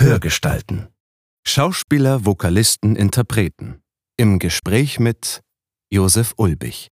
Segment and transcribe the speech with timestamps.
[0.00, 0.88] Hörgestalten.
[1.46, 3.82] Schauspieler, Vokalisten, Interpreten.
[4.16, 5.42] Im Gespräch mit
[5.90, 6.88] Josef Ulbich.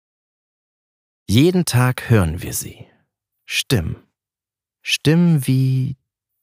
[1.28, 2.86] Jeden Tag hören wir sie.
[3.44, 3.96] Stimmen.
[4.82, 5.98] Stimmen wie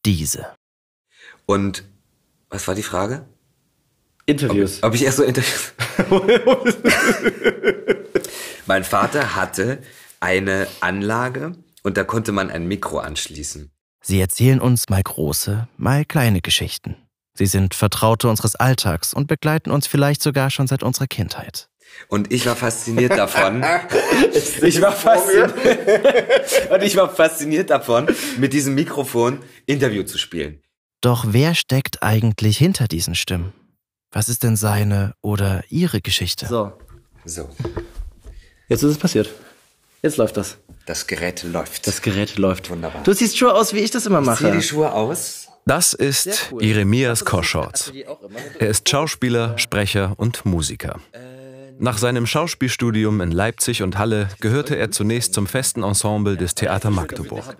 [0.05, 0.55] diese.
[1.47, 1.83] Und
[2.49, 3.27] was war die Frage?
[4.27, 4.83] Interviews.
[4.83, 5.73] Ob, ob ich erst so Interviews.
[8.67, 9.81] mein Vater hatte
[10.19, 13.71] eine Anlage und da konnte man ein Mikro anschließen.
[14.03, 16.95] Sie erzählen uns mal große, mal kleine Geschichten.
[17.33, 21.69] Sie sind Vertraute unseres Alltags und begleiten uns vielleicht sogar schon seit unserer Kindheit.
[22.07, 23.63] Und ich war fasziniert davon.
[24.61, 25.53] ich war fasziniert.
[26.71, 30.61] und ich war fasziniert davon, mit diesem Mikrofon Interview zu spielen.
[31.01, 33.53] Doch wer steckt eigentlich hinter diesen Stimmen?
[34.11, 36.47] Was ist denn seine oder ihre Geschichte?
[36.47, 36.73] So,
[37.25, 37.49] So,
[38.67, 39.29] jetzt ist es passiert.
[40.01, 40.57] Jetzt läuft das.
[40.91, 41.87] Das Gerät läuft.
[41.87, 42.69] Das Gerät läuft.
[42.69, 43.01] Wunderbar.
[43.03, 44.51] Du siehst schon aus, wie ich das immer mache.
[44.51, 45.47] die Schuhe aus.
[45.65, 47.93] Das ist Jeremias Koschorz.
[48.59, 50.99] Er ist Schauspieler, Sprecher und Musiker.
[51.79, 56.89] Nach seinem Schauspielstudium in Leipzig und Halle gehörte er zunächst zum festen Ensemble des Theater
[56.89, 57.55] Magdeburg.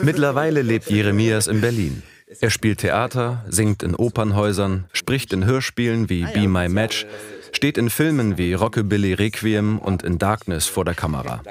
[0.00, 2.02] Mittlerweile lebt Jeremias in Berlin.
[2.40, 7.06] Er spielt Theater, singt in Opernhäusern, spricht in Hörspielen wie Be My Match,
[7.52, 11.42] steht in Filmen wie Rockabilly Requiem und in Darkness vor der Kamera.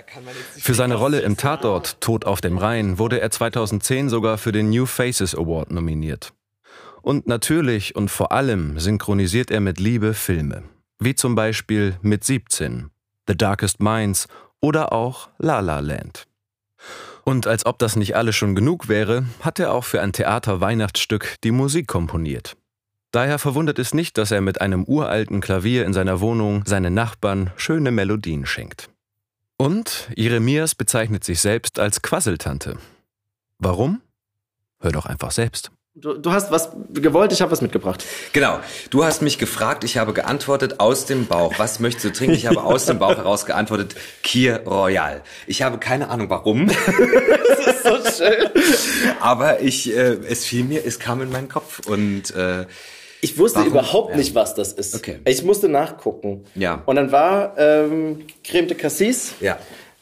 [0.57, 4.69] Für seine Rolle im Tatort Tod auf dem Rhein wurde er 2010 sogar für den
[4.69, 6.33] New Faces Award nominiert.
[7.01, 10.63] Und natürlich und vor allem synchronisiert er mit Liebe Filme,
[10.99, 12.89] wie zum Beispiel mit 17,
[13.27, 14.27] The Darkest Minds
[14.59, 16.27] oder auch La La Land.
[17.23, 21.35] Und als ob das nicht alles schon genug wäre, hat er auch für ein Theater-Weihnachtsstück
[21.43, 22.55] die Musik komponiert.
[23.11, 27.51] Daher verwundert es nicht, dass er mit einem uralten Klavier in seiner Wohnung seinen Nachbarn
[27.55, 28.89] schöne Melodien schenkt.
[29.57, 32.77] Und Jeremias bezeichnet sich selbst als Quasseltante.
[33.59, 34.01] Warum?
[34.79, 35.71] Hör doch einfach selbst.
[35.99, 38.03] Du, du hast was gewollt, ich habe was mitgebracht.
[38.31, 38.59] Genau.
[38.91, 41.57] Du hast mich gefragt, ich habe geantwortet aus dem Bauch.
[41.57, 42.35] Was möchtest du trinken?
[42.35, 45.23] Ich habe aus dem Bauch heraus geantwortet, Kir Royal.
[45.47, 46.67] Ich habe keine Ahnung warum.
[46.67, 48.51] das ist so schön.
[49.21, 52.67] Aber ich, äh, es fiel mir, es kam in meinen Kopf und äh,
[53.21, 53.71] Ich wusste Warum?
[53.71, 54.17] überhaupt Ja.
[54.17, 54.95] nicht, was das ist.
[54.95, 55.19] Okay.
[55.25, 56.45] Ich musste nachgucken.
[56.55, 56.83] Ja.
[56.85, 59.57] Und dann war ähm, Creme de Cassis ja.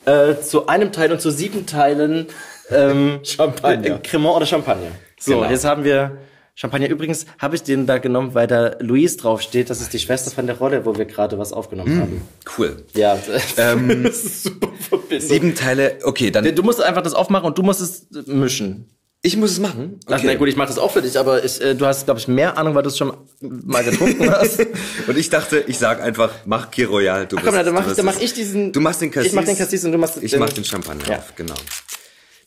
[0.05, 2.27] äh, zu einem Teil und zu sieben Teilen
[2.71, 3.95] ähm, Champagner.
[3.95, 4.91] äh, Cremant oder Champagner.
[5.19, 5.49] So, Genau.
[5.49, 6.17] jetzt haben wir
[6.55, 6.87] Champagner.
[6.89, 9.69] Übrigens habe ich den da genommen, weil da Louise draufsteht.
[9.69, 12.21] Das ist die Schwester von der Rolle, wo wir gerade was aufgenommen haben.
[12.57, 12.83] Cool.
[12.95, 13.17] Ja,
[13.57, 15.19] Ähm, das ist super Verbindung.
[15.27, 15.99] Sieben Teile.
[16.03, 16.53] Okay, dann.
[16.55, 18.89] Du musst einfach das aufmachen und du musst es mischen.
[19.25, 19.99] Ich muss es machen.
[20.07, 22.19] Ach, na gut, ich mache das auch für dich, aber ich, äh, du hast, glaube
[22.19, 24.59] ich, mehr Ahnung, weil du es schon mal getrunken hast.
[25.07, 27.25] Und ich dachte, ich sag einfach, mach Kir Royal.
[27.25, 28.71] Du Ach, komm, wirst- dann mach, dann mach ich diesen.
[28.71, 29.29] Du machst den Cassis.
[29.31, 30.39] Ich mach den Cassis und du machst Ich den.
[30.39, 31.17] mach den Champagner Ja.
[31.17, 31.55] auf, genau.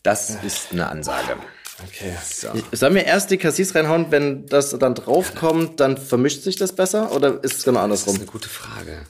[0.05, 1.37] Das ist eine Ansage.
[1.85, 2.13] Okay.
[2.33, 2.49] So.
[2.73, 7.11] Sollen wir erst die Cassis reinhauen, wenn das dann draufkommt, dann vermischt sich das besser
[7.13, 8.17] oder ist es genau Das ist andersrum?
[8.17, 9.01] eine gute Frage.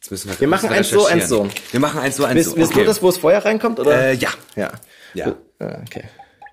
[0.00, 1.50] Jetzt müssen wir, Wir machen eins so, eins recherchieren.
[1.70, 2.56] Wir machen eins so, eins so.
[2.56, 4.08] willst du das, wo es vorher reinkommt oder?
[4.08, 4.30] Äh, ja.
[4.56, 4.72] ja.
[5.14, 5.34] Ja.
[5.60, 6.04] Ah, Okay.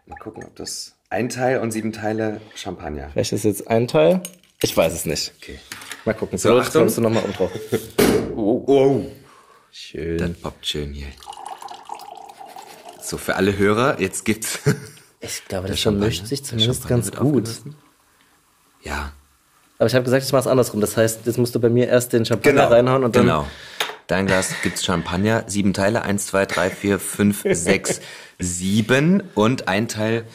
[0.06, 3.10] Mal gucken, ob das ein Teil und sieben Teile Champagner.
[3.14, 4.22] Vielleicht ist jetzt ein Teil.
[4.62, 5.34] Ich weiß es nicht.
[5.42, 5.60] Okay.
[6.06, 6.38] Mal gucken.
[6.38, 6.82] So, So, Achtung.
[6.84, 7.52] kommst du nochmal um drauf.
[8.36, 9.06] Oh, oh.
[9.72, 10.18] Schön.
[10.18, 11.08] Das poppt schön hier.
[13.02, 14.60] So, für alle Hörer, jetzt gibt's.
[15.22, 17.48] ich glaube, das Champagner- vermischt sich zumindest ganz gut.
[18.82, 19.12] ja.
[19.78, 20.80] Aber ich habe gesagt, ich mache es andersrum.
[20.82, 23.24] Das heißt, jetzt musst du bei mir erst den Champagner reinhauen und dann.
[23.24, 23.48] Genau.
[24.08, 28.02] Dein Glas gibt's Champagner, sieben Teile, eins, zwei, drei, vier, fünf, sechs,
[28.40, 30.26] sieben und ein Teil.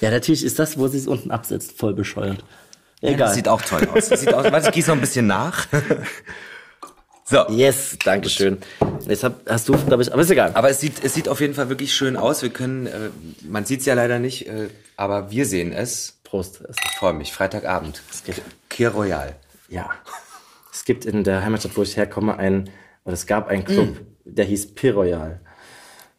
[0.00, 2.44] Ja, natürlich ist das, wo sie es unten absetzt, voll bescheuert.
[3.00, 3.28] Ja, Egal.
[3.28, 4.08] das sieht auch toll aus.
[4.08, 4.44] Das sieht aus.
[4.44, 5.66] Warte, ich gieße noch ein bisschen nach.
[7.24, 7.46] So.
[7.50, 8.56] yes, danke schön.
[9.06, 10.52] Jetzt hab, hast du, glaube ich, aber ist egal.
[10.54, 12.40] Aber es sieht, es sieht auf jeden Fall wirklich schön aus.
[12.40, 13.10] Wir können, äh,
[13.42, 16.18] man sieht's ja leider nicht, äh, aber wir sehen es.
[16.24, 16.62] Prost.
[16.70, 17.32] Ich freue mich.
[17.32, 18.00] Freitagabend.
[18.24, 18.40] geht.
[18.70, 19.36] Kir Royal.
[19.68, 19.90] Ja.
[20.78, 22.70] Es gibt in der Heimatstadt, wo ich herkomme, ein,
[23.04, 25.40] oder es gab einen Club, der hieß Piroyal.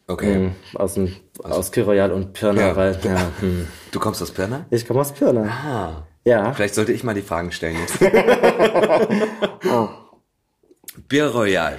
[0.06, 0.34] Okay.
[0.34, 2.76] Ähm, aus dem, aus Piroyal und Pirna, Ja.
[2.76, 3.66] weil, ja, hm.
[3.92, 4.66] Du kommst aus Pirna?
[4.70, 5.44] Ich komme aus Pirna.
[5.44, 6.06] Ah.
[6.26, 6.52] Ja.
[6.54, 8.00] Vielleicht sollte ich mal die Fragen stellen jetzt.
[11.08, 11.78] Bir Royal.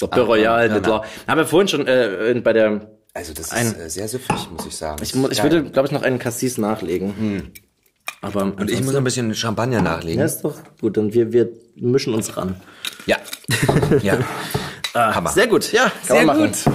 [0.00, 3.52] Der Piroyal, Ah, das war, haben wir vorhin schon äh, bei der, Also das ist
[3.54, 5.02] Ein- äh, sehr süffig, muss ich sagen.
[5.02, 7.52] ich, ich würde, glaube ich, noch einen Cassis nachlegen.
[8.22, 10.20] Aber Und ich muss ein bisschen Champagner nachlegen.
[10.20, 12.56] ja, ist doch gut, dann wir, wir mischen uns ran.
[13.06, 13.18] Ja.
[14.02, 14.18] Ja.
[14.94, 15.30] Hammer.
[15.30, 16.52] Sehr gut, ja, kann Sehr man machen.
[16.52, 16.72] gut.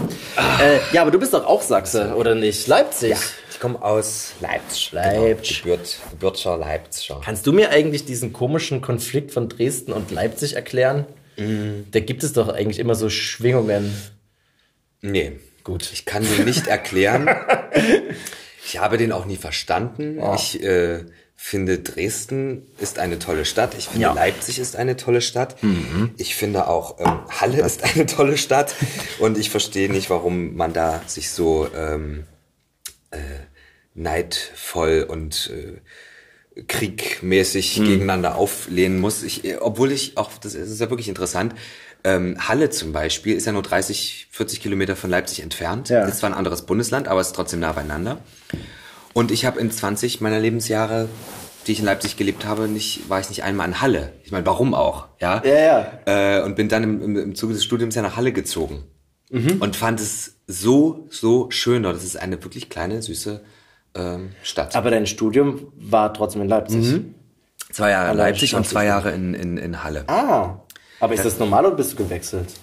[0.59, 2.65] Äh, ja, aber du bist doch auch Sachse, oder nicht?
[2.67, 3.15] Leipzig.
[3.51, 4.91] Ich komme aus Leipzig.
[4.91, 5.61] Leipzig.
[5.63, 5.75] Genau.
[5.75, 7.21] Gebürt, gebürtiger Leipziger.
[7.23, 11.05] Kannst du mir eigentlich diesen komischen Konflikt von Dresden und Leipzig erklären?
[11.91, 13.93] Da gibt es doch eigentlich immer so Schwingungen.
[15.01, 15.87] Nee, gut.
[15.93, 17.29] Ich kann dir nicht erklären.
[18.69, 20.17] Ich habe den auch nie verstanden.
[20.19, 20.35] Ja.
[20.35, 21.05] Ich äh,
[21.39, 23.75] finde, Dresden ist eine tolle Stadt.
[23.77, 24.13] Ich finde, Ja.
[24.13, 25.55] Leipzig ist eine tolle Stadt.
[26.17, 28.75] Ich finde auch, ähm, Halle ist eine tolle Stadt.
[29.19, 32.25] Und ich verstehe nicht, warum man da sich so ähm,
[33.11, 33.17] äh,
[33.93, 39.21] neidvoll und äh, kriegmäßig gegeneinander auflehnen muss.
[39.23, 41.53] Ich, obwohl ich auch, das ist ja wirklich interessant,
[42.03, 45.89] ähm, Halle zum Beispiel ist ja nur 30, 40 Kilometer von Leipzig entfernt.
[45.89, 46.05] Ja.
[46.05, 48.19] Ist zwar ein anderes Bundesland, aber es ist trotzdem nah beieinander.
[49.17, 51.09] Und ich habe in 20 meiner Lebensjahre,
[51.65, 54.13] die ich in Leipzig gelebt habe, nicht, war ich nicht einmal in Halle.
[54.23, 55.07] Ich meine, warum auch?
[55.19, 55.59] Ja, Ja,
[56.05, 58.83] Äh, und bin dann im, im, im Zuge des Studiums ja nach Halle gezogen.
[59.31, 59.57] Mhm.
[59.59, 61.95] Und fand es so, so schön dort.
[61.95, 63.41] Das ist eine wirklich kleine, süße
[63.95, 64.75] ähm, Stadt.
[64.75, 67.01] Aber dein Studium war trotzdem in Leipzig.
[67.71, 70.07] zwei Jahre in Leipzig und zwei Jahre in, in, in Halle.
[70.09, 70.59] Ah.
[70.99, 72.53] Aber ist das normal oder bist du gewechselt?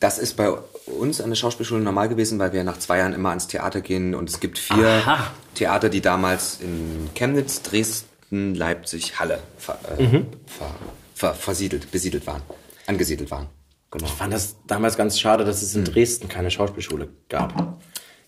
[0.00, 0.52] Das ist bei
[0.98, 4.14] uns an der Schauspielschule normal gewesen, weil wir nach zwei Jahren immer ans Theater gehen
[4.14, 5.30] und es gibt vier Aha.
[5.54, 10.26] Theater, die damals in Chemnitz, Dresden, Leipzig, Halle ver, äh, Mhm.
[10.46, 10.74] ver,
[11.14, 12.42] ver, versiedelt, besiedelt waren,
[12.86, 13.46] angesiedelt waren.
[13.90, 14.06] Genau.
[14.06, 17.78] Ich fand das damals ganz schade, dass es in Dresden keine Schauspielschule gab.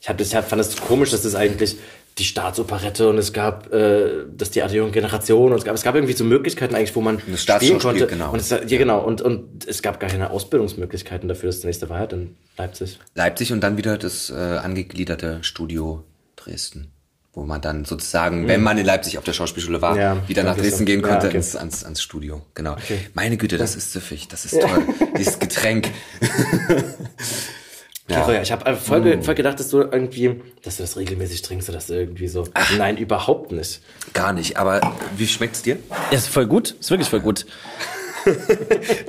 [0.00, 1.76] Ich hab das, ich fand das komisch, dass es eigentlich
[2.18, 5.94] die Staatsoperette und es gab äh, das Theater Junge Generation und es gab, es gab
[5.94, 8.06] irgendwie so Möglichkeiten eigentlich, wo man spielen Staatsschauspiel, konnte.
[8.06, 8.32] genau.
[8.32, 9.00] Und es, ja, genau.
[9.00, 11.48] Und, und es gab gar keine Ausbildungsmöglichkeiten dafür.
[11.50, 12.98] Das nächste war halt in Leipzig.
[13.14, 16.04] Leipzig und dann wieder das äh, angegliederte Studio
[16.36, 16.92] Dresden,
[17.32, 20.00] wo man dann sozusagen, wenn man in Leipzig auf der Schauspielschule war, Mhm.
[20.00, 20.84] Ja, wieder nach okay, Dresden so.
[20.84, 21.36] gehen Ja, konnte okay.
[21.36, 22.42] ins, ans, ans Studio.
[22.54, 22.76] Genau.
[23.14, 24.82] Meine Güte, das ist süffig, das ist toll.
[25.18, 25.88] Dieses Getränk.
[28.12, 28.30] Ja.
[28.32, 28.42] ja.
[28.42, 31.78] ich habe voll, ge- voll gedacht, dass du irgendwie, dass du das regelmäßig trinkst oder
[31.78, 32.44] dass du irgendwie so.
[32.78, 33.80] Nein, überhaupt nicht.
[34.12, 34.80] Gar nicht, aber
[35.16, 35.78] wie schmeckt's dir?
[36.10, 36.76] Ja, ist voll gut.
[36.80, 37.46] Ist wirklich voll gut.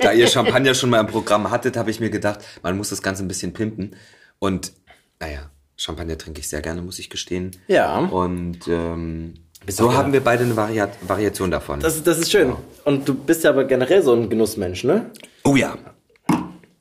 [0.00, 3.00] Da ihr Champagner schon mal im Programm hattet, habe ich mir gedacht, man muss das
[3.00, 3.94] Ganze ein bisschen pimpen.
[4.40, 4.72] Und
[5.20, 7.52] naja, Champagner trinke ich sehr gerne, muss ich gestehen.
[7.68, 7.98] Ja.
[7.98, 9.34] Und ähm,
[9.68, 11.78] so haben wir beide eine Varia Variation davon.
[11.80, 12.54] Das, das ist schön.
[12.84, 15.10] Und du bist ja aber generell so ein Genussmensch, ne?
[15.44, 15.76] oh ja.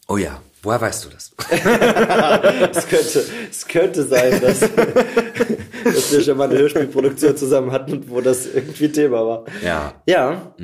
[0.07, 0.41] Oh ja.
[0.63, 1.35] Woher weißt du das?
[2.75, 4.59] Es könnte, es könnte sein, dass,
[5.83, 9.45] dass wir schon mal eine Hörspielproduktion zusammen hatten, wo das irgendwie Thema war.
[9.61, 9.93] Ja.
[10.07, 10.55] Ja,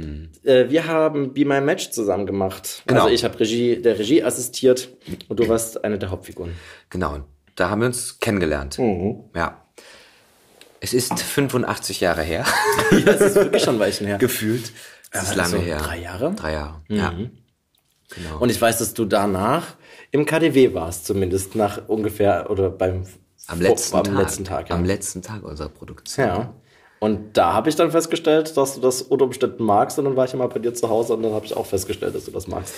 [0.44, 2.84] äh, wir haben Be My Match zusammen gemacht.
[2.88, 3.04] Genau.
[3.04, 4.90] Also ich habe Regie, der Regie assistiert
[5.28, 6.54] und du warst eine der Hauptfiguren.
[6.90, 7.20] Genau.
[7.56, 8.80] Da haben wir uns kennengelernt.
[8.80, 9.26] Mhm.
[9.36, 9.66] Ja.
[10.80, 12.46] Es ist 85 Jahre her.
[12.92, 14.18] Ja, das ist wirklich schon ein Weichen her.
[14.18, 14.72] Gefühlt.
[15.12, 15.78] Es ist lange also her.
[15.78, 16.32] drei Jahre?
[16.32, 16.36] Mhm.
[16.38, 16.82] Drei Jahre.
[16.88, 17.14] Ja.
[18.16, 18.40] Genau.
[18.40, 19.76] Und ich weiß, dass du danach
[20.12, 23.06] im KDW warst, zumindest nach ungefähr oder beim
[23.48, 24.18] am letzten am Tag.
[24.18, 24.70] letzten Tag.
[24.70, 24.76] Ja.
[24.76, 26.26] Am letzten Tag unserer Produktion.
[26.26, 26.54] Ja.
[27.00, 29.98] Und da habe ich dann festgestellt, dass du das unter Umständen magst.
[29.98, 32.14] Und dann war ich mal bei dir zu Hause und dann habe ich auch festgestellt,
[32.14, 32.74] dass du das magst.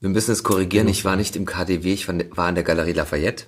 [0.00, 0.88] Wir müssen es korrigieren.
[0.88, 3.44] Ich war nicht im KDW, ich war war in der Galerie Lafayette.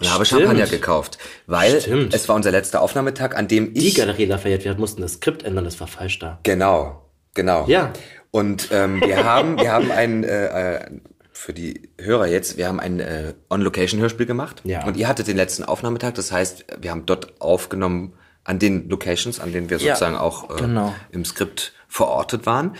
[0.00, 0.42] Und habe Stimmt.
[0.42, 1.18] Champagner gekauft.
[1.46, 2.14] Weil Stimmt.
[2.14, 3.94] es war unser letzter Aufnahmetag, an dem Die ich.
[3.94, 6.40] Galerie Lafayette, wir mussten das Skript ändern, das war falsch da.
[6.42, 7.66] Genau, genau.
[7.68, 7.92] Ja.
[8.30, 11.00] Und ähm, wir haben, wir haben ein, äh, äh,
[11.34, 14.62] für die Hörer jetzt, wir haben ein äh, On-Location-Hörspiel gemacht.
[14.64, 14.86] Ja.
[14.86, 18.14] Und ihr hattet den letzten Aufnahmetag, das heißt, wir haben dort aufgenommen
[18.44, 20.94] an den Locations, an denen wir Ja, sozusagen auch äh, genau.
[21.10, 22.76] im Skript verortet waren.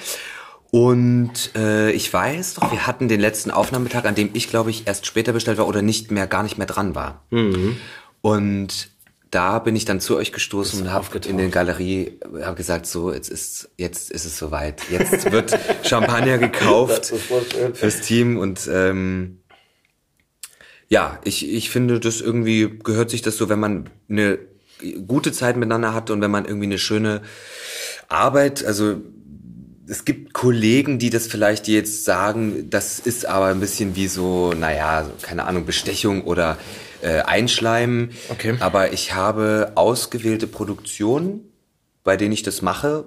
[0.70, 4.86] Und äh, ich weiß doch, wir hatten den letzten Aufnahmetag, an dem ich, glaube ich,
[4.86, 7.22] erst später bestellt war oder nicht mehr, gar nicht mehr dran war.
[7.30, 7.76] Mhm.
[8.22, 8.90] Und
[9.34, 13.12] da bin ich dann zu euch gestoßen und habe in der Galerie habe gesagt, so
[13.12, 14.82] jetzt ist jetzt ist es soweit.
[14.90, 17.12] Jetzt wird Champagner gekauft
[17.74, 19.40] fürs Team und ähm,
[20.88, 24.38] ja, ich ich finde, das irgendwie gehört sich das so, wenn man eine
[25.06, 27.22] gute Zeit miteinander hat und wenn man irgendwie eine schöne
[28.08, 29.00] Arbeit, also
[29.88, 34.52] es gibt Kollegen, die das vielleicht jetzt sagen, das ist aber ein bisschen wie so,
[34.52, 36.56] naja, keine Ahnung, Bestechung oder
[37.04, 38.10] äh, Einschleimen.
[38.30, 38.56] Okay.
[38.60, 41.52] Aber ich habe ausgewählte Produktionen,
[42.02, 43.04] bei denen ich das mache,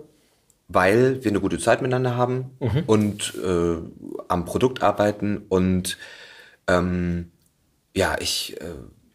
[0.68, 2.52] weil wir eine gute Zeit miteinander haben
[2.88, 3.78] und äh,
[4.28, 5.98] am Produkt arbeiten und
[6.68, 7.32] ähm,
[7.96, 8.66] ja, ich äh,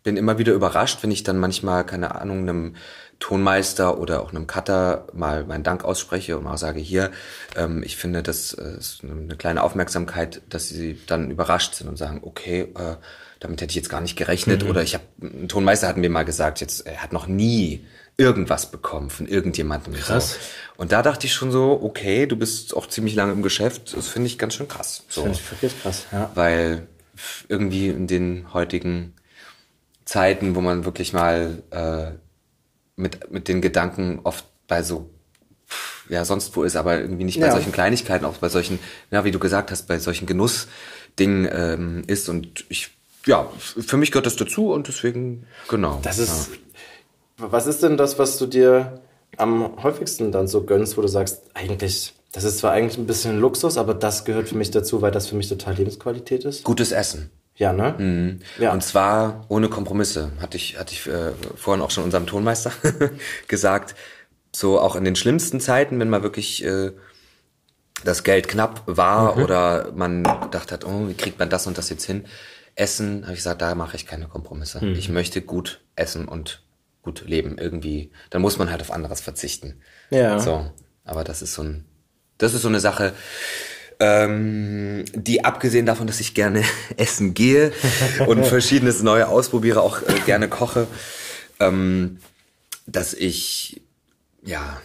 [0.03, 2.77] bin immer wieder überrascht, wenn ich dann manchmal, keine Ahnung, einem
[3.21, 7.13] Tonmeister oder auch einem Cutter mal meinen Dank ausspreche und mal sage, hier,
[7.57, 11.97] ähm, ich finde, das äh, ist eine kleine Aufmerksamkeit, dass sie dann überrascht sind und
[11.97, 12.97] sagen, okay, äh,
[13.43, 14.63] damit hätte ich jetzt gar nicht gerechnet.
[14.65, 17.85] Oder ich habe, ein Tonmeister hat mir mal gesagt, jetzt, er hat noch nie
[18.17, 19.95] irgendwas bekommen von irgendjemandem.
[19.95, 20.33] Krass.
[20.33, 20.39] So.
[20.77, 24.07] Und da dachte ich schon so, okay, du bist auch ziemlich lange im Geschäft, das
[24.07, 25.03] finde ich ganz schön krass.
[25.09, 26.31] So Finde ich wirklich krass, ja.
[26.35, 26.87] weil
[27.49, 29.15] irgendwie in den heutigen
[30.05, 32.13] Zeiten, wo man wirklich mal äh,
[32.97, 35.11] mit, mit den Gedanken oft bei so,
[36.09, 37.53] ja, sonst wo ist, aber irgendwie nicht bei Ja.
[37.53, 38.79] solchen Kleinigkeiten, auch bei solchen,
[39.11, 42.29] ja, wie du gesagt hast, bei solchen Genussdingen ähm, ist.
[42.29, 42.91] Und ich,
[43.27, 46.01] ja, für mich gehört das dazu und deswegen, genau.
[46.03, 46.51] Das ist,
[47.37, 49.01] Was ist denn das, was du dir
[49.37, 53.41] am häufigsten dann so gönnst, wo du sagst, eigentlich, das ist zwar eigentlich ein bisschen
[53.41, 56.65] Luxus, aber das gehört für mich dazu, weil das für mich total Lebensqualität ist?
[56.65, 57.31] Gutes Essen.
[57.57, 57.95] Ja, ne?
[57.99, 58.41] Mhm.
[58.59, 58.73] Ja.
[58.73, 62.73] Und zwar ohne Kompromisse, hatte ich, hatte ich äh, vorhin auch schon unserem Tonmeister
[63.49, 63.95] gesagt.
[64.55, 66.93] So auch in den schlimmsten Zeiten, wenn man wirklich äh,
[68.05, 69.43] das Geld knapp war mhm.
[69.43, 72.25] oder man gedacht hat, oh, wie kriegt man das und das jetzt hin?
[72.75, 74.85] Essen, habe ich gesagt, da mache ich keine Kompromisse.
[74.85, 74.95] Mhm.
[74.95, 76.63] Ich möchte gut essen und
[77.03, 78.11] gut leben irgendwie.
[78.31, 79.81] Dann muss man halt auf anderes verzichten.
[80.11, 80.39] Ja.
[80.39, 80.71] So,
[81.05, 81.85] aber das ist so ein,
[82.39, 83.13] das ist so eine Sache,
[84.01, 86.65] ähm, die abgesehen davon, dass ich gerne
[86.97, 87.73] essen gehe
[88.27, 90.87] und verschiedenes Neue ausprobiere, auch äh, gerne koche,
[91.61, 92.19] ähm,
[92.87, 93.83] dass ich
[94.45, 94.81] ja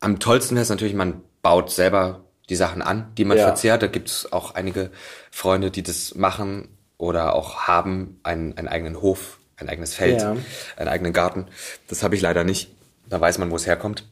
[0.00, 3.44] am tollsten wäre es natürlich, man baut selber die Sachen an, die man ja.
[3.44, 3.82] verzehrt.
[3.82, 4.90] Da gibt es auch einige
[5.30, 10.36] Freunde, die das machen oder auch haben einen, einen eigenen Hof, ein eigenes Feld, ja.
[10.76, 11.46] einen eigenen Garten.
[11.88, 12.70] Das habe ich leider nicht.
[13.08, 14.04] Da weiß man, wo es herkommt.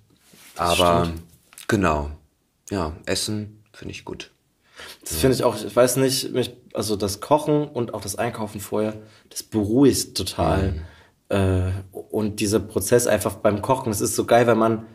[0.56, 1.12] Aber
[1.68, 2.10] genau,
[2.70, 4.30] ja, Essen finde ich gut.
[5.02, 5.18] Das ja.
[5.18, 8.94] finde ich auch, ich weiß nicht, mich, also das Kochen und auch das Einkaufen vorher,
[9.28, 10.72] das beruhigt total.
[10.72, 10.82] Mhm.
[11.28, 14.86] Äh, und dieser Prozess einfach beim Kochen, das ist so geil, weil man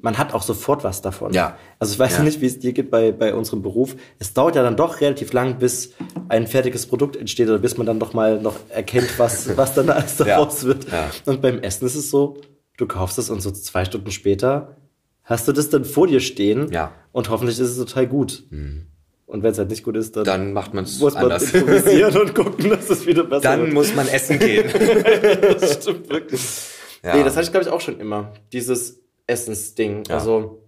[0.00, 1.32] man hat auch sofort was davon.
[1.32, 1.56] Ja.
[1.78, 2.22] Also ich weiß ja.
[2.22, 3.96] nicht, wie es dir geht bei, bei unserem Beruf.
[4.18, 5.92] Es dauert ja dann doch relativ lang, bis
[6.28, 9.90] ein fertiges Produkt entsteht oder bis man dann doch mal noch erkennt, was, was dann
[9.90, 10.68] alles daraus ja.
[10.68, 10.90] wird.
[10.90, 11.10] Ja.
[11.26, 12.38] Und beim Essen ist es so,
[12.76, 14.76] du kaufst es und so zwei Stunden später
[15.24, 16.92] hast du das dann vor dir stehen ja.
[17.12, 18.44] und hoffentlich ist es total gut.
[18.50, 18.86] Mhm.
[19.26, 21.52] Und wenn es halt nicht gut ist, dann, dann macht man's muss man anders.
[21.52, 23.68] improvisieren und gucken, dass es wieder besser dann wird.
[23.68, 24.70] Dann muss man essen gehen.
[25.60, 26.40] das stimmt wirklich.
[27.02, 27.14] Ja.
[27.14, 28.32] Nee, das hatte ich glaube ich auch schon immer.
[28.52, 30.02] Dieses Essensding.
[30.08, 30.16] Ja.
[30.16, 30.62] Also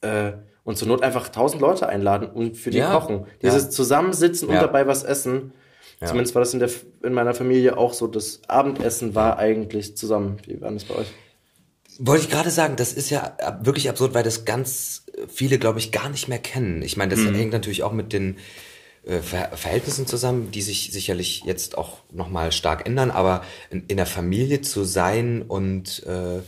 [0.00, 0.32] äh,
[0.64, 2.92] und zur Not einfach tausend Leute einladen und für die ja.
[2.92, 3.26] kochen.
[3.42, 3.70] Dieses ja.
[3.70, 5.52] Zusammensitzen und dabei was essen.
[6.02, 6.70] Zumindest war das in, der,
[7.02, 8.06] in meiner Familie auch so.
[8.06, 10.38] Das Abendessen war eigentlich zusammen.
[10.46, 11.08] Wie war das bei euch?
[11.98, 15.92] Wollte ich gerade sagen, das ist ja wirklich absurd, weil das ganz viele, glaube ich,
[15.92, 16.80] gar nicht mehr kennen.
[16.80, 17.34] Ich meine, das mhm.
[17.34, 18.38] hängt natürlich auch mit den
[19.04, 23.98] äh, Ver Verhältnissen zusammen, die sich sicherlich jetzt auch nochmal stark ändern, aber in, in
[23.98, 26.40] der Familie zu sein und äh,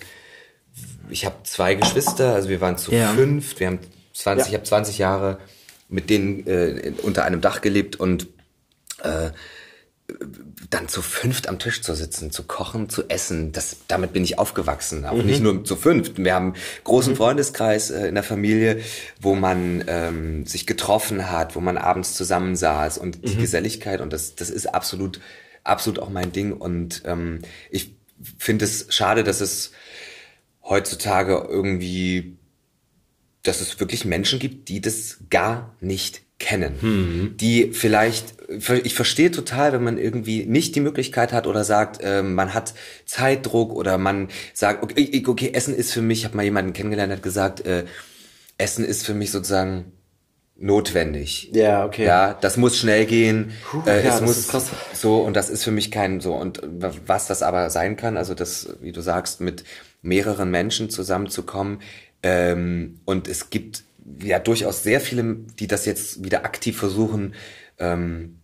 [1.11, 3.13] ich habe zwei Geschwister, also wir waren zu ja.
[3.13, 3.79] fünf, wir haben
[4.15, 4.49] 20, ja.
[4.49, 5.39] ich habe 20 Jahre
[5.89, 8.29] mit denen äh, unter einem Dach gelebt und
[9.03, 9.31] äh,
[10.71, 14.39] dann zu fünft am Tisch zu sitzen, zu kochen, zu essen, das, damit bin ich
[14.39, 15.05] aufgewachsen.
[15.05, 15.27] Auch mhm.
[15.27, 16.19] nicht nur zu fünft.
[16.19, 17.17] Wir haben einen großen mhm.
[17.17, 18.81] Freundeskreis äh, in der Familie,
[19.21, 23.41] wo man ähm, sich getroffen hat, wo man abends zusammensaß und die mhm.
[23.41, 25.21] Geselligkeit und das, das ist absolut,
[25.63, 26.53] absolut auch mein Ding.
[26.53, 27.95] Und ähm, ich
[28.39, 29.73] finde es schade, dass es
[30.63, 32.37] heutzutage irgendwie,
[33.43, 37.37] dass es wirklich Menschen gibt, die das gar nicht kennen, mhm.
[37.37, 42.23] die vielleicht, ich verstehe total, wenn man irgendwie nicht die Möglichkeit hat oder sagt, äh,
[42.23, 42.75] man hat
[43.07, 47.13] Zeitdruck oder man sagt, okay, okay Essen ist für mich, ich habe mal jemanden kennengelernt,
[47.13, 47.85] hat gesagt, äh,
[48.59, 49.93] Essen ist für mich sozusagen
[50.57, 51.51] notwendig.
[51.53, 52.05] Ja, okay.
[52.05, 53.53] Ja, das muss schnell gehen.
[53.65, 54.49] Puh, äh, ja, es muss
[54.95, 56.61] so und das ist für mich kein so und
[57.07, 59.65] was das aber sein kann, also das, wie du sagst, mit
[60.03, 61.81] mehreren Menschen zusammenzukommen
[62.23, 63.85] ähm, und es gibt
[64.21, 67.35] ja durchaus sehr viele, die das jetzt wieder aktiv versuchen,
[67.79, 68.39] ähm,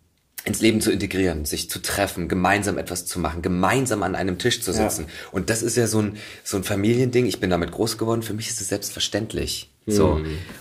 [0.44, 4.62] ins Leben zu integrieren, sich zu treffen, gemeinsam etwas zu machen, gemeinsam an einem Tisch
[4.62, 5.02] zu sitzen.
[5.02, 5.28] Ja.
[5.32, 7.26] Und das ist ja so ein, so ein Familiending.
[7.26, 8.22] Ich bin damit groß geworden.
[8.22, 9.70] Für mich ist es selbstverständlich.
[9.86, 9.92] Mhm.
[9.92, 10.20] So.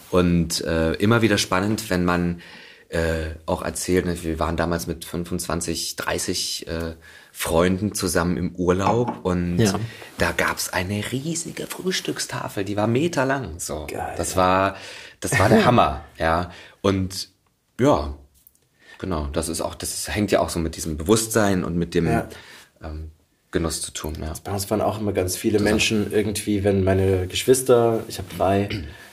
[0.10, 2.42] Und äh, immer wieder spannend, wenn man
[2.90, 6.96] äh, auch erzählt, ne, wir waren damals mit 25, 30 äh,
[7.40, 9.72] Freunden zusammen im Urlaub und ja.
[10.18, 13.60] da gab's eine riesige Frühstückstafel, die war meterlang.
[13.60, 14.16] So, Geil.
[14.18, 14.76] das war,
[15.20, 16.50] das war der Hammer, ja.
[16.82, 17.30] Und
[17.80, 18.16] ja,
[18.98, 22.08] genau, das ist auch, das hängt ja auch so mit diesem Bewusstsein und mit dem
[22.08, 22.28] ja.
[22.84, 23.12] ähm,
[23.52, 24.16] Genuss zu tun.
[24.20, 24.34] Ja.
[24.44, 25.60] Bei uns waren auch immer ganz viele.
[25.60, 28.68] Menschen irgendwie, wenn meine Geschwister, ich habe drei,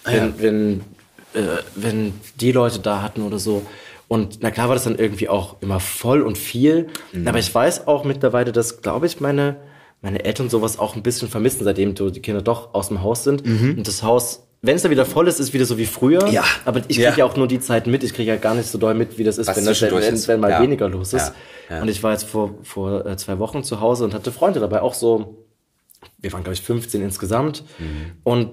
[0.05, 0.33] wenn, ja.
[0.39, 0.81] wenn,
[1.35, 3.67] äh, wenn die Leute da hatten oder so,
[4.15, 6.87] und na klar war das dann irgendwie auch immer voll und viel.
[7.13, 7.27] Mhm.
[7.27, 9.57] Aber ich weiß auch mittlerweile, dass, glaube ich, meine,
[10.03, 13.45] meine Eltern sowas auch ein bisschen vermissen, seitdem die Kinder doch aus dem Haus sind.
[13.45, 13.75] Mhm.
[13.79, 16.29] Und das Haus, wenn es da wieder voll ist, ist wieder so wie früher.
[16.29, 16.45] Ja.
[16.65, 17.17] Aber ich kriege ja.
[17.17, 17.25] ja.
[17.25, 18.05] auch nur die Zeit mit.
[18.05, 20.39] Ich kriege ja gar nicht so doll mit, wie das ist, wenn, das, wenn, wenn
[20.39, 20.63] mal ja.
[20.63, 21.33] weniger los ist.
[21.69, 21.83] Ja.
[21.83, 24.81] Und ich war jetzt vor, vor äh, zwei Wochen zu Hause und hatte Freunde dabei,
[24.81, 25.45] auch so,
[26.21, 27.65] wir waren, glaube ich, 15 insgesamt.
[27.81, 28.13] Mhm.
[28.23, 28.51] Und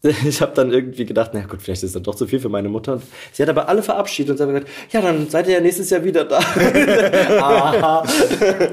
[0.02, 2.68] ich habe dann irgendwie gedacht, na gut, vielleicht ist das doch zu viel für meine
[2.68, 3.02] Mutter.
[3.32, 5.90] Sie hat aber alle verabschiedet und sie hat gesagt, ja, dann seid ihr ja nächstes
[5.90, 6.38] Jahr wieder da.
[7.40, 8.06] Aha.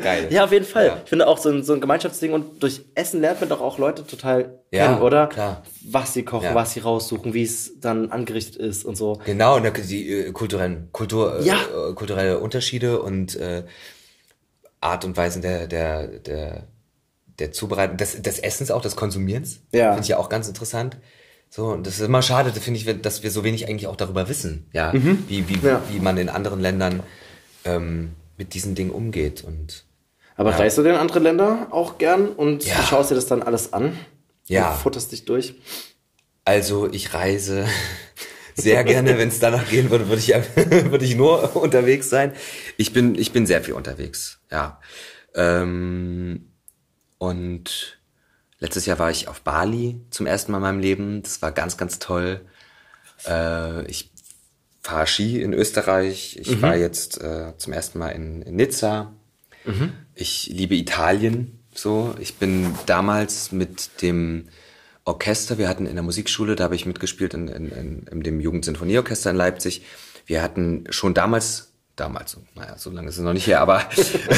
[0.03, 0.27] Geil.
[0.29, 0.85] Ja, auf jeden Fall.
[0.85, 1.01] Ja.
[1.03, 3.79] Ich finde auch so ein, so ein Gemeinschaftsding und durch Essen lernt man doch auch
[3.79, 5.25] Leute total ja, kennen, oder?
[5.27, 5.63] Klar.
[5.89, 6.55] Was sie kochen, ja.
[6.55, 9.19] was sie raussuchen, wie es dann angerichtet ist und so.
[9.25, 11.55] Genau, und die äh, kulturellen Kultur, äh, ja.
[11.55, 13.63] äh, kulturelle Unterschiede und äh,
[14.79, 16.67] Art und Weisen der, der, der
[17.39, 19.59] der Zubereitung, des, des Essens auch, des Konsumierens.
[19.71, 19.91] Ja.
[19.91, 20.97] Finde ich ja auch ganz interessant.
[21.49, 24.27] So, und das ist immer schade, finde ich, dass wir so wenig eigentlich auch darüber
[24.27, 25.81] wissen, ja, wie, wie, Ja.
[25.89, 27.01] wie man in anderen Ländern
[27.63, 29.43] ähm, mit diesen Dingen umgeht.
[29.43, 29.85] Und
[30.35, 32.81] Aber reist du denn in andere Länder auch gern und Ja.
[32.83, 33.97] schaust dir das dann alles an?
[34.47, 34.71] Ja.
[34.71, 35.55] Und futterst dich durch?
[36.47, 37.65] also ich reise
[38.55, 40.43] sehr gerne, wenn es danach gehen würde, würde ich, ja-
[40.91, 42.33] würde ich nur unterwegs sein.
[42.77, 44.79] Ich bin, ich bin sehr viel unterwegs, ja.
[45.33, 46.51] Ähm,
[47.17, 47.97] und
[48.59, 51.23] letztes Jahr war ich auf Bali zum ersten Mal in meinem Leben.
[51.23, 52.41] Das war ganz, ganz toll.
[53.27, 54.11] Äh, ich
[54.81, 56.37] fahre Ski in Österreich.
[56.39, 59.13] Ich war jetzt äh, zum ersten Mal in, in Nizza.
[60.13, 61.59] Ich liebe Italien.
[61.73, 64.47] So, ich bin damals mit dem
[65.03, 68.39] Orchester, wir hatten in der Musikschule, da habe ich mitgespielt in, in, in, in dem
[68.39, 69.83] Jugendsinfonieorchester in Leipzig.
[70.25, 73.83] Wir hatten schon damals, damals, so, naja, so lange ist es noch nicht her, aber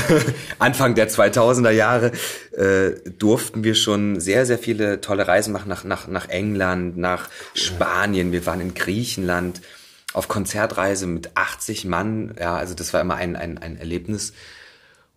[0.60, 2.12] Anfang der 2000er Jahre
[2.52, 7.30] äh, durften wir schon sehr, sehr viele tolle Reisen machen nach, nach, nach England, nach
[7.54, 8.32] Spanien.
[8.32, 9.62] Wir waren in Griechenland
[10.14, 12.36] auf Konzertreise mit 80 Mann.
[12.40, 14.34] Ja, also das war immer ein, ein, ein Erlebnis.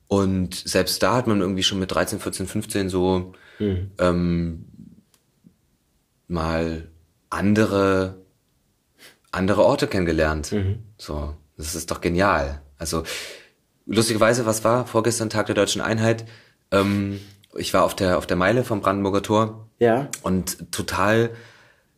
[0.09, 3.33] Und selbst da hat man irgendwie schon mit 13, 14, 15 so
[3.99, 4.65] ähm,
[6.27, 6.89] mal
[7.29, 8.21] andere
[9.33, 10.53] andere Orte kennengelernt.
[10.99, 12.63] So, das ist doch genial.
[12.79, 13.05] Also
[13.87, 16.25] lustigerweise, was war vorgestern Tag der deutschen Einheit?
[16.71, 17.21] Ähm,
[17.57, 20.09] ich war auf der auf der Meile vom Brandenburger Tor Ja.
[20.23, 21.31] und total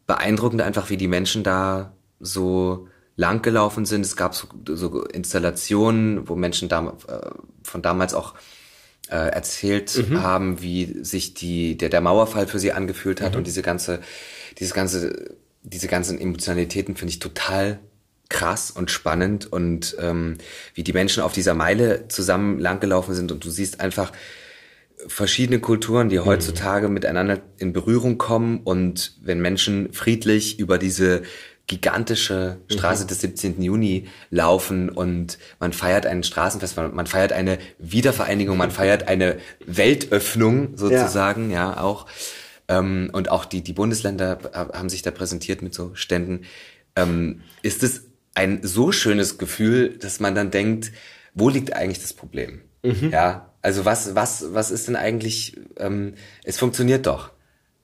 [0.06, 4.00] beeindruckend einfach, wie die Menschen da so lang gelaufen sind.
[4.02, 7.30] Es gab so, so Installationen, wo Menschen da, äh,
[7.62, 8.34] von damals auch
[9.10, 13.60] äh, erzählt haben, wie sich die, der, der Mauerfall für sie angefühlt hat und diese
[13.62, 14.00] ganze,
[14.58, 17.78] dieses ganze, diese ganzen Emotionalitäten finde ich total
[18.32, 20.38] krass und spannend und ähm,
[20.74, 24.10] wie die Menschen auf dieser Meile zusammen langgelaufen sind und du siehst einfach
[25.06, 31.22] verschiedene Kulturen, die heutzutage miteinander in Berührung kommen und wenn Menschen friedlich über diese
[31.66, 33.62] gigantische Straße des 17.
[33.62, 39.38] Juni laufen und man feiert ein Straßenfest, man, man feiert eine Wiedervereinigung, man feiert eine
[39.64, 42.06] Weltöffnung sozusagen, ja, auch.
[42.68, 46.42] Ähm, und auch die, die Bundesländer haben sich da präsentiert mit so Ständen.
[46.96, 50.92] Ähm, ist es ein so schönes Gefühl, dass man dann denkt,
[51.34, 52.62] wo liegt eigentlich das Problem?
[53.10, 56.14] Ja, also was, was, was ist denn eigentlich, ähm,
[56.44, 57.30] es funktioniert doch.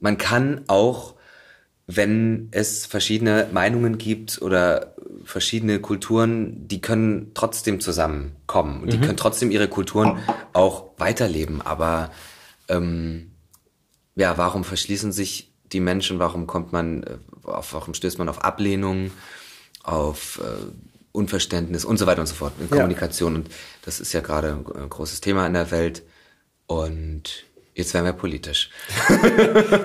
[0.00, 1.14] Man kann auch,
[1.86, 9.16] wenn es verschiedene Meinungen gibt oder verschiedene Kulturen, die können trotzdem zusammenkommen und die können
[9.16, 10.18] trotzdem ihre Kulturen
[10.52, 11.62] auch weiterleben.
[11.62, 12.10] Aber
[12.68, 13.32] ähm,
[14.16, 16.18] ja, warum verschließen sich die Menschen?
[16.18, 19.10] Warum kommt man, äh, auf, warum stößt man auf Ablehnung,
[19.88, 20.64] auf äh,
[21.12, 23.34] Unverständnis und so weiter und so fort in Kommunikation?
[23.34, 23.50] Und
[23.84, 26.02] das ist ja gerade ein äh, großes Thema in der Welt.
[26.66, 27.44] Und
[27.78, 28.70] jetzt werden wir politisch.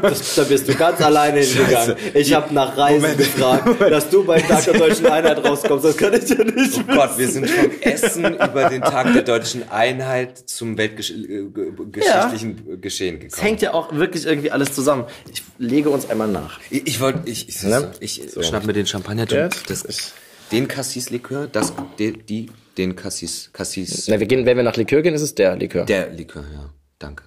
[0.01, 1.95] Das, da bist du ganz alleine hingegangen.
[2.13, 5.86] Ich habe nach Reisen gefragt, dass du beim Tag der deutschen Einheit rauskommst.
[5.86, 9.23] Das kann ich ja nicht Oh Gott, wir sind vom Essen über den Tag der
[9.23, 13.41] deutschen Einheit zum weltgeschichtlichen Geschehen Es gekommen.
[13.47, 15.06] hängt ja auch wirklich irgendwie alles zusammen.
[15.32, 16.60] Ich lege uns einmal nach.
[16.69, 17.91] Ich, ich wollte, ich, ich, Ne?
[17.99, 20.13] ich schnapp mir den Champagner, Ja, das,
[20.51, 25.01] den Cassis-Likör, das, die, die, den Cassis, Cassis, Na, wir gehen, wenn wir nach Likör
[25.01, 25.86] gehen, ist es der Likör.
[25.86, 27.23] der Likör, ja, danke.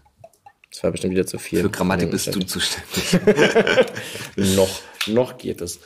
[0.76, 1.62] Das war bestimmt wieder zu viel.
[1.62, 3.18] Für Grammatik bist du zuständig.
[4.36, 4.68] Noch,
[5.06, 5.80] noch geht es.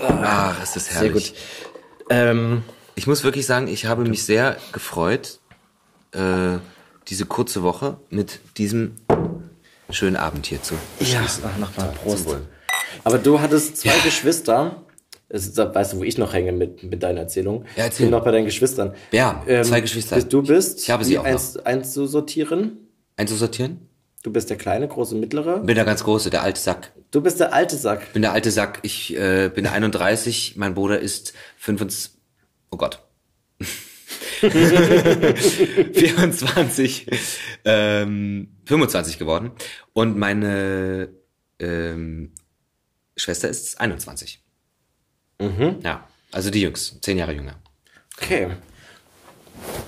[0.00, 1.32] Ach, es ist Sehr herrlich.
[1.32, 2.06] gut.
[2.10, 2.62] Ähm,
[2.94, 5.40] Ich muss wirklich sagen, ich habe mich sehr gefreut,
[6.12, 6.58] äh,
[7.08, 8.92] diese kurze Woche mit diesem
[9.90, 11.42] schönen Abend hier zu ja, beschließen.
[11.52, 12.28] ach, nochmal Prost.
[13.02, 14.84] Aber du hattest zwei Geschwister.
[15.28, 17.64] Das ist, weißt du, wo ich noch hänge mit, mit deiner Erzählung.
[17.76, 18.04] Ja, erzähl.
[18.06, 18.94] Ich bin noch bei deinen Geschwistern.
[19.10, 20.14] Ja, zwei Geschwister.
[20.14, 21.30] Bist, du bist, Ich habe sie auch noch.
[21.32, 22.78] eins, eins zu sortieren.
[23.16, 23.88] Einzusortieren?
[24.24, 25.60] Du bist der kleine, große, mittlere.
[25.60, 26.92] Bin der ganz große, der alte Sack.
[27.10, 28.14] Du bist der alte Sack.
[28.14, 28.78] Bin der alte Sack.
[28.80, 32.12] Ich äh, bin 31, mein Bruder ist 25.
[32.70, 33.02] Oh Gott.
[34.40, 37.06] 24,
[37.66, 39.50] ähm, 25 geworden.
[39.92, 41.10] Und meine
[41.58, 42.32] ähm,
[43.18, 44.42] Schwester ist 21.
[45.82, 47.60] Ja, also die jüngste, zehn Jahre jünger.
[48.16, 48.52] Okay.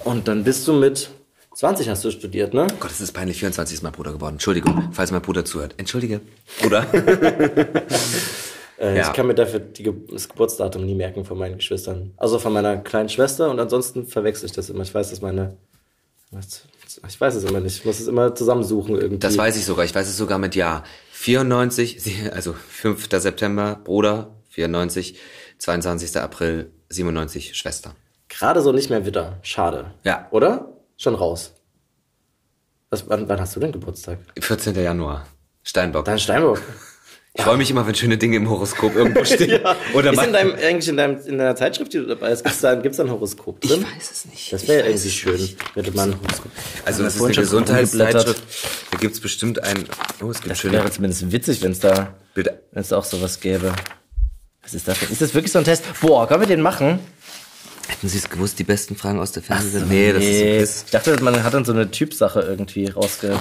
[0.04, 1.08] Und dann bist du mit
[1.56, 2.66] 20 hast du studiert, ne?
[2.80, 4.34] Gott, es ist peinlich, 24 ist mein Bruder geworden.
[4.34, 5.74] Entschuldigung, falls mein Bruder zuhört.
[5.78, 6.20] Entschuldige,
[6.60, 6.86] Bruder.
[8.78, 9.06] Äh, Ja.
[9.08, 12.12] Ich kann mir dafür die, das Geburtsdatum nie merken von meinen Geschwistern.
[12.18, 14.82] Also von meiner kleinen Schwester und ansonsten verwechsel ich das immer.
[14.82, 15.56] Ich weiß, dass meine.
[17.08, 17.78] Ich weiß es immer nicht.
[17.78, 19.18] Ich muss es immer zusammensuchen irgendwie.
[19.20, 19.86] Das weiß ich sogar.
[19.86, 20.84] Ich weiß es sogar mit Jahr.
[21.12, 23.08] 94, sie- also 5.
[23.10, 25.16] September, Bruder, 94,
[25.56, 26.14] 22.
[26.18, 27.94] April, 97, Schwester.
[28.28, 29.38] Gerade so nicht mehr wieder.
[29.40, 29.92] Schade.
[30.04, 30.28] Ja.
[30.32, 30.68] Oder?
[30.96, 31.52] Schon raus.
[32.90, 34.18] Was, wann, wann hast du denn Geburtstag?
[34.38, 34.74] 14.
[34.76, 35.26] Januar.
[35.62, 36.04] Steinbock.
[36.04, 36.60] Dann Steinbock.
[37.38, 39.60] Ich freue mich immer, wenn schöne Dinge im Horoskop irgendwo stehen.
[39.62, 39.76] ja.
[39.92, 42.60] Oder ist in deinem, eigentlich in, deinem, in deiner Zeitschrift, die du dabei hast, gibt's
[42.62, 43.84] da, gibt's da ein Horoskop ich drin?
[43.84, 44.52] weiß es nicht.
[44.52, 46.14] Das Ich wäre weiß irgendwie schön, würde man.
[46.86, 48.42] Also Ja, das ist eine Gesundheitszeitschrift.
[48.90, 49.84] Da gibt's bestimmt ein...
[50.22, 52.58] Oh, es gibt Das schöne wäre zumindest witzig, wenn es da, Bilder.
[52.72, 53.72] wenn es auch sowas gäbe.
[54.62, 55.10] Was ist das denn?
[55.10, 55.84] Ist das wirklich so ein Test?
[56.00, 57.00] Boah, können wir den machen?
[57.88, 59.88] Hätten Sie es gewusst, die besten Fragen aus der Fernsehsendung?
[59.88, 60.58] nee, das nee.
[60.60, 63.38] ist Ich dachte, man hat dann so eine Typsache irgendwie rausge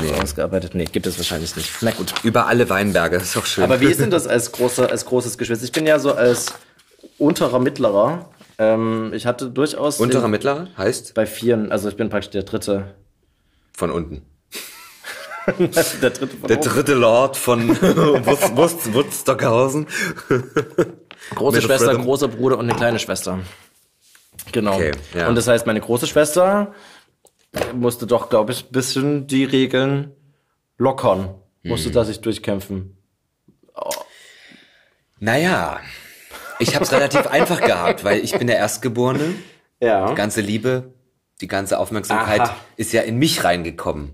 [0.00, 0.12] Nee.
[0.12, 0.74] rausgearbeitet.
[0.76, 1.70] Nee, gibt es wahrscheinlich nicht.
[1.80, 2.14] Na gut.
[2.22, 3.16] über alle Weinberge.
[3.16, 3.64] Ist doch schön.
[3.64, 5.64] Aber wie ist denn das als, großer, als großes Geschwister?
[5.64, 6.46] Ich bin ja so als
[7.18, 8.30] unterer Mittlerer.
[8.58, 12.94] Ähm, ich hatte durchaus Unterer Mittlerer heißt bei vieren, also ich bin praktisch der dritte.
[13.76, 14.22] von unten.
[15.58, 19.88] der dritte von Der dritte Lord von Wurz, Wurzstockhausen.
[21.34, 22.04] Große Middle Schwester, Freedom.
[22.04, 23.40] großer Bruder und eine kleine Schwester.
[24.52, 24.74] Genau.
[24.74, 25.28] Okay, ja.
[25.28, 26.74] Und das heißt, meine große Schwester
[27.74, 30.12] musste doch, glaube ich, ein bisschen die Regeln
[30.78, 31.34] lockern.
[31.62, 31.92] Musste Mhm.
[31.92, 32.96] da sich durchkämpfen.
[35.20, 35.78] Naja,
[36.58, 39.34] ich habe es relativ einfach gehabt, weil ich bin der Erstgeborene.
[39.80, 40.08] Ja.
[40.08, 40.92] Die ganze Liebe,
[41.40, 42.56] die ganze Aufmerksamkeit Aha.
[42.76, 44.12] ist ja in mich reingekommen.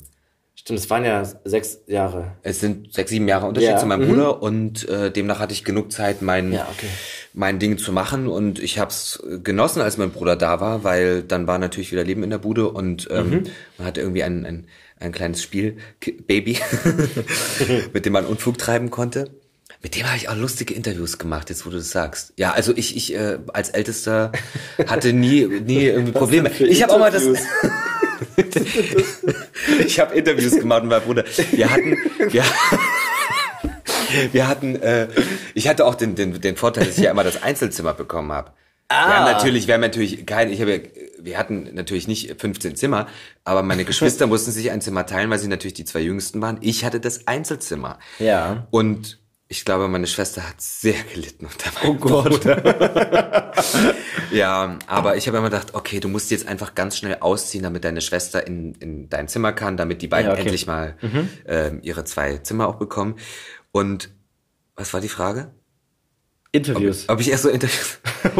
[0.61, 2.33] Stimmt, es waren ja sechs Jahre.
[2.43, 4.09] Es sind sechs, sieben Jahre Unterschied Ja, zu meinem mhm.
[4.09, 6.89] Bruder und äh, demnach hatte ich genug Zeit, mein, Ja, okay.
[7.33, 11.23] mein Ding zu machen und ich habe es genossen, als mein Bruder da war, weil
[11.23, 13.43] dann war natürlich wieder Leben in der Bude und ähm, Mhm.
[13.79, 14.67] man hatte irgendwie ein, ein,
[14.99, 15.77] ein kleines Spiel,
[16.27, 16.59] Baby,
[17.93, 19.31] mit dem man Unfug treiben konnte.
[19.81, 22.33] Mit dem habe ich auch lustige Interviews gemacht, jetzt wo du das sagst.
[22.37, 24.33] Ja, also ich, ich äh, als Ältester
[24.89, 26.51] hatte nie, nie irgendwie Probleme.
[26.59, 27.23] Ich habe auch mal das?
[29.85, 31.25] ich habe Interviews gemacht mit meinem Bruder.
[31.53, 31.97] Wir hatten,
[32.31, 32.45] wir,
[34.33, 35.09] wir hatten, äh,
[35.55, 38.53] ich hatte auch den, den, den Vorteil, dass ich ja immer das Einzelzimmer bekommen habe.
[38.91, 40.83] Wir haben natürlich, wir haben natürlich kein, ich habe,
[41.19, 43.07] wir hatten natürlich nicht 15 Zimmer,
[43.45, 46.57] aber meine Geschwister mussten sich ein Zimmer teilen, weil sie natürlich die zwei Jüngsten waren.
[46.63, 47.99] Ich hatte das Einzelzimmer.
[48.19, 48.67] Ja.
[48.71, 49.19] Und
[49.51, 52.45] ich glaube, meine Schwester hat sehr gelitten unter meinem Oh Gott.
[54.31, 57.85] ja, aber ich habe immer gedacht, okay, du musst jetzt einfach ganz schnell ausziehen, damit
[57.85, 60.43] deine Schwester in, in dein Zimmer kann, damit die beiden Ja, okay.
[60.43, 60.99] endlich mal
[61.47, 63.17] ähm, ihre zwei Zimmer auch bekommen.
[63.73, 64.11] Und
[64.77, 65.51] was war die Frage?
[66.53, 67.09] Interviews.
[67.09, 68.01] Ob ich erst so Interviews.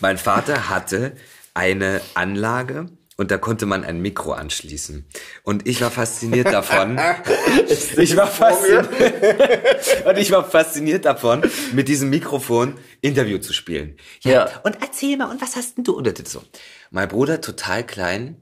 [0.00, 1.14] mein Vater hatte
[1.52, 5.06] eine Anlage und da konnte man ein Mikro anschließen.
[5.42, 6.98] Und ich war fasziniert davon.
[7.96, 8.88] ich war fasziniert.
[10.06, 13.96] und ich war fasziniert davon, mit diesem Mikrofon Interview zu spielen.
[14.20, 14.60] Ja.
[14.64, 15.96] Und erzähl mal, und was hast denn du?
[15.96, 16.42] Und so.
[16.90, 18.36] Mein Bruder total klein.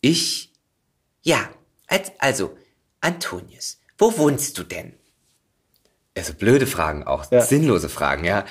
[0.00, 0.52] Ich,
[1.22, 1.48] ja,
[1.86, 2.56] als, also,
[3.00, 4.94] Antonius, wo wohnst du denn?
[6.16, 7.40] Also blöde Fragen auch, Ja.
[7.42, 8.44] sinnlose Fragen, ja.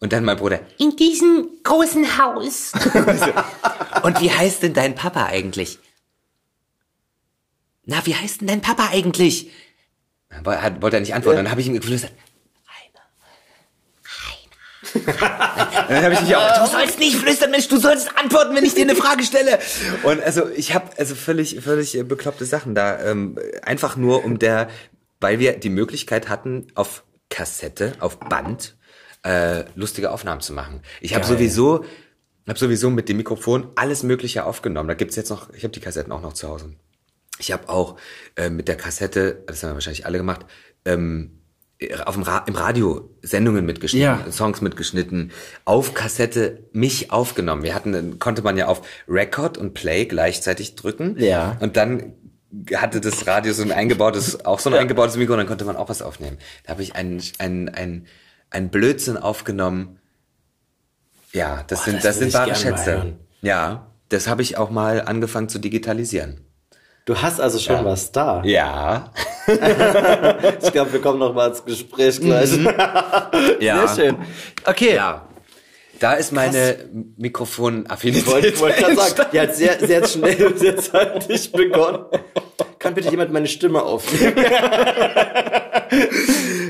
[0.00, 2.72] Und dann mein Bruder, In diesem großen Haus.
[4.02, 5.78] und wie heißt denn dein Papa eigentlich?
[7.84, 9.50] Na, wie heißt denn dein Papa eigentlich?
[10.30, 11.38] Hat- Wollte er nicht antworten.
[11.38, 12.12] Dann habe ich ihm geflüstert.
[14.94, 16.64] Dann habe ich mich auch.
[16.64, 17.68] Du sollst nicht flüstern, Mensch.
[17.68, 19.58] Du sollst antworten, wenn ich dir eine Frage stelle.
[20.04, 22.98] Und also ich habe also völlig völlig äh, bekloppte Sachen da.
[23.04, 24.68] Ähm, einfach nur um der,
[25.20, 28.76] weil wir die Möglichkeit hatten auf Kassette, auf Band
[29.22, 30.82] äh, lustige Aufnahmen zu machen.
[31.00, 31.84] Ich habe sowieso
[32.48, 34.88] habe sowieso mit dem Mikrofon alles Mögliche aufgenommen.
[34.88, 36.72] Da gibt's jetzt noch, ich habe die Kassetten auch noch zu Hause.
[37.38, 37.96] Ich habe auch
[38.36, 40.46] äh, mit der Kassette, das haben wir wahrscheinlich alle gemacht,
[40.84, 41.38] ähm,
[42.04, 44.32] auf dem Ra im Radio Sendungen mitgeschnitten, Ja.
[44.32, 45.30] Songs mitgeschnitten,
[45.64, 47.62] auf Kassette mich aufgenommen.
[47.62, 51.16] Wir hatten, konnte man ja auf Record und Play gleichzeitig drücken.
[51.18, 51.56] Ja.
[51.60, 52.14] Und dann
[52.74, 55.76] hatte das Radio so ein eingebautes, auch so ein eingebautes Mikro, und dann konnte man
[55.76, 56.38] auch was aufnehmen.
[56.64, 58.06] Da habe ich einen, einen, einen,
[58.50, 59.98] einen Blödsinn aufgenommen.
[61.32, 63.16] Ja, das sind, das das sind ich wahre Schätze.
[63.42, 66.44] Ja, das habe ich auch mal angefangen zu digitalisieren.
[67.04, 68.42] Du hast also schon was da.
[68.44, 69.12] Ja.
[70.62, 72.50] Ich glaube, wir kommen noch mal ins Gespräch gleich.
[73.60, 73.86] Ja.
[73.86, 74.16] Sehr schön.
[74.66, 74.94] Okay.
[74.94, 75.26] Ja.
[76.00, 76.78] Da ist meine Ich
[77.16, 78.26] Mikrofonaffinität.
[78.26, 82.04] wollte wollte gerade sagen, die hat sehr, sehr schnell, sehr zeitig begonnen.
[82.78, 84.34] Kann bitte jemand meine Stimme aufnehmen?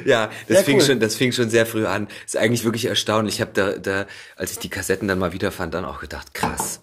[0.05, 0.87] Ja, das Ja, fing cool.
[0.87, 2.09] schon, das fing schon sehr früh an.
[2.25, 3.35] Ist eigentlich wirklich erstaunlich.
[3.37, 6.81] Ich habe da, da, als ich die Kassetten dann mal wiederfand, dann auch gedacht, krass.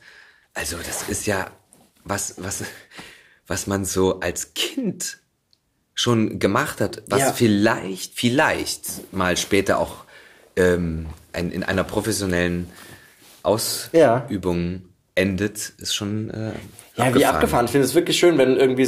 [0.53, 1.47] Also das ist ja
[2.03, 2.63] was, was,
[3.47, 5.17] was man so als Kind
[5.95, 7.31] schon gemacht hat, was Ja.
[7.33, 10.03] vielleicht, vielleicht mal später auch
[10.57, 12.69] ähm, ein, in einer professionellen
[13.43, 14.83] Ausübung
[15.15, 16.51] endet, ist schon äh,
[16.97, 17.65] Ja, wie abgefahren.
[17.65, 18.87] Ich finde es wirklich schön, wenn irgendwie,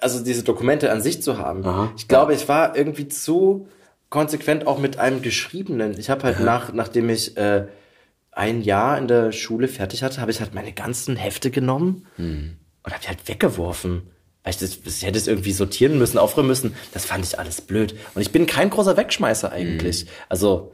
[0.00, 1.62] also diese Dokumente an sich zu haben.
[1.96, 3.68] Ich glaube, ich war irgendwie zu
[4.08, 5.98] konsequent auch mit einem Geschriebenen.
[5.98, 7.66] Ich habe halt nach, nachdem ich äh,
[8.32, 12.06] ein Jahr in der Schule fertig hatte, habe ich halt meine ganzen Hefte genommen
[12.82, 14.02] und habe die halt weggeworfen.
[14.42, 16.74] Weil ich das, ich hätte es irgendwie sortieren müssen, aufräumen müssen.
[16.94, 17.94] Das fand ich alles blöd.
[18.14, 20.06] Und ich bin kein großer Wegschmeißer eigentlich.
[20.30, 20.72] Also,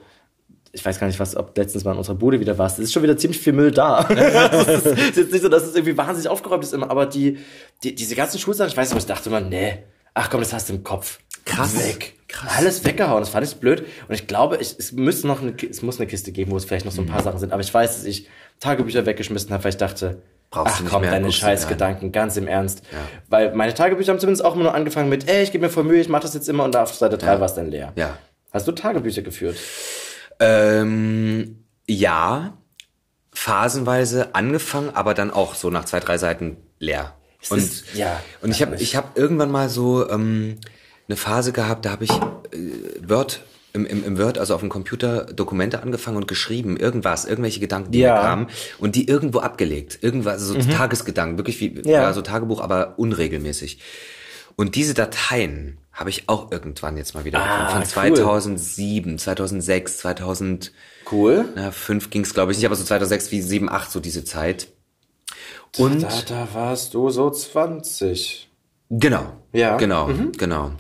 [0.76, 2.78] ich weiß gar nicht, was, ob letztens mal in unserer Bude wieder warst.
[2.78, 4.06] Es ist schon wieder ziemlich viel Müll da.
[4.10, 7.38] Es ist jetzt nicht so, dass es irgendwie wahnsinnig aufgeräumt ist immer, aber die,
[7.82, 9.78] die diese ganzen Schulsachen, ich weiß nicht, ich dachte immer, nee,
[10.14, 11.18] ach komm, das hast du im Kopf.
[11.44, 11.76] Krass.
[11.78, 12.14] Weg.
[12.28, 12.52] Krass.
[12.56, 13.20] Alles weggehauen.
[13.20, 13.84] Das fand ich blöd.
[14.08, 16.64] Und ich glaube, ich, es müsste noch eine, es muss eine Kiste geben, wo es
[16.64, 17.10] vielleicht noch so ein Mhm.
[17.12, 17.52] paar Sachen sind.
[17.52, 18.28] Aber ich weiß, dass ich
[18.60, 21.66] Tagebücher weggeschmissen habe, weil ich dachte, Brauchst ach komm, mehr, deine guckst du scheiß dir
[21.66, 21.72] an.
[21.72, 22.82] Gedanken, ganz im Ernst.
[23.28, 25.84] Weil meine Tagebücher haben zumindest auch immer nur angefangen mit, ey, ich gebe mir voll
[25.84, 27.92] Mühe, ich mache das jetzt immer und da auf Seite 3 war es dann leer.
[27.96, 28.18] Ja.
[28.52, 29.56] Hast du Tagebücher geführt?
[30.40, 32.56] Ähm, ja,
[33.32, 37.14] phasenweise angefangen, aber dann auch so nach zwei, drei Seiten leer.
[37.50, 40.56] Und, ist- ja, und ich habe ich hab irgendwann mal so ähm,
[41.08, 44.70] eine Phase gehabt, da habe ich äh, Word im, im, im Word, also auf dem
[44.70, 48.14] Computer, Dokumente angefangen und geschrieben, irgendwas, irgendwelche Gedanken, die Ja.
[48.14, 48.46] mir kamen
[48.78, 49.98] und die irgendwo abgelegt.
[50.00, 52.02] Irgendwas, also so Tagesgedanken, wirklich wie Ja.
[52.02, 52.12] ja.
[52.14, 53.78] so Tagebuch, aber unregelmäßig.
[54.56, 57.70] Und diese Dateien habe ich auch irgendwann jetzt mal wieder Ah, bekommen.
[57.86, 58.16] Von cool.
[58.16, 60.72] 2007, 2006, 2000
[61.10, 61.46] Cool.
[61.56, 64.68] na, fünf ging's glaube ich nicht, aber so 2006 wie 7, 8 so diese Zeit.
[65.78, 68.48] Und Da, da warst du so 20.
[68.90, 69.74] genau, Ja.
[69.74, 69.78] Mhm.
[69.78, 70.72] genau, genau.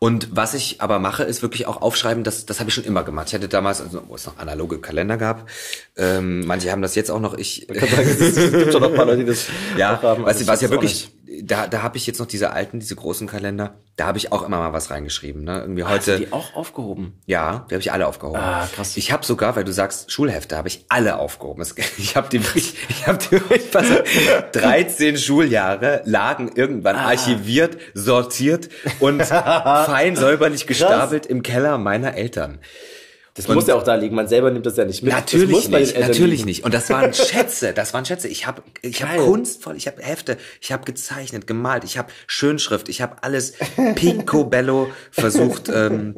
[0.00, 3.02] Und was ich aber mache, ist wirklich auch aufschreiben, das, das habe ich schon immer
[3.02, 3.26] gemacht.
[3.28, 5.48] Ich hatte damals, also, wo es noch analoge Kalender gab,
[5.96, 9.18] ähm, manche haben das jetzt auch noch, ich, Es gibt schon noch ein paar Leute,
[9.18, 10.22] die das ja, haben.
[10.22, 11.10] was, Also ich was ja wirklich,
[11.42, 14.42] da, da habe ich jetzt noch diese alten, diese großen Kalender, da habe ich auch
[14.42, 15.44] immer mal was reingeschrieben.
[15.44, 15.60] Ne?
[15.60, 17.18] Irgendwie Hast du heute, die auch aufgehoben?
[17.26, 18.40] Ja, die habe ich alle aufgehoben.
[18.40, 18.96] Ah, krass.
[18.96, 21.64] Ich habe sogar, weil du sagst Schulhefte, habe ich alle aufgehoben.
[21.98, 23.90] Ich habe die wirklich, ich habe die wirklich fast
[24.52, 27.08] 13 Schuljahre lagen irgendwann Ah.
[27.08, 28.68] archiviert, sortiert
[29.00, 32.58] und fein säuberlich gestapelt im Keller meiner Eltern.
[33.38, 34.16] Das Und- muss ja auch da liegen.
[34.16, 35.12] Man selber nimmt das ja nicht mit.
[35.12, 36.44] Natürlich nicht, natürlich liegen.
[36.46, 36.64] nicht.
[36.64, 38.26] Und das waren Schätze, das waren Schätze.
[38.26, 39.20] Ich habe ich hab Geil.
[39.20, 43.52] kunstvoll, ich habe Hefte, ich habe gezeichnet, gemalt, ich habe Schönschrift, ich habe alles
[43.94, 46.16] picobello versucht ähm,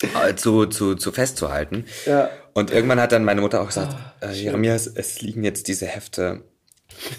[0.00, 1.84] äh, zu, zu, zu festzuhalten.
[2.06, 2.30] Ja.
[2.52, 6.44] Und irgendwann hat dann meine Mutter auch gesagt, äh, Jeremias, es liegen jetzt diese Hefte,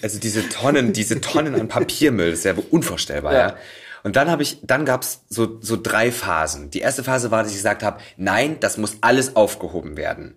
[0.01, 3.39] also diese Tonnen, diese Tonnen an Papiermüll, das ist ja unvorstellbar, ja.
[3.39, 3.56] Ja.
[4.04, 6.70] Und dann habe ich, dann gab's so so drei Phasen.
[6.70, 10.36] Die erste Phase war, dass ich gesagt habe, nein, das muss alles aufgehoben werden.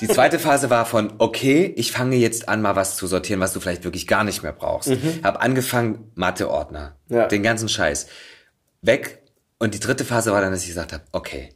[0.00, 3.52] Die zweite Phase war von, okay, ich fange jetzt an, mal was zu sortieren, was
[3.54, 4.90] du vielleicht wirklich gar nicht mehr brauchst.
[5.22, 7.26] Hab angefangen, Matheordner, Ja.
[7.28, 8.06] den ganzen Scheiß
[8.82, 9.22] weg.
[9.58, 11.54] Und die dritte Phase war dann, dass ich gesagt habe, okay,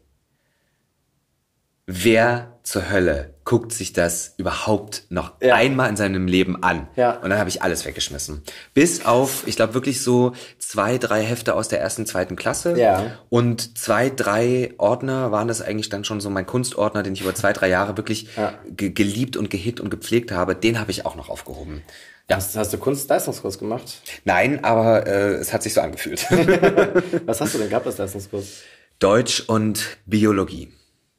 [1.92, 5.56] wer zur Hölle guckt sich das überhaupt noch Ja.
[5.56, 6.86] einmal in seinem Leben an?
[6.94, 7.16] Ja.
[7.16, 8.42] Und dann habe ich alles weggeschmissen.
[8.74, 12.78] Bis auf, ich glaube wirklich so zwei, drei Hefte aus der ersten, zweiten Klasse.
[12.78, 13.18] Ja.
[13.28, 17.34] Und zwei, drei Ordner waren das eigentlich dann schon so mein Kunstordner, den ich über
[17.34, 18.54] zwei, drei Jahre wirklich Ja.
[18.68, 20.54] ge geliebt und gehegt und gepflegt habe.
[20.54, 21.82] Den habe ich auch noch aufgehoben.
[22.28, 22.36] Ja.
[22.36, 24.02] Hast, hast du Kunstleistungskurs gemacht?
[24.24, 26.24] Nein, aber äh, es hat sich so angefühlt.
[27.26, 28.60] Was hast du denn gehabt als Leistungskurs?
[29.00, 30.72] Deutsch und Biologie.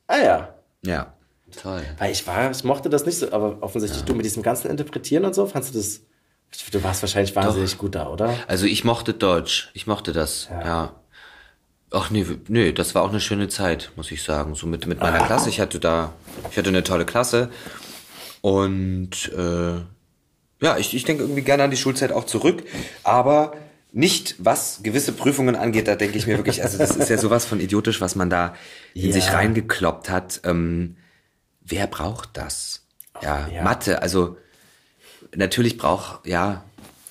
[0.08, 0.56] Ah ja.
[0.86, 1.14] Ja.
[1.62, 1.82] Toll.
[1.98, 5.26] Weil ich war, ich mochte das nicht so, aber offensichtlich du mit diesem ganzen Interpretieren
[5.26, 6.02] und so, fandst du das,
[6.72, 8.34] du warst wahrscheinlich wahnsinnig gut da, oder?
[8.48, 9.70] Also ich mochte Deutsch.
[9.74, 10.48] Ich mochte das.
[10.50, 10.96] Ja.
[11.94, 14.56] Ach nee, nee, das war auch eine schöne Zeit, muss ich sagen.
[14.56, 15.50] So mit, mit meiner Klasse.
[15.50, 16.14] Ich hatte da,
[16.50, 17.50] ich hatte eine tolle Klasse.
[18.40, 19.74] Und äh,
[20.62, 22.64] ja, ich, ich denke irgendwie gerne an die Schulzeit auch zurück.
[23.04, 23.54] Aber
[23.92, 27.44] nicht, was gewisse Prüfungen angeht, da denke ich mir wirklich, also das ist ja sowas
[27.46, 28.56] von idiotisch, was man da
[28.94, 29.14] in Ja.
[29.14, 30.42] sich reingekloppt hat.
[30.44, 30.98] Ähm,
[31.62, 32.86] wer braucht das?
[33.22, 33.64] Ja, ja.
[33.64, 34.38] Mathe, also
[35.36, 36.64] natürlich braucht, ja,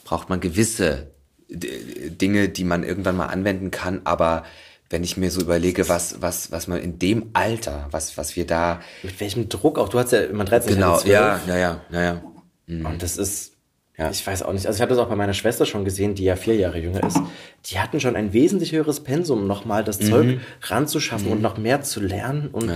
[0.04, 1.10] braucht man gewisse
[1.48, 4.44] Dinge, die man irgendwann mal anwenden kann, aber
[4.88, 8.46] wenn ich mir so überlege, was, was, was man in dem Alter, was, was wir
[8.46, 9.88] da, Mit welchem Druck auch?
[9.88, 11.12] Du hast ja immer 13, ich genau, hatte 12.
[11.12, 12.22] ja, ja, ja, ja, ja.
[12.88, 13.49] Und das ist,
[14.00, 14.10] Ja.
[14.10, 14.66] ich weiß auch nicht.
[14.66, 17.06] Also ich habe das auch bei meiner Schwester schon gesehen, die ja vier Jahre jünger
[17.06, 17.20] ist.
[17.66, 22.00] Die hatten schon ein wesentlich höheres Pensum, nochmal das Zeug ranzuschaffen und noch mehr zu
[22.00, 22.48] lernen.
[22.50, 22.70] Und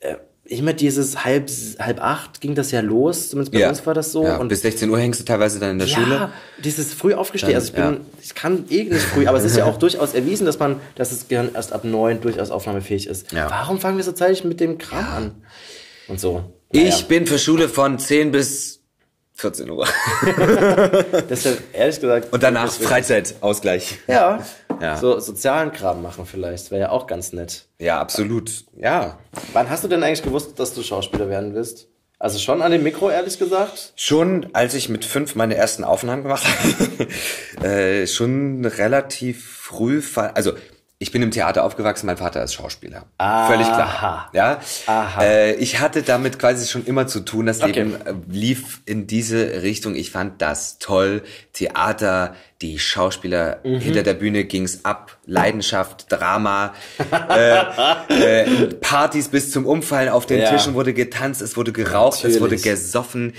[0.00, 0.14] äh,
[0.46, 3.68] immer dieses halb, halb acht ging das ja los, zumindest bei ja.
[3.68, 4.24] uns war das so.
[4.24, 6.32] Ja, und bis 16 Uhr hängst du teilweise dann in der ja, Schule.
[6.64, 7.54] dieses früh aufgestehen.
[7.54, 8.00] Also ich bin, ja.
[8.22, 11.10] ich kann eh nicht früh, aber es ist ja auch durchaus erwiesen, dass man, dass
[11.10, 13.32] das Gehirn erst ab neun durchaus aufnahmefähig ist.
[13.32, 13.50] Ja.
[13.50, 15.34] Warum fangen wir so zeitig mit dem Kram an?
[16.08, 16.44] Und so.
[16.72, 18.77] Ich bin für Schule von 10 bis
[19.38, 19.86] 14 Uhr.
[21.30, 22.32] Deshalb, ehrlich gesagt.
[22.32, 23.98] Und danach Freizeitausgleich.
[24.06, 24.44] Ja.
[24.80, 24.96] Ja.
[24.96, 26.70] So sozialen Kram machen vielleicht.
[26.70, 27.66] Wäre ja auch ganz nett.
[27.80, 28.64] Ja, absolut.
[28.76, 29.18] Ja.
[29.52, 31.88] Wann hast du denn eigentlich gewusst, dass du Schauspieler werden willst?
[32.20, 33.92] Also schon an dem Mikro, ehrlich gesagt?
[33.96, 40.00] Schon, als ich mit fünf meine ersten Aufnahmen gemacht habe, äh, schon relativ früh,
[40.34, 40.52] also
[41.00, 43.04] ich bin im Theater aufgewachsen, mein Vater ist Schauspieler.
[43.18, 43.46] Aha.
[43.46, 44.30] Völlig klar.
[44.32, 44.60] Ja.
[44.86, 45.22] Aha.
[45.22, 47.46] Äh, ich hatte damit quasi schon immer zu tun.
[47.46, 47.72] Das Okay.
[47.72, 49.94] Leben äh, lief in diese Richtung.
[49.94, 51.22] Ich fand das toll.
[51.52, 53.78] Theater, die Schauspieler Mhm.
[53.78, 55.16] hinter der Bühne ging's ab.
[55.24, 56.74] Leidenschaft, Drama,
[57.28, 57.60] äh,
[58.42, 60.08] äh, Partys bis zum Umfallen.
[60.08, 60.50] Auf den Ja.
[60.50, 62.62] Tischen wurde getanzt, es wurde geraucht, es wurde Natürlich.
[62.64, 63.34] gesoffen.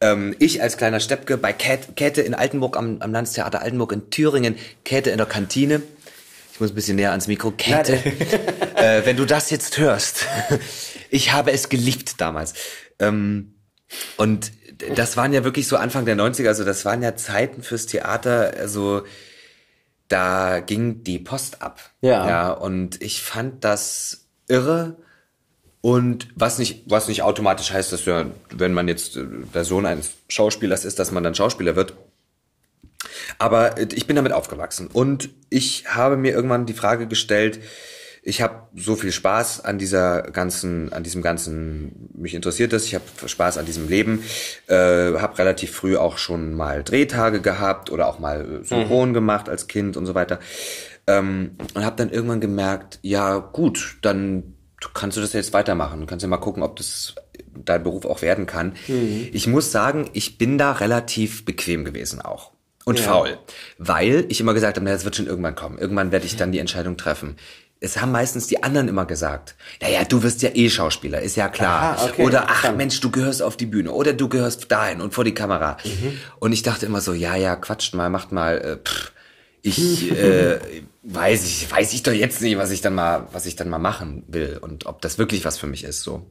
[0.00, 4.10] Ähm, ich als kleiner Steppke bei Kä- Käthe in Altenburg am, am Landestheater Altenburg in
[4.10, 5.82] Thüringen, Käthe in der Kantine.
[6.62, 7.50] Muss ein bisschen näher ans Mikro.
[7.50, 7.94] Käthe,
[8.76, 10.28] äh, wenn du das jetzt hörst.
[11.10, 12.54] ich habe es geliebt damals.
[13.00, 13.56] Ähm,
[14.16, 14.52] und
[14.94, 18.54] das waren ja wirklich so Anfang der 90er, also das waren ja Zeiten fürs Theater,
[18.56, 19.02] also
[20.06, 21.80] da ging die Post ab.
[22.00, 22.28] Ja.
[22.28, 24.98] Ja, und ich fand das irre.
[25.80, 29.84] Und was nicht, was nicht automatisch heißt, dass ja, wenn man jetzt äh, der Sohn
[29.84, 31.94] eines Schauspielers ist, dass man dann Schauspieler wird.
[33.38, 34.88] Aber äh, ich bin damit aufgewachsen.
[34.92, 37.60] Und ich habe mir irgendwann die Frage gestellt,
[38.24, 42.94] ich habe so viel Spaß an dieser ganzen, an diesem ganzen, mich interessiert das, ich
[42.94, 44.22] habe Spaß an diesem Leben,
[44.68, 49.48] äh, habe relativ früh auch schon mal Drehtage gehabt oder auch mal äh, Synchron gemacht
[49.48, 50.38] als Kind und so weiter.
[51.08, 54.54] Ähm, und habe dann irgendwann gemerkt, ja gut, dann
[54.94, 57.16] kannst du das jetzt weitermachen, du kannst ja mal gucken, ob das
[57.64, 58.74] dein Beruf auch werden kann.
[59.32, 62.52] Ich muss sagen, ich bin da relativ bequem gewesen auch
[62.84, 63.38] und faul,
[63.78, 65.78] weil ich immer gesagt habe, na, das wird schon irgendwann kommen.
[65.78, 67.36] Irgendwann werde ich dann die Entscheidung treffen.
[67.80, 71.48] Es haben meistens die anderen immer gesagt, naja, du wirst ja eh Schauspieler, ist ja
[71.48, 71.96] klar.
[71.96, 72.72] Aha, okay, oder ach.
[72.76, 75.76] Mensch, du gehörst auf die Bühne oder du gehörst dahin und vor die Kamera.
[76.38, 79.12] Und ich dachte immer so, ja, ja, quatscht mal, macht mal, äh, pff,
[79.62, 80.58] ich äh,
[81.02, 83.78] weiß ich weiß ich doch jetzt nicht, was ich dann mal was ich dann mal
[83.78, 86.26] machen will und ob das wirklich was für mich ist so.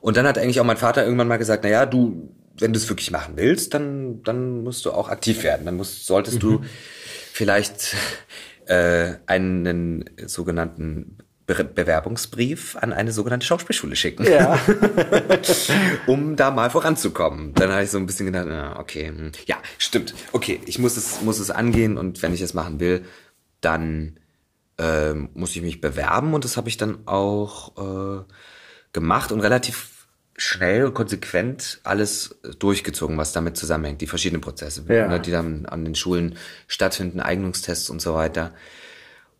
[0.00, 2.78] Und dann hat eigentlich auch mein Vater irgendwann mal gesagt, na ja, du wenn du
[2.78, 5.66] es wirklich machen willst, dann dann musst du auch aktiv werden.
[5.66, 6.62] Dann musst solltest du
[7.32, 7.96] vielleicht
[8.66, 14.24] äh, einen sogenannten Be Bewerbungsbrief an eine sogenannte Schauspielschule schicken.
[14.24, 14.58] Ja.
[16.06, 17.52] um da mal voranzukommen.
[17.52, 19.32] Dann habe ich so ein bisschen gedacht, okay, hm.
[19.44, 20.14] ja, stimmt.
[20.32, 23.04] Okay, ich muss es, muss es angehen und wenn ich es machen will,
[23.60, 24.18] dann
[24.78, 28.24] ähm, muss ich mich bewerben und das habe ich dann auch äh,
[28.92, 29.90] gemacht und relativ
[30.36, 35.06] schnell und konsequent alles durchgezogen, was damit zusammenhängt, die verschiedenen Prozesse, Ja.
[35.08, 38.52] ne, die dann an den Schulen stattfinden, Eignungstests und so weiter.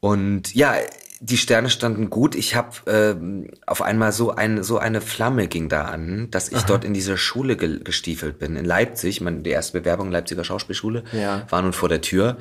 [0.00, 0.74] Und ja,
[1.20, 2.35] die Sterne standen gut.
[2.35, 6.62] Ich habe ähm, auf einmal so ein so eine Flamme ging da an, dass ich
[6.62, 9.20] dort in diese Schule ge gestiefelt bin in Leipzig.
[9.22, 11.46] Man, die erste Bewerbung Leipziger Schauspielschule Ja.
[11.48, 12.37] war nun vor der Tür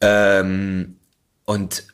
[0.00, 0.96] ähm,
[1.44, 1.84] und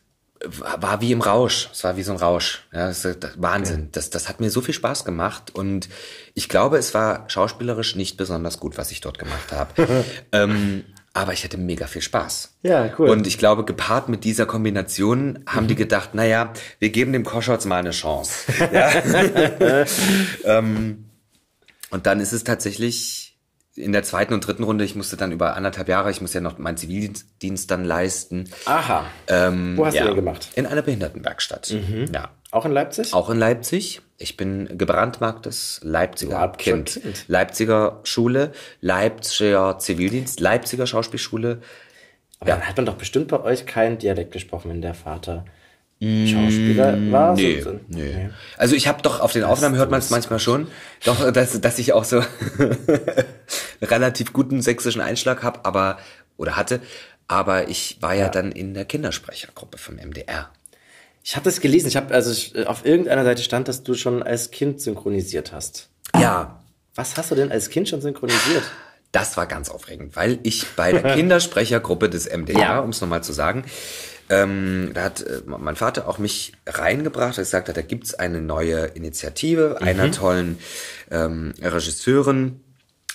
[0.44, 1.68] war wie im Rausch.
[1.72, 2.66] Es war wie so ein Rausch.
[2.72, 3.88] Ja, das ist das- Wahnsinn.
[3.92, 5.88] Das, das hat mir so viel Spaß gemacht und
[6.34, 10.04] ich glaube, es war schauspielerisch nicht besonders gut, was ich dort gemacht habe.
[10.32, 12.54] ähm, aber ich hatte mega viel Spaß.
[12.62, 13.10] Ja, cool.
[13.10, 17.64] Und ich glaube, gepaart mit dieser Kombination haben die gedacht, naja, wir geben dem Koschotz
[17.64, 18.52] mal eine Chance.
[20.44, 21.06] Ähm,
[21.90, 23.29] und dann ist es tatsächlich
[23.76, 26.40] in der zweiten und dritten Runde, ich musste dann über anderthalb Jahre, ich muss ja
[26.40, 28.50] noch meinen Zivildienst dann leisten.
[28.66, 29.06] Aha.
[29.28, 30.48] Ähm, Wo hast ja, du den gemacht?
[30.54, 31.74] In einer Behindertenwerkstatt.
[32.12, 32.30] Ja.
[32.50, 33.14] Auch in Leipzig?
[33.14, 34.02] Auch in Leipzig.
[34.18, 37.00] Ich bin gebrandmarktes Leipziger Überhaupt kind.
[37.28, 41.62] Leipziger Schule, Leipziger Zivildienst, Leipziger Schauspielschule.
[42.40, 45.44] Aber dann hat man doch bestimmt bei euch keinen Dialekt gesprochen, wenn der Vater
[46.02, 47.32] Schauspieler war.
[47.34, 48.30] Mm, Nee, So- nee.
[48.56, 50.68] Also ich habe doch auf den Aufnahmen hört man es manchmal schon,
[51.04, 52.22] doch dass, dass ich auch so
[53.82, 55.98] relativ guten sächsischen Einschlag habe, aber
[56.36, 56.80] oder hatte,
[57.28, 60.50] aber ich war ja, dann in der Kindersprechergruppe vom MDR.
[61.22, 61.88] Ich habe das gelesen.
[61.88, 65.90] Ich habe also ich, auf irgendeiner Seite stand, dass du schon als Kind synchronisiert hast.
[66.18, 66.60] Ja,
[66.94, 68.62] Was hast du denn als Kind schon synchronisiert?
[69.12, 72.78] Das war ganz aufregend, weil ich bei der Kindersprechergruppe des MDR, Ja.
[72.80, 73.64] um es nochmal zu sagen,
[74.30, 78.40] ähm, da hat äh, mein Vater auch mich reingebracht, er gesagt hat, da gibt's eine
[78.40, 80.58] neue Initiative einer tollen
[81.10, 82.60] ähm, Regisseurin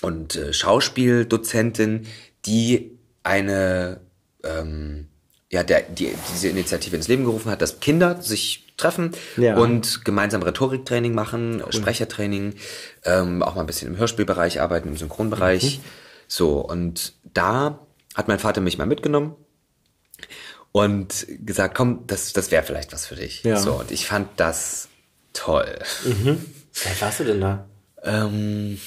[0.02, 2.06] und äh, Schauspieldozentin,
[2.46, 4.02] die eine
[4.44, 5.08] ähm,
[5.50, 9.56] ja, der, die diese Initiative ins Leben gerufen hat, dass Kinder sich treffen Ja.
[9.56, 12.56] und gemeinsam Rhetoriktraining machen, Sprechertraining,
[13.06, 15.80] ähm, auch mal ein bisschen im Hörspielbereich arbeiten, im Synchronbereich.
[16.28, 17.80] So, und da
[18.16, 19.36] hat mein Vater mich mal mitgenommen
[20.76, 23.44] und gesagt, komm, das, das wäre vielleicht was für dich.
[23.44, 23.56] Ja.
[23.56, 24.90] So, und ich fand das
[25.32, 25.80] toll.
[26.04, 26.30] Wie
[26.90, 27.66] alt warst du denn da?
[28.04, 28.78] Ähm,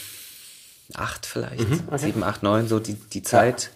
[0.93, 1.65] acht vielleicht,
[1.97, 3.71] sieben, acht, neun, so die, die Zeit.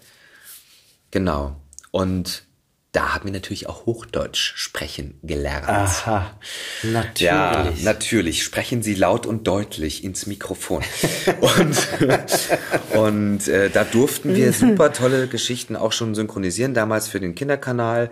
[1.11, 1.57] Genau.
[1.91, 2.45] Und
[2.93, 5.67] da haben wir natürlich auch Hochdeutsch sprechen gelernt.
[5.67, 6.39] Aha.
[6.83, 7.21] Natürlich.
[7.21, 8.43] Ja, natürlich.
[8.43, 10.83] Sprechen Sie laut und deutlich ins Mikrofon.
[11.41, 17.35] und und äh, da durften wir super tolle Geschichten auch schon synchronisieren, damals für den
[17.35, 18.11] Kinderkanal.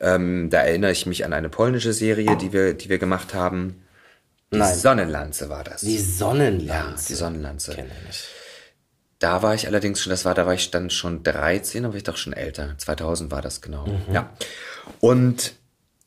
[0.00, 3.82] Ähm, da erinnere ich mich an eine polnische Serie, die wir, die wir gemacht haben.
[4.52, 4.74] Die Nein.
[4.74, 5.82] Sonnenlanze war das.
[5.82, 7.06] Die ja, Sonnenlanze.
[7.08, 7.74] die Sonnenlanze.
[7.74, 8.24] Kenn ich.
[9.18, 12.04] Da war ich allerdings schon, das war, da war ich dann schon 13, aber ich
[12.04, 12.74] doch schon älter.
[12.76, 13.86] 2000 war das genau.
[14.12, 14.30] Ja.
[15.00, 15.54] Und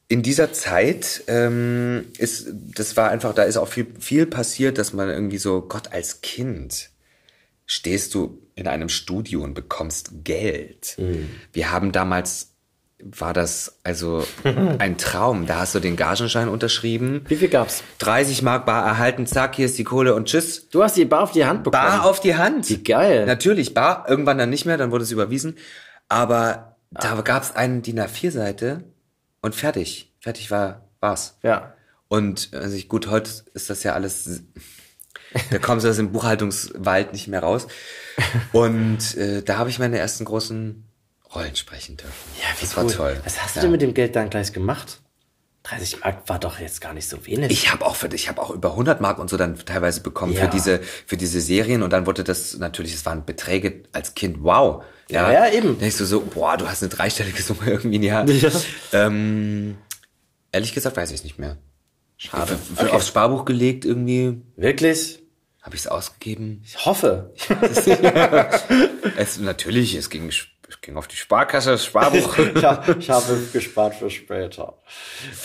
[0.07, 4.93] in dieser Zeit ähm, ist, das war einfach, da ist auch viel, viel passiert, dass
[4.93, 6.89] man irgendwie so, Gott, als Kind
[7.65, 10.97] stehst du in einem Studio und bekommst Geld.
[11.53, 12.48] Wir haben damals,
[13.01, 15.45] war das also ein Traum.
[15.45, 17.21] Da hast du den Gagenschein unterschrieben.
[17.27, 17.83] Wie viel gab's?
[17.99, 20.69] 30 Mark bar erhalten, zack, hier ist die Kohle und tschüss.
[20.69, 21.83] Du hast die Bar auf die Hand bekommen.
[21.83, 22.69] Bar auf die Hand.
[22.69, 23.25] Wie geil.
[23.25, 25.57] Natürlich, bar, irgendwann dann nicht mehr, dann wurde es überwiesen.
[26.09, 28.83] Aber da gab es eine DIN A4-Seite
[29.41, 30.13] und fertig.
[30.19, 31.37] Fertig war, war's.
[31.43, 31.73] Ja.
[32.07, 34.43] Und also ich, gut, heute ist das ja alles,
[35.51, 37.67] da kommst du aus dem Buchhaltungswald nicht mehr raus.
[38.51, 40.88] Und äh, da habe ich meine ersten großen
[41.33, 42.13] Rollen sprechen dürfen.
[42.39, 42.83] Ja, wie das cool.
[42.85, 43.21] war toll.
[43.23, 43.61] Was hast du Ja.
[43.63, 45.01] denn mit dem Geld dann gleich gemacht?
[45.63, 47.51] 30 Mark war doch jetzt gar nicht so wenig.
[47.51, 50.33] Ich habe auch für ich habe auch über 100 Mark und so dann teilweise bekommen
[50.33, 50.45] Ja.
[50.45, 54.37] für diese für diese Serien und dann wurde das natürlich es waren Beträge als Kind
[54.41, 55.77] wow Ja, ja, eben.
[55.77, 58.49] denkst du so boah du hast eine dreistellige Summe irgendwie in die Hand Ja.
[58.93, 59.77] ähm,
[60.53, 61.57] ehrlich gesagt weiß ich es nicht mehr
[62.17, 62.57] Schade.
[62.57, 62.95] für, Okay.
[62.95, 65.19] aufs Sparbuch gelegt irgendwie Wirklich?
[65.61, 67.33] habe ich es ausgegeben Ich hoffe.
[69.17, 70.31] es natürlich es ging
[70.69, 74.75] es ging auf die Sparkasse das Sparbuch ich, hab, ich habe gespart für später.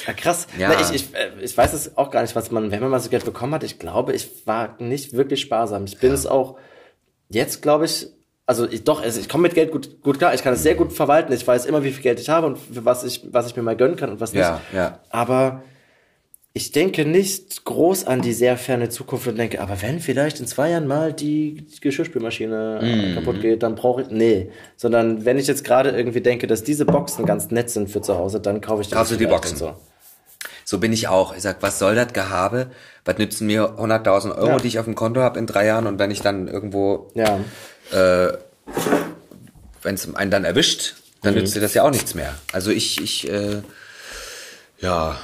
[0.07, 0.47] Ja, krass.
[0.59, 0.69] Ja.
[0.69, 3.01] Na, ich, ich, äh, ich weiß es auch gar nicht, was man, wenn man mal
[3.01, 5.85] so Geld bekommen hat, ich glaube, ich war nicht wirklich sparsam.
[5.85, 6.59] Ich bin es auch
[7.29, 8.09] jetzt, glaube ich,
[8.47, 10.75] also ich, doch, also ich komme mit Geld gut, gut klar, ich kann es sehr
[10.75, 11.33] gut verwalten.
[11.33, 13.63] Ich weiß immer, wie viel Geld ich habe und für was ich, was ich mir
[13.63, 14.43] mal gönnen kann und was nicht.
[14.43, 15.01] Ja, ja.
[15.09, 15.63] Aber
[16.57, 20.47] ich denke nicht groß an die sehr ferne Zukunft und denke, aber wenn vielleicht in
[20.47, 23.15] zwei Jahren mal die Geschirrspülmaschine äh, Mhm.
[23.17, 24.51] kaputt geht, dann brauche ich, nee.
[24.77, 28.17] Sondern wenn ich jetzt gerade irgendwie denke, dass diese Boxen ganz nett sind für zu
[28.17, 29.57] Hause, dann kaufe ich Kaufst du die Boxen?
[29.57, 29.75] So.
[30.65, 31.35] So bin ich auch.
[31.37, 32.69] Ich sag, was soll das Gehabe?
[33.05, 34.57] Was nützen mir 100.000 Euro, Ja.
[34.59, 37.41] die ich auf dem Konto habe in drei Jahren und wenn ich dann irgendwo, Ja.
[39.83, 42.33] wenn es einen dann erwischt, dann nützt dir das ja auch nichts mehr.
[42.53, 43.61] Also ich, ich, äh,
[44.79, 45.19] ja,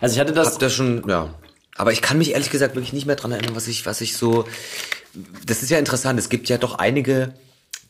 [0.00, 1.34] Also ich hatte das, hab das schon, ja.
[1.76, 4.16] Aber ich kann mich ehrlich gesagt wirklich nicht mehr dran erinnern, was ich, was ich
[4.16, 4.46] so.
[5.46, 6.18] Das ist ja interessant.
[6.18, 7.34] Es gibt ja doch einige,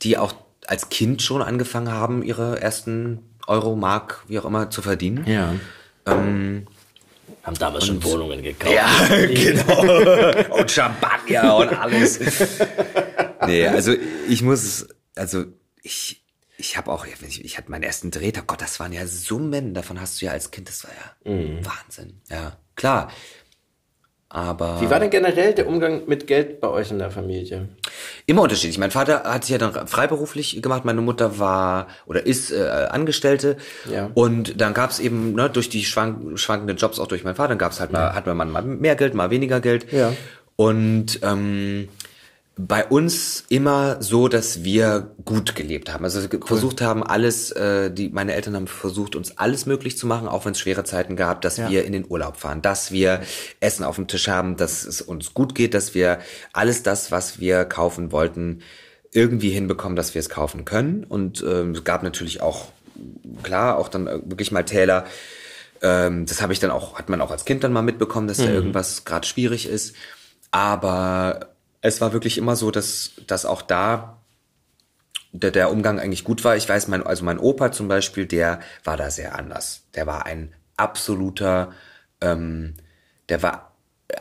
[0.02, 0.34] die auch
[0.66, 5.24] als Kind schon angefangen haben, ihre ersten Euro, Mark, wie auch immer, zu verdienen.
[5.26, 5.54] ja.
[6.06, 6.66] Ähm,
[7.42, 8.74] haben damals schon Wohnungen gekauft.
[8.74, 8.88] Ja,
[9.26, 10.56] genau.
[10.59, 12.20] und Champagner und alles.
[13.46, 13.94] Nee, also
[14.28, 15.44] ich muss, also
[15.82, 16.22] ich,
[16.59, 20.00] ich habe auch, ich, ich hatte meinen ersten Drehter, Gott, das waren ja Summen, davon
[20.00, 22.20] hast du ja als Kind, das war ja Wahnsinn.
[22.28, 23.11] Ja, klar.
[24.30, 27.68] Aber Wie war denn generell der Umgang mit Geld bei euch in der Familie?
[28.26, 28.76] immer unterschiedlich.
[28.76, 33.56] Mein Vater hat sich ja dann freiberuflich gemacht, meine Mutter war oder ist äh, Angestellte.
[33.90, 34.11] Ja.
[34.12, 37.59] Und dann gab's eben ne, durch die schwank schwankenden Jobs auch durch meinen Vater, dann
[37.59, 39.90] gab's halt mal, hat man mal mehr Geld, mal weniger Geld.
[39.92, 40.12] Ja.
[40.56, 41.88] Und ähm,
[42.61, 46.04] bei uns immer so, dass wir gut gelebt haben.
[46.04, 50.09] Also ge- versucht haben, alles, äh, die meine Eltern haben versucht, uns alles möglich zu
[50.09, 53.20] machen, auch wenn es schwere Zeiten gab, dass wir in den Urlaub fahren, dass wir
[53.61, 56.18] Essen auf dem Tisch haben, dass es uns gut geht, dass wir
[56.52, 58.61] alles das, was wir kaufen wollten,
[59.12, 61.04] irgendwie hinbekommen, dass wir es kaufen können.
[61.04, 62.66] Und ähm, es gab natürlich auch,
[63.44, 65.04] klar, auch dann äh, wirklich mal Täler,
[65.80, 68.38] ähm, das habe ich dann auch, hat man auch als Kind dann mal mitbekommen, dass
[68.38, 69.94] da irgendwas gerade schwierig ist.
[70.50, 71.50] Aber
[71.81, 74.18] es war wirklich immer so, dass, dass auch da
[75.33, 76.57] der, der Umgang eigentlich gut war.
[76.57, 79.83] Ich weiß, mein, also mein Opa zum Beispiel, der war da sehr anders.
[79.95, 81.72] Der war ein absoluter,
[82.20, 82.74] ähm,
[83.29, 83.72] der war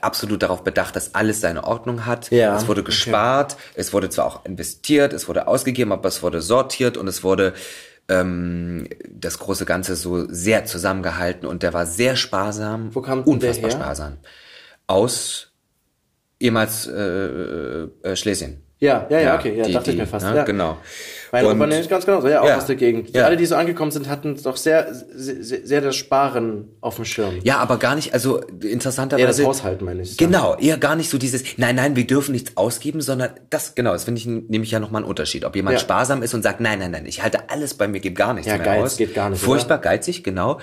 [0.02, 2.30] absolut darauf bedacht, dass alles seine Ordnung hat.
[2.30, 2.88] Ja, es wurde okay.
[2.88, 7.24] gespart, es wurde zwar auch investiert, es wurde ausgegeben, aber es wurde sortiert und es
[7.24, 7.54] wurde
[8.10, 12.94] ähm, das große Ganze so sehr zusammengehalten und der war sehr sparsam.
[12.94, 13.80] Wo kam denn der unfassbar her?
[13.80, 14.18] sparsam.
[14.88, 15.52] Aus
[16.40, 18.62] ehemals äh, äh, Schlesien.
[18.80, 20.24] Ja, ja, ja, okay, ja, die- dachte ich mir fast.
[20.28, 20.44] ne, Ja.
[20.44, 20.78] Genau.
[21.32, 22.58] Mein Und- Opa nämlich ganz genau so, ja, auch Ja.
[22.58, 23.10] aus der Gegend.
[23.10, 23.26] Ja.
[23.26, 27.40] Alle, die so angekommen sind, hatten doch sehr, sehr, sehr das Sparen auf dem Schirm.
[27.44, 29.24] Ja, aber gar nicht, also interessanterweise.
[29.24, 30.16] Eher das Haushalten, meine ich.
[30.18, 33.94] Genau, eher gar nicht so dieses, nein, nein, wir dürfen nichts ausgeben, sondern das, genau,
[33.94, 35.44] das finde ich nämlich ja nochmal ein Unterschied.
[35.44, 35.80] Ob jemand Ja.
[35.80, 38.48] sparsam ist und sagt, nein, nein, nein, ich halte alles bei mir, gebe gar nichts
[38.48, 38.98] Ja, mehr Geiz aus.
[38.98, 40.60] geht gar nicht, Furchtbar geizig, genau.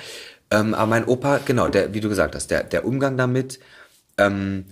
[0.53, 3.59] Ähm, aber mein Opa, genau, der, wie du gesagt hast, der, der Umgang damit,
[4.19, 4.67] ähm,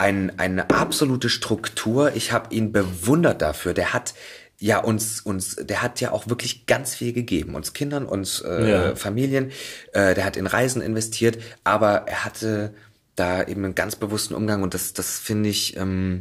[0.00, 2.16] ein, eine absolute Struktur.
[2.16, 3.74] Ich habe ihn bewundert dafür.
[3.74, 4.14] Der hat
[4.58, 8.70] ja uns, uns, der hat ja auch wirklich ganz viel gegeben, uns Kindern, uns äh,
[8.70, 8.96] Ja.
[8.96, 9.52] Familien.
[9.92, 12.74] Äh, der hat in Reisen investiert, aber er hatte
[13.14, 16.20] da eben einen ganz bewussten Umgang und das, das finde ich, ähm,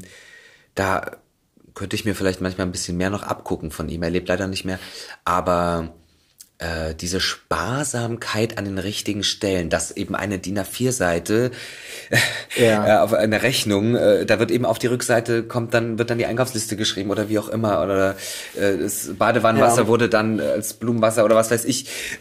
[0.75, 1.17] da
[1.73, 4.03] könnte ich mir vielleicht manchmal ein bisschen mehr noch abgucken von ihm.
[4.03, 4.79] Er lebt leider nicht mehr,
[5.23, 5.93] aber
[6.59, 11.51] äh, diese Sparsamkeit an den richtigen Stellen, dass eben eine DIN A4-Seite
[12.57, 12.85] Ja.
[12.97, 16.17] äh, auf einer Rechnung, äh, da wird eben auf die Rückseite kommt dann wird dann
[16.17, 18.17] die Einkaufsliste geschrieben oder wie auch immer oder
[18.59, 19.87] äh, das Badewannenwasser Ja.
[19.87, 21.87] wurde dann äh, als Blumenwasser oder was weiß ich.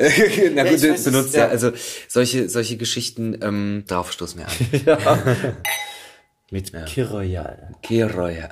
[0.55, 1.47] Na gut, ich weiß es, benutzt ja.
[1.47, 1.49] ja.
[1.49, 1.73] Also
[2.07, 5.57] solche solche Geschichten ähm, darauf stoßen wir an.
[6.51, 7.75] Mit Kirroyal.
[7.83, 8.49] Kirroya.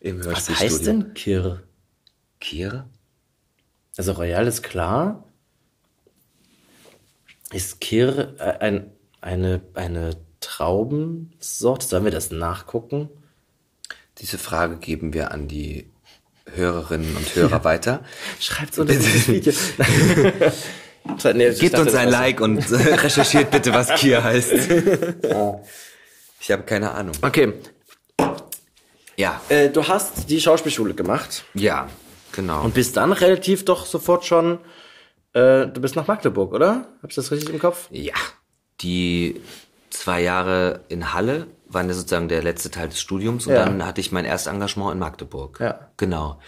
[0.00, 0.66] Im Was Hörspielstudio.
[0.70, 1.62] heißt denn Kir?
[2.40, 2.86] Kir?
[4.00, 5.24] Also Royal ist klar.
[7.52, 8.90] Ist Kir äh, ein,
[9.20, 11.86] eine, eine Traubensorte?
[11.86, 13.10] Sollen wir das nachgucken?
[14.16, 15.90] Diese Frage geben wir an die
[16.46, 18.02] Hörerinnen und Hörer weiter.
[18.40, 19.52] Schreibt unter dieses Video.
[21.34, 24.50] nee, Gebt uns ein Like und äh, recherchiert bitte, was Kier heißt.
[26.40, 27.14] Ich habe keine Ahnung.
[27.20, 27.52] Okay,
[29.18, 31.90] Ja, äh, du hast die Schauspielschule gemacht ja,
[32.32, 32.62] genau.
[32.64, 34.58] und bist dann relativ doch sofort schon,
[35.32, 36.88] äh, du bist nach Magdeburg, oder?
[37.02, 37.88] Hab ich das richtig im Kopf?
[37.90, 38.14] ja,
[38.80, 39.40] die
[39.90, 43.64] zwei Jahre in Halle waren ja sozusagen der letzte Teil des Studiums und Ja.
[43.64, 45.58] dann hatte ich mein erstes Engagement in Magdeburg.
[45.60, 45.90] Ja.
[45.96, 46.38] Genau.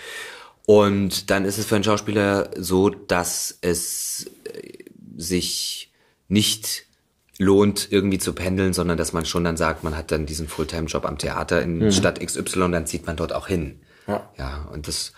[0.64, 4.84] Und dann ist es für einen Schauspieler so, dass es äh,
[5.16, 5.92] sich
[6.28, 6.84] nicht
[7.38, 11.04] lohnt, irgendwie zu pendeln, sondern dass man schon dann sagt, man hat dann diesen Fulltime-Job
[11.04, 13.80] am Theater in Stadt XY, dann zieht man dort auch hin.
[14.06, 14.30] Ja.
[14.38, 15.12] ja, und das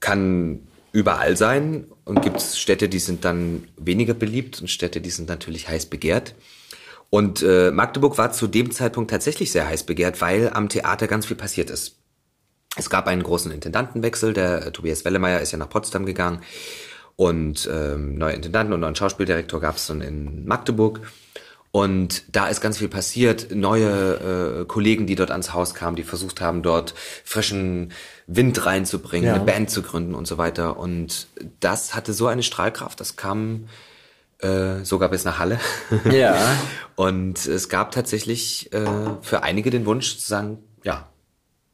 [0.00, 5.10] kann überall sein und gibt es Städte, die sind dann weniger beliebt und Städte, die
[5.10, 6.34] sind natürlich heiß begehrt.
[7.10, 11.26] Und äh, Magdeburg war zu dem Zeitpunkt tatsächlich sehr heiß begehrt, weil am Theater ganz
[11.26, 11.96] viel passiert ist.
[12.76, 16.40] Es gab einen großen Intendantenwechsel, der äh, Tobias Wellemeyer ist ja nach Potsdam gegangen
[17.16, 21.00] und ähm, neue Intendanten und neuen Schauspieldirektor gab es dann in Magdeburg.
[21.72, 23.54] Und da ist ganz viel passiert.
[23.54, 26.94] Neue äh, Kollegen, die dort ans Haus kamen, die versucht haben, dort
[27.24, 27.92] frischen
[28.26, 29.34] Wind reinzubringen, Ja.
[29.36, 30.78] eine Band zu gründen und so weiter.
[30.78, 31.28] Und
[31.60, 33.68] das hatte so eine Strahlkraft, das kam
[34.40, 35.60] äh, sogar bis nach Halle.
[36.10, 36.56] Ja.
[36.96, 38.86] Und es gab tatsächlich äh,
[39.22, 41.06] für einige den Wunsch zu sagen, ja,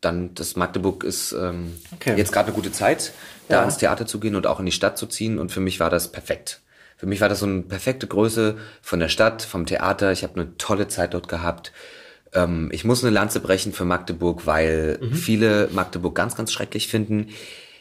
[0.02, 2.16] dann das Magdeburg ist ähm, Okay.
[2.18, 3.12] jetzt gerade eine gute Zeit,
[3.48, 3.60] da Ja.
[3.60, 5.38] ans Theater zu gehen und auch in die Stadt zu ziehen.
[5.38, 6.60] Und für mich war das perfekt.
[6.96, 10.12] Für mich war das so eine perfekte Größe von der Stadt, vom Theater.
[10.12, 11.72] Ich habe eine tolle Zeit dort gehabt.
[12.32, 15.14] Ähm, ich muss eine Lanze brechen für Magdeburg, weil Mhm.
[15.14, 17.28] viele Magdeburg ganz, ganz schrecklich finden.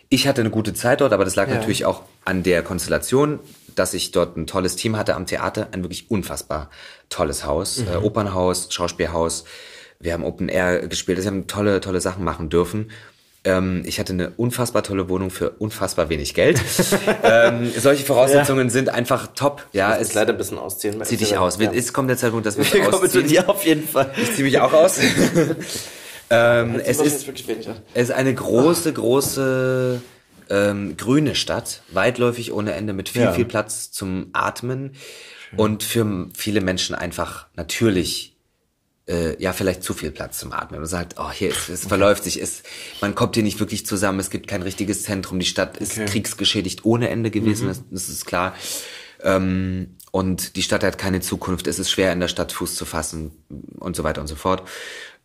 [0.10, 1.56] Ich hatte eine gute Zeit dort, aber das lag Ja.
[1.56, 3.40] natürlich auch an der Konstellation,
[3.74, 6.70] dass ich dort ein tolles Team hatte am Theater, ein wirklich unfassbar
[7.10, 7.88] tolles Haus, Mhm.
[7.88, 9.46] äh, Opernhaus, Schauspielhaus.
[10.00, 12.92] Wir haben Open Air gespielt, wir haben tolle, tolle Sachen machen dürfen.
[13.46, 16.60] Ähm, ich hatte eine unfassbar tolle Wohnung für unfassbar wenig Geld.
[17.24, 19.66] ähm, solche Voraussetzungen sind einfach top.
[19.72, 21.02] Ja, Es leider ein bisschen ausziehen.
[21.04, 21.58] zieh dich aus.
[21.60, 21.72] Ja.
[21.72, 23.28] Es kommt der Zeitpunkt, dass wir Wir kommen zu ausziehen.
[23.28, 24.12] dir auf jeden Fall.
[24.22, 25.00] Ich zieh mich auch aus.
[26.30, 30.02] ähm, es ist es ist eine große, große
[30.50, 33.32] ähm, grüne Stadt, weitläufig ohne Ende, mit viel, Ja.
[33.34, 34.94] viel Platz zum Atmen
[35.58, 38.35] und für viele Menschen einfach natürlich
[39.08, 40.80] äh, ja vielleicht zu viel Platz zum Atmen.
[40.80, 42.64] Man sagt, oh hier ist, es verläuft sich, es,
[43.02, 46.06] man kommt hier nicht wirklich zusammen, es gibt kein richtiges Zentrum, die Stadt ist Okay.
[46.06, 48.56] kriegsgeschädigt ohne Ende gewesen, das, das ist klar.
[49.22, 52.86] Ähm, und die Stadt hat keine Zukunft, es ist schwer in der Stadt Fuß zu
[52.86, 53.32] fassen
[53.80, 54.68] und so weiter und so fort.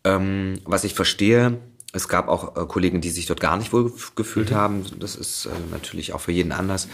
[0.03, 1.59] Ähm, was ich verstehe,
[1.93, 4.85] es gab auch äh, Kollegen, die sich dort gar nicht wohl gef- gefühlt haben.
[4.99, 6.87] Das ist äh, natürlich auch für jeden anders.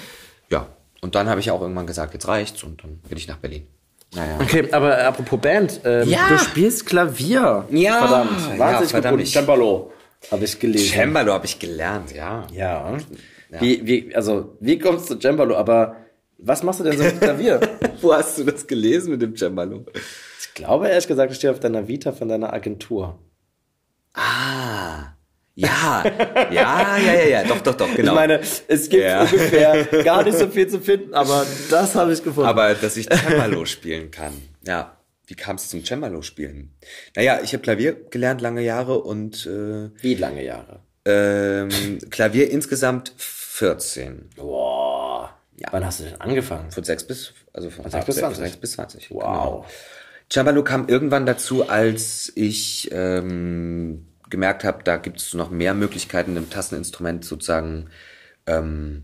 [0.50, 0.68] Ja,
[1.02, 3.68] und dann habe ich auch irgendwann gesagt, jetzt reicht's und dann bin ich nach Berlin.
[4.16, 4.40] Naja.
[4.42, 6.30] Okay, aber apropos Band, ähm, Ja.
[6.30, 7.66] du spielst Klavier.
[7.70, 8.00] Ja.
[8.08, 9.18] Verdammt, Ja, wahnsinnig verdammt.
[9.20, 9.28] gut.
[9.28, 9.92] Cembalo,
[10.32, 10.94] habe ich gelesen.
[10.94, 12.48] Cembalo habe ich gelernt, ja.
[12.54, 12.98] Ja.
[13.60, 15.56] Wie, wie, also, wie kommst du zu Cembalo?
[15.56, 15.96] Aber
[16.38, 17.60] was machst du denn so mit Klavier?
[18.02, 19.86] Wo hast du das gelesen mit dem Cembalo?
[20.40, 23.18] ich glaube, ehrlich gesagt, das steht auf deiner Vita von deiner Agentur.
[24.14, 25.14] Ah.
[25.60, 26.04] Ja,
[26.52, 28.12] ja, ja, ja, ja, doch, doch, doch, genau.
[28.12, 29.22] Ich meine, es gibt Ja.
[29.24, 32.48] ungefähr gar nicht so viel zu finden, aber das habe ich gefunden.
[32.48, 34.34] Aber dass ich Cembalo spielen kann.
[34.68, 34.96] Ja.
[35.26, 36.76] Wie kam es zum Cembalo spielen?
[37.16, 40.80] Naja, ich habe Klavier gelernt lange Jahre und äh, wie lange Jahre?
[41.06, 41.70] ähm,
[42.12, 44.30] Klavier insgesamt 14.
[44.36, 45.34] Boah.
[45.72, 46.70] Wann hast du denn angefangen?
[46.70, 48.44] Von 6 bis, also von sechs bis 20.
[48.44, 49.10] 6 bis 20.
[49.10, 49.22] Wow.
[49.22, 49.66] Genau.
[50.32, 56.36] Cembalo kam irgendwann dazu, als ich ähm, gemerkt habe, da gibt es noch mehr Möglichkeiten,
[56.38, 57.90] im Tasteninstrument sozusagen
[58.46, 59.04] ähm,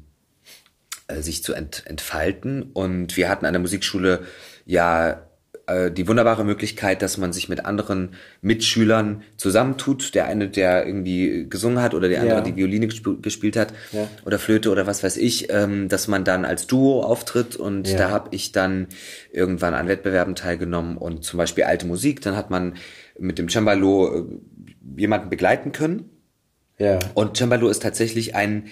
[1.07, 2.63] äh, sich zu ent entfalten.
[2.73, 4.21] Und wir hatten an der Musikschule
[4.65, 5.21] ja
[5.67, 10.13] äh, die wunderbare Möglichkeit, dass man sich mit anderen Mitschülern zusammentut.
[10.13, 12.43] Der eine, der irgendwie gesungen hat oder der andere, Ja.
[12.43, 14.07] die Violine gesp gespielt hat Ja.
[14.25, 17.97] oder Flöte oder was weiß ich, ähm, dass man dann als Duo auftritt und Ja.
[17.97, 18.87] da habe ich dann
[19.31, 22.75] irgendwann an Wettbewerben teilgenommen und zum Beispiel alte Musik, dann hat man
[23.19, 24.23] mit dem Cembalo äh,
[24.97, 26.09] jemanden begleiten können
[26.77, 26.99] Ja.
[27.13, 28.67] und Cembalo ist tatsächlich ein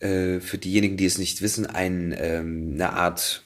[0.00, 3.44] äh, für diejenigen, die es nicht wissen, ein, ähm, eine Art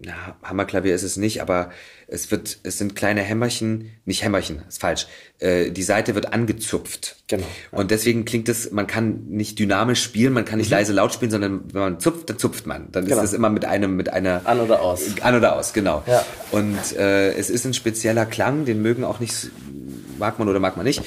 [0.00, 0.12] na,
[0.44, 1.70] Hammerklavier ist es nicht, aber
[2.06, 5.08] es wird, es sind kleine Hämmerchen, nicht Hämmerchen, ist falsch.
[5.40, 7.16] Äh, die Seite wird angezupft.
[7.26, 11.12] Genau, Und deswegen klingt es, man kann nicht dynamisch spielen, man kann nicht leise laut
[11.12, 12.92] spielen, sondern wenn man zupft, dann zupft man.
[12.92, 13.16] Dann Genau.
[13.16, 15.20] ist das immer mit einem, mit einer An oder aus.
[15.20, 16.04] An oder aus, genau.
[16.06, 16.24] Ja.
[16.52, 19.50] Und äh, es ist ein spezieller Klang, den mögen auch nicht,
[20.18, 21.02] mag man oder mag man nicht.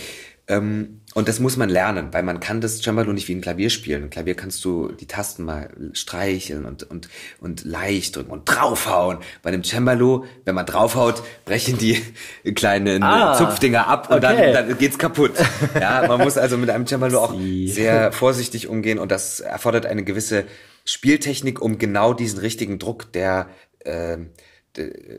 [0.48, 3.70] Ähm, und das muss man lernen, weil man kann das Cembalo nicht wie ein Klavier
[3.70, 4.04] spielen.
[4.04, 9.18] Ein Klavier kannst du die Tasten mal streicheln und, und, und leicht drücken und draufhauen.
[9.44, 12.02] Bei einem Cembalo, wenn man draufhaut, brechen die
[12.56, 14.54] kleinen Ah, Zupfdinger ab und okay.
[14.54, 15.34] dann, dann geht's kaputt.
[15.80, 17.36] Ja, man muss also mit einem Cembalo auch
[17.66, 20.46] sehr vorsichtig umgehen und das erfordert eine gewisse
[20.86, 24.18] Spieltechnik, um genau diesen richtigen Druck der äh,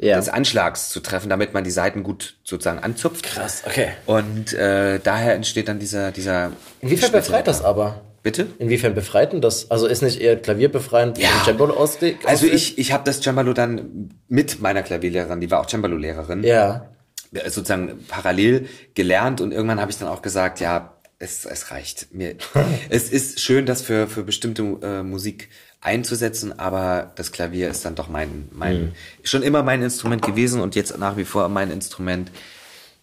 [0.01, 0.17] Ja.
[0.17, 3.23] des Anschlags zu treffen, damit man die Seiten gut sozusagen anzupft.
[3.25, 3.89] Krass, okay.
[4.07, 6.53] Und äh, daher entsteht dann dieser dieser.
[6.81, 8.01] Inwiefern befreit das aber?
[8.23, 8.47] Bitte?
[8.59, 9.71] Inwiefern befreit denn das?
[9.71, 11.29] Also ist nicht eher Klavier befreiend Ja.
[11.45, 12.25] Cembalo auslegt?
[12.27, 16.89] Also ich ich habe das Cembalo dann mit meiner Klavierlehrerin, die war auch Cembalo-Lehrerin, Ja.
[17.35, 22.15] äh, sozusagen parallel gelernt und irgendwann habe ich dann auch gesagt, ja, es, es reicht
[22.15, 22.37] mir.
[22.89, 25.49] es ist schön, das für für bestimmte äh, Musik
[25.83, 30.75] einzusetzen, aber das Klavier ist dann doch mein mein schon immer mein Instrument gewesen und
[30.77, 32.31] jetzt nach wie vor mein Instrument.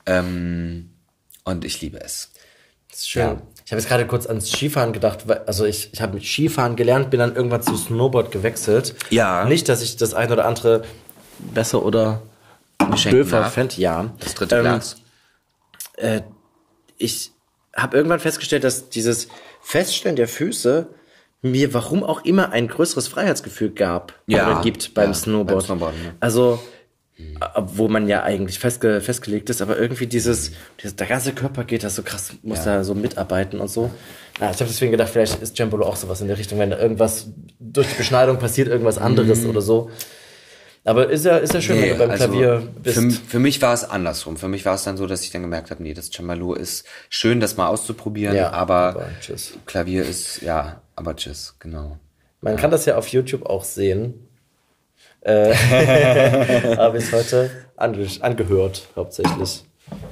[0.05, 0.89] Ähm,
[1.43, 2.31] und ich liebe es.
[2.89, 3.21] Das ist schön.
[3.23, 3.41] Ja.
[3.65, 6.75] Ich habe jetzt gerade kurz ans Skifahren gedacht, weil, also ich, ich habe mit Skifahren
[6.75, 8.95] gelernt, bin dann irgendwann zu Snowboard gewechselt.
[9.11, 9.45] Ja.
[9.45, 10.83] Nicht, dass ich das ein oder andere
[11.53, 12.23] besser oder
[13.11, 14.11] döfer fände, ja.
[14.19, 14.95] Das dritte Ähm, Glas.
[15.97, 16.21] äh,
[16.97, 17.31] ich
[17.75, 19.27] habe irgendwann festgestellt, dass dieses
[19.61, 20.87] Feststellen der Füße
[21.41, 25.47] mir warum auch immer ein größeres Freiheitsgefühl gab Ja, oder gibt beim ja, Snowboard.
[25.47, 26.13] beim Snowboarden, ne?
[26.19, 26.59] Also
[27.17, 31.63] äh, wo man ja eigentlich festge festgelegt ist, aber irgendwie dieses, dieses der ganze Körper
[31.63, 33.89] geht da so krass, muss da so mitarbeiten und so.
[34.39, 36.77] Ja, ich habe deswegen gedacht, vielleicht ist Cembalo auch sowas in der Richtung, wenn da
[36.79, 37.27] irgendwas
[37.59, 39.89] durch die Beschneidung passiert, irgendwas anderes oder so.
[40.85, 42.97] Aber ist ja, ist ja schön, wenn Nee, du beim also Klavier bist.
[42.97, 44.37] Für, für mich war es andersrum.
[44.37, 46.85] Für mich war es dann so, dass ich dann gemerkt habe, nee, das Cembalo ist
[47.09, 49.09] schön, das mal auszuprobieren, Ja, aber, aber.
[49.65, 51.97] Klavier ist, ja, aber tschüss, genau.
[52.41, 54.27] Man kann das ja auf YouTube auch sehen.
[55.21, 55.53] Äh,
[56.77, 59.63] habe ich heute ange angehört, hauptsächlich.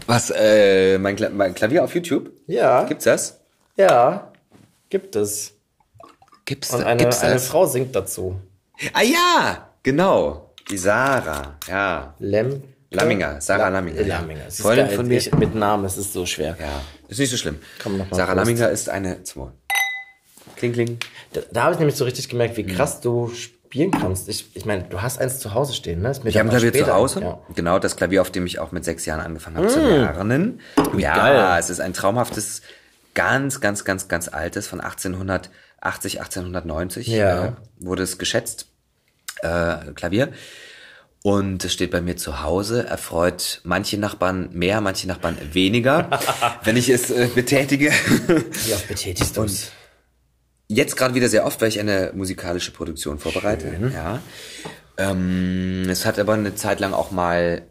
[0.08, 2.32] Was, äh, mein, Kla mein Klavier auf YouTube?
[2.48, 3.40] Ja, Gibt's das?
[3.76, 4.32] ja,
[4.90, 5.54] gibt es.
[6.46, 7.48] Gibt's, Und eine, gibt's eine das?
[7.48, 8.36] Frau singt dazu.
[8.94, 10.54] Ah ja, genau.
[10.70, 12.14] Die Sarah, ja.
[12.20, 14.02] Lem Lamminger, Sarah Lamminger.
[14.02, 14.20] ja.
[14.20, 14.46] Lamminger.
[14.48, 15.22] Es ist Freundin von mir.
[15.38, 16.56] Mit Namen, es ist so schwer.
[16.60, 17.60] Ja, ist nicht so schlimm.
[17.84, 18.48] Komm, noch mal Sarah Prost.
[18.48, 19.50] Lamminger ist eine, zwei.
[20.58, 20.98] Kling, kling.
[21.34, 24.28] Da, da habe ich nämlich so richtig gemerkt, wie krass du spielen kannst.
[24.30, 26.12] Ich, ich meine, du hast eins zu Hause stehen, ne?
[26.26, 27.22] Ich habe ein Klavier zu Hause.
[27.22, 27.40] Ja.
[27.56, 30.60] Genau, das Klavier, auf dem ich auch mit sechs Jahren angefangen habe zu lernen.
[30.98, 31.60] Ja, geil.
[31.60, 32.62] es ist ein traumhaftes,
[33.14, 37.46] ganz, ganz, ganz, ganz altes von 1880, 1890 Ja.
[37.46, 38.68] äh, wurde es geschätzt.
[39.42, 40.30] Äh, Klavier.
[41.24, 46.10] Und es steht bei mir zu Hause, erfreut manche Nachbarn mehr, manche Nachbarn weniger,
[46.64, 47.92] wenn ich es äh, betätige.
[48.28, 49.72] Wie oft betätigst du es?
[50.70, 53.92] Jetzt gerade wieder sehr oft, weil ich eine musikalische Produktion vorbereite.
[53.94, 54.20] Ja.
[54.98, 57.62] Ähm, es hat aber eine Zeit lang auch mal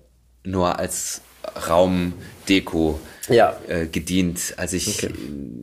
[0.44, 1.20] nur als
[1.68, 3.56] Raumdeko Ja.
[3.68, 4.54] äh, gedient.
[4.56, 5.10] Als ich äh,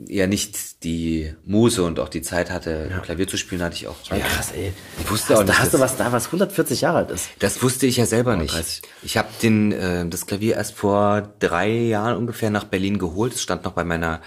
[0.09, 3.95] eher nicht die Muse und auch die Zeit hatte, Klavier zu spielen, hatte ich auch.
[4.11, 4.73] Ja, krass, ey.
[5.01, 7.29] Ich wusste hast, auch nicht, Hast du was da, was 140 Jahre alt ist?
[7.39, 8.53] Das wusste ich ja selber nicht.
[8.53, 8.81] 30.
[9.03, 13.33] Ich habe den äh, das Klavier erst vor drei Jahren ungefähr nach Berlin geholt.
[13.33, 14.21] Es stand noch bei meiner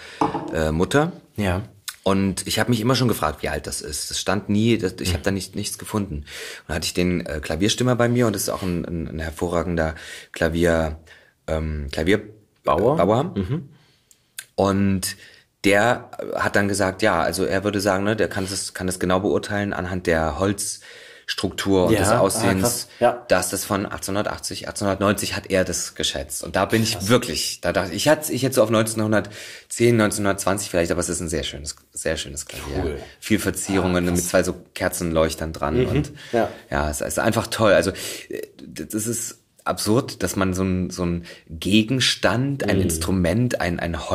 [0.52, 1.12] äh, Mutter.
[1.36, 1.62] Ja.
[2.06, 4.10] Und ich habe mich immer schon gefragt, wie alt das ist.
[4.12, 6.18] Das stand nie, das, ich habe da nicht, nichts gefunden.
[6.18, 6.24] Und
[6.68, 9.18] dann hatte ich den äh, Klavierstimmer bei mir und das ist auch ein, ein, ein
[9.18, 9.96] hervorragender
[10.30, 11.00] Klavier,
[11.48, 12.96] ähm, Klavierbauer.
[12.96, 13.34] Bauer.
[14.54, 15.16] Und
[15.64, 19.00] der hat dann gesagt, ja, also er würde sagen, ne, der kann das, kann das
[19.00, 20.38] genau beurteilen anhand der
[21.26, 22.88] Holzstruktur und Ja, des ah, Aussehens, krass.
[23.00, 23.24] Ja.
[23.28, 26.44] dass das von 1880, 1890 hat er das geschätzt.
[26.44, 29.94] Und da bin ich wirklich, da dachte ich, ich hätte, ich hätte so auf 1910,
[30.00, 32.82] 1920 vielleicht, aber es ist ein sehr schönes, sehr schönes Klavier.
[32.84, 32.98] Cool.
[33.18, 36.48] Viel Verzierungen mit zwei so Kerzenleuchtern dran und Ja.
[36.70, 37.72] ja, es ist einfach toll.
[37.72, 37.90] Also
[38.64, 42.70] das ist absurd, dass man so ein, so ein Gegenstand, Mhm.
[42.70, 44.08] ein Instrument, ein, ein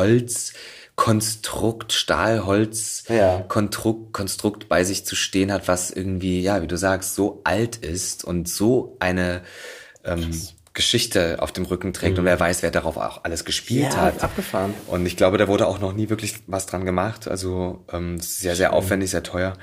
[1.06, 3.44] Holzkonstrukt, Stahlholz Ja.
[3.48, 7.76] Konstrukt, Konstrukt bei sich zu stehen hat, was irgendwie, ja, wie du sagst, so alt
[7.76, 9.42] ist und so eine
[10.04, 10.30] ähm,
[10.74, 13.96] Geschichte auf dem Rücken trägt und wer weiß, wer darauf auch alles gespielt Mhm.
[13.96, 14.22] Ja, hat.
[14.24, 14.74] abgefahren.
[14.86, 17.28] Und ich glaube, da wurde auch noch nie wirklich was dran gemacht.
[17.28, 19.54] Also ähm, sehr, sehr aufwendig, sehr teuer.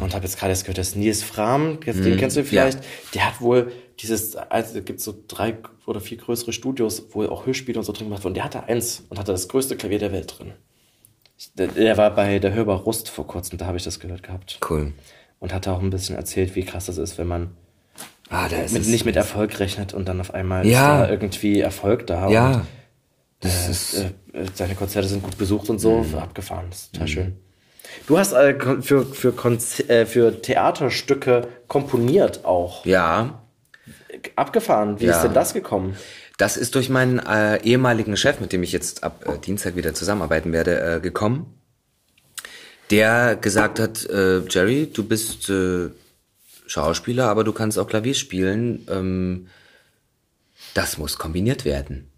[0.00, 2.44] Und habe jetzt gerade erst gehört, dass Nils Fram, den kennst du Mhm.
[2.46, 2.50] Ja.
[2.50, 2.78] vielleicht,
[3.14, 5.56] der hat wohl dieses, also es gibt so drei
[5.86, 8.32] oder vier größere Studios, wo auch Hörspiele und so drin gemacht wurden.
[8.32, 10.52] Und der hatte eins und hatte das größte Klavier der Welt drin.
[11.56, 14.58] Der war bei der Hörbar Rust vor kurzem, da habe ich das gehört gehabt.
[14.68, 14.92] Cool.
[15.38, 17.50] Und hat auch ein bisschen erzählt, wie krass das ist, wenn man
[18.30, 18.88] Ah, da ist mit, es.
[18.88, 21.02] nicht mit Erfolg rechnet und dann auf einmal Ja.
[21.02, 22.26] ist da irgendwie Erfolg da.
[22.26, 22.66] Und Ja.
[23.40, 23.94] das ist,
[24.34, 26.14] äh, äh, seine Konzerte sind gut besucht und so, Mhm.
[26.16, 26.66] abgefahren.
[26.70, 27.36] Das ist total schön.
[28.06, 32.84] Du hast äh, für, für, Konz äh, für Theaterstücke komponiert auch.
[32.84, 33.42] Ja.
[34.36, 35.00] Abgefahren.
[35.00, 35.12] Wie Ja.
[35.16, 35.96] ist denn das gekommen?
[36.36, 39.94] Das ist durch meinen äh, ehemaligen Chef, mit dem ich jetzt ab äh, Dienstag wieder
[39.94, 41.54] zusammenarbeiten werde, äh, gekommen.
[42.90, 45.88] Der gesagt hat, äh, Jerry, du bist äh,
[46.68, 48.86] Schauspieler, aber du kannst auch Klavier spielen.
[48.88, 49.48] Ähm,
[50.74, 52.10] das muss kombiniert werden.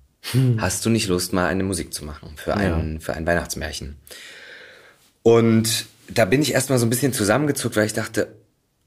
[0.59, 3.97] Hast du nicht Lust, mal eine Musik zu machen für ein, für ein Weihnachtsmärchen?
[5.23, 8.35] Und da bin ich erstmal so ein bisschen zusammengezuckt, weil ich dachte,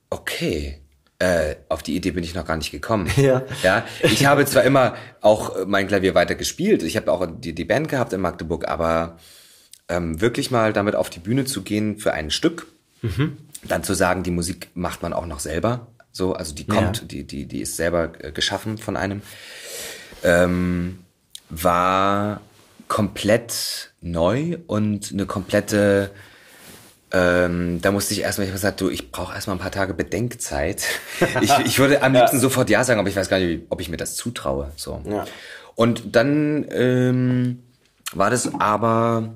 [0.09, 0.79] okay,
[1.19, 3.09] äh, auf die Idee bin ich noch gar nicht gekommen.
[3.17, 3.43] Ja.
[3.63, 3.85] ja.
[4.01, 7.65] Ich habe zwar immer auch äh, mein Klavier weiter gespielt, ich habe auch die, die
[7.65, 9.17] Band gehabt in Magdeburg, aber
[9.89, 12.67] ähm, wirklich mal damit auf die Bühne zu gehen für ein Stück,
[13.67, 17.07] dann zu sagen, die Musik macht man auch noch selber, so, also die kommt, Ja.
[17.07, 19.21] die, die, die ist selber äh, geschaffen von einem,
[20.23, 20.99] ähm,
[21.49, 22.41] war
[22.87, 26.11] komplett neu und eine komplette
[27.15, 29.93] ähm, da musste ich erstmal, ich habe gesagt, du, ich brauche erstmal ein paar Tage
[29.93, 30.83] Bedenkzeit.
[31.41, 33.89] Ich, ich würde am liebsten sofort Ja sagen, aber ich weiß gar nicht, ob ich
[33.89, 34.71] mir das zutraue.
[34.75, 34.99] So.
[35.07, 35.25] Ja.
[35.75, 37.61] Und dann ähm,
[38.13, 39.35] war das aber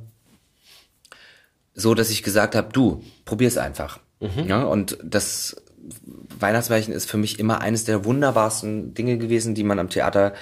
[1.75, 3.99] so, dass ich gesagt habe, du, probier's einfach.
[4.47, 5.55] Ja, und das
[6.39, 10.33] Weihnachtsmärchen ist für mich immer eines der wunderbarsten Dinge gewesen, die man am Theater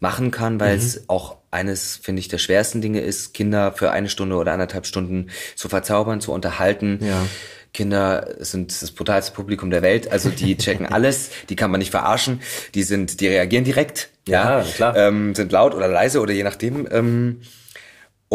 [0.00, 4.08] machen kann, weil es auch eines, finde ich, der schwersten Dinge ist, Kinder für eine
[4.08, 6.98] Stunde oder anderthalb Stunden zu verzaubern, zu unterhalten.
[7.02, 7.26] Ja.
[7.72, 11.90] Kinder sind das brutalste Publikum der Welt, also die checken alles, die kann man nicht
[11.90, 12.40] verarschen,
[12.74, 14.96] die sind, die reagieren direkt, ja, Ja, klar.
[14.96, 16.88] Ähm, sind laut oder leise oder je nachdem.
[16.90, 17.40] Ähm,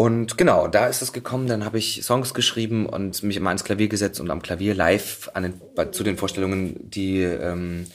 [0.00, 3.64] und genau, da ist es gekommen, dann habe ich Songs geschrieben und mich immer ans
[3.64, 5.60] Klavier gesetzt und am Klavier live den,
[5.92, 7.86] zu den Vorstellungen die, ähm,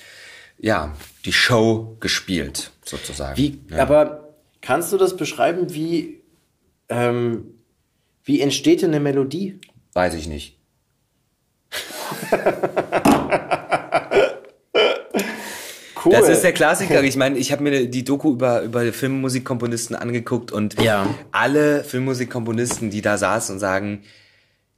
[0.60, 0.94] ja,
[1.26, 3.36] die Show gespielt, sozusagen.
[3.38, 3.82] Wie, ja.
[3.82, 6.22] aber kannst du das beschreiben, wie,
[6.90, 7.56] ähm,
[8.24, 9.60] wie entsteht denn eine Melodie?
[9.94, 10.60] Weiß ich nicht.
[16.06, 16.14] Cool.
[16.14, 17.02] Das ist der Klassiker.
[17.04, 21.08] Ich meine, ich habe mir die Doku über, über Filmmusikkomponisten angeguckt und Ja.
[21.32, 24.04] alle Filmmusikkomponisten, die da saßen und sagen,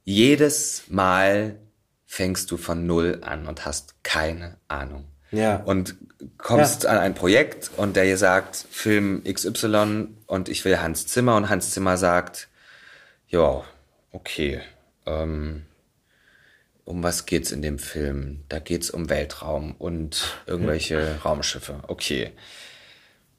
[0.04, 1.56] jedes Mal
[2.06, 5.04] fängst du von Null an und hast keine Ahnung.
[5.30, 5.56] Ja.
[5.56, 5.96] Und
[6.38, 11.36] kommst an ein Projekt und der dir sagt, Film XY und ich will Hans Zimmer
[11.36, 12.48] und Hans Zimmer sagt,
[13.28, 13.62] ja,
[14.12, 14.62] okay,
[15.04, 15.64] ähm,
[16.88, 18.44] um was geht's in dem Film?
[18.48, 21.80] Da geht's um Weltraum und irgendwelche Raumschiffe.
[21.86, 22.32] Okay.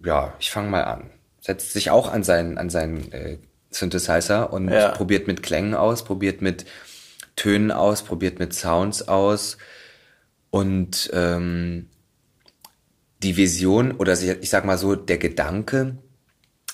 [0.06, 1.10] Ja, ich fange mal an.
[1.42, 3.38] Setzt sich auch an seinen, an seinen äh,
[3.72, 4.90] Synthesizer und Ja.
[4.90, 6.66] probiert mit Klängen aus, probiert mit
[7.36, 9.58] Tönen aus, probiert mit Sounds aus.
[10.52, 11.90] Und ähm,
[13.24, 15.98] die Vision oder ich sag mal so, der Gedanke,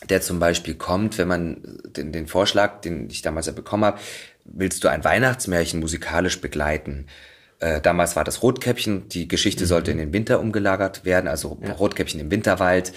[0.10, 4.00] der zum Beispiel kommt, wenn man den, den Vorschlag, den ich damals ja bekommen habe,
[4.46, 7.08] willst du ein Weihnachtsmärchen musikalisch begleiten?
[7.60, 12.20] Äh, damals war das Rotkäppchen, die Geschichte sollte in den Winter umgelagert werden, also Rotkäppchen
[12.20, 12.94] im Winterwald.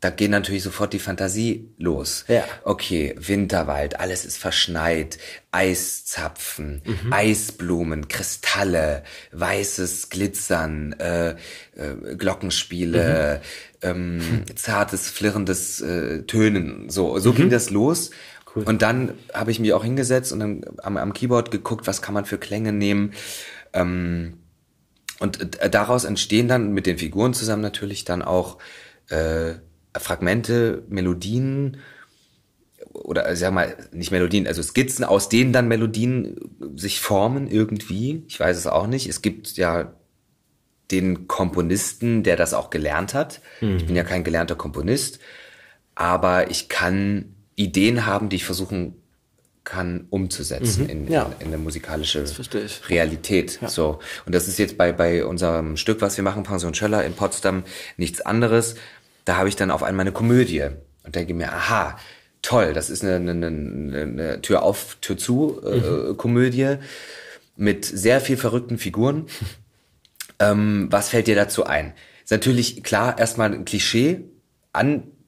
[0.00, 2.24] Da geht natürlich sofort die Fantasie los.
[2.26, 2.42] Ja.
[2.64, 5.18] Okay, Winterwald, alles ist verschneit,
[5.52, 6.82] Eiszapfen,
[7.12, 11.36] Eisblumen, Kristalle, weißes Glitzern, äh,
[11.76, 13.42] äh, Glockenspiele,
[13.80, 16.90] ähm, zartes, flirrendes äh, Tönen.
[16.90, 18.10] So, so ging das los.
[18.54, 18.64] Cool.
[18.64, 22.14] Und dann habe ich mich auch hingesetzt und dann am, am Keyboard geguckt, was kann
[22.14, 23.12] man für Klänge nehmen.
[23.72, 24.38] Ähm,
[25.20, 28.58] und äh, daraus entstehen dann mit den Figuren zusammen natürlich dann auch
[29.08, 29.54] äh,
[29.96, 31.78] Fragmente, Melodien
[32.92, 36.36] oder äh, sag mal, nicht Melodien, also Skizzen, aus denen dann Melodien
[36.76, 38.24] sich formen irgendwie.
[38.28, 39.08] Ich weiß es auch nicht.
[39.08, 39.94] Es gibt ja
[40.90, 43.40] den Komponisten, der das auch gelernt hat.
[43.60, 43.76] Mhm.
[43.76, 45.20] Ich bin ja kein gelernter Komponist,
[45.94, 49.02] aber ich kann Ideen haben, die ich versuchen
[49.64, 50.90] kann umzusetzen mhm.
[50.90, 51.22] in, ja.
[51.24, 52.24] in, in, eine musikalische
[52.88, 53.60] Realität.
[53.60, 53.68] Ja.
[53.68, 54.00] So.
[54.26, 57.62] Und das ist jetzt bei, bei unserem Stück, was wir machen, Pension Schöller in Potsdam,
[57.96, 58.74] nichts anderes.
[59.24, 60.68] Da habe ich dann auf einmal eine Komödie
[61.04, 61.96] und denke mir, aha,
[62.42, 66.16] toll, das ist eine, eine, eine Tür auf, Tür zu äh, mhm.
[66.16, 66.76] Komödie
[67.56, 69.26] mit sehr viel verrückten Figuren.
[70.40, 71.94] ähm, was fällt dir dazu ein?
[72.24, 74.24] Ist natürlich klar, erstmal ein Klischee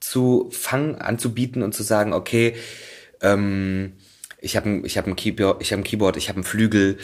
[0.04, 2.54] anzufangen, anzubieten und zu sagen, okay,
[3.20, 3.92] ähm,
[4.40, 6.98] ich habe ein, ich hab ein Keyboard, ich habe ein Keyboard, ich habe einen Flügel.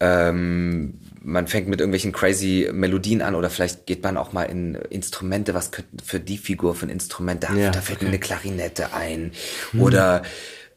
[0.00, 4.74] Ähm, man fängt mit irgendwelchen crazy Melodien an oder vielleicht geht man auch mal in
[4.74, 8.06] Instrumente, was könnte für die Figur für ein Instrument, da, ja, da fällt okay.
[8.06, 9.30] mir eine Klarinette ein.
[9.70, 9.80] Hm.
[9.80, 10.22] Oder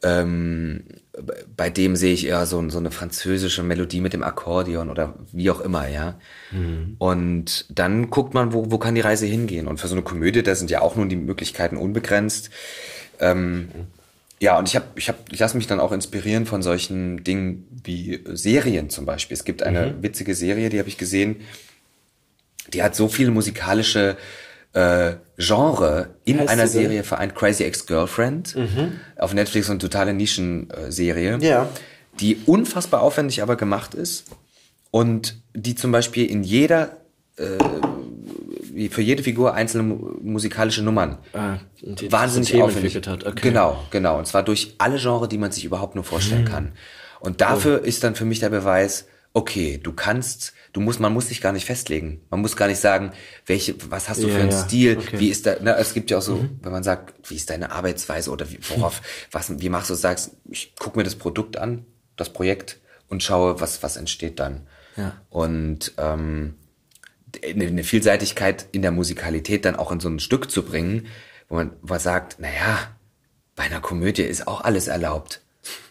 [0.04, 0.84] ähm,
[1.56, 5.50] bei dem sehe ich eher so, so eine französische Melodie mit dem Akkordeon oder wie
[5.50, 6.18] auch immer, ja.
[6.52, 6.96] Mhm.
[6.98, 9.66] Und dann guckt man, wo, wo kann die Reise hingehen.
[9.66, 12.50] Und für so eine Komödie, da sind ja auch nun die Möglichkeiten unbegrenzt.
[13.18, 13.96] Ähm, mhm
[14.38, 17.66] ja, und ich habe, ich habe, ich lasse mich dann auch inspirieren von solchen Dingen
[17.84, 19.34] wie Serien zum Beispiel.
[19.34, 20.02] Es gibt eine mhm.
[20.02, 21.36] witzige Serie, die habe ich gesehen,
[22.72, 24.16] die hat so viele musikalische
[24.76, 27.34] äh, Genre in heißt einer Serie vereint.
[27.34, 29.00] Crazy Ex-Girlfriend mhm.
[29.16, 31.68] auf Netflix und totale Nischenserie, ja.
[32.20, 34.24] die unfassbar aufwendig aber gemacht ist
[34.90, 36.98] und die zum Beispiel in jeder
[37.36, 41.16] äh, für jede Figur einzelne musikalische Nummern.
[41.32, 41.56] Ah,
[42.10, 42.94] wahnsinnig so aufwendig.
[42.94, 43.24] Hat.
[43.24, 43.48] Okay.
[43.48, 44.18] Genau, genau.
[44.18, 46.52] Und zwar durch alle Genres, die man sich überhaupt nur vorstellen hm.
[46.52, 46.72] kann.
[47.20, 47.86] Und dafür oh.
[47.86, 51.52] ist dann für mich der Beweis, okay, du kannst, du musst, man muss sich gar
[51.52, 52.20] nicht festlegen.
[52.28, 53.12] Man muss gar nicht sagen,
[53.46, 54.64] welche, was hast du ja, für einen ja.
[54.64, 55.18] Stil, okay.
[55.18, 56.60] wie ist da, ne, es gibt ja auch so, mhm.
[56.62, 59.00] wenn man sagt, wie ist deine Arbeitsweise oder wie, worauf,
[59.30, 63.58] was, wie machst du, sagst, ich guck mir das Produkt an, das Projekt und schaue,
[63.58, 64.66] was, was entsteht dann.
[64.98, 65.16] Ja.
[65.30, 66.56] Und ähm,
[67.42, 71.06] eine Vielseitigkeit in der Musikalität dann auch in so ein Stück zu bringen,
[71.48, 72.90] wo man, wo man sagt, naja,
[73.54, 75.40] bei einer Komödie ist auch alles erlaubt.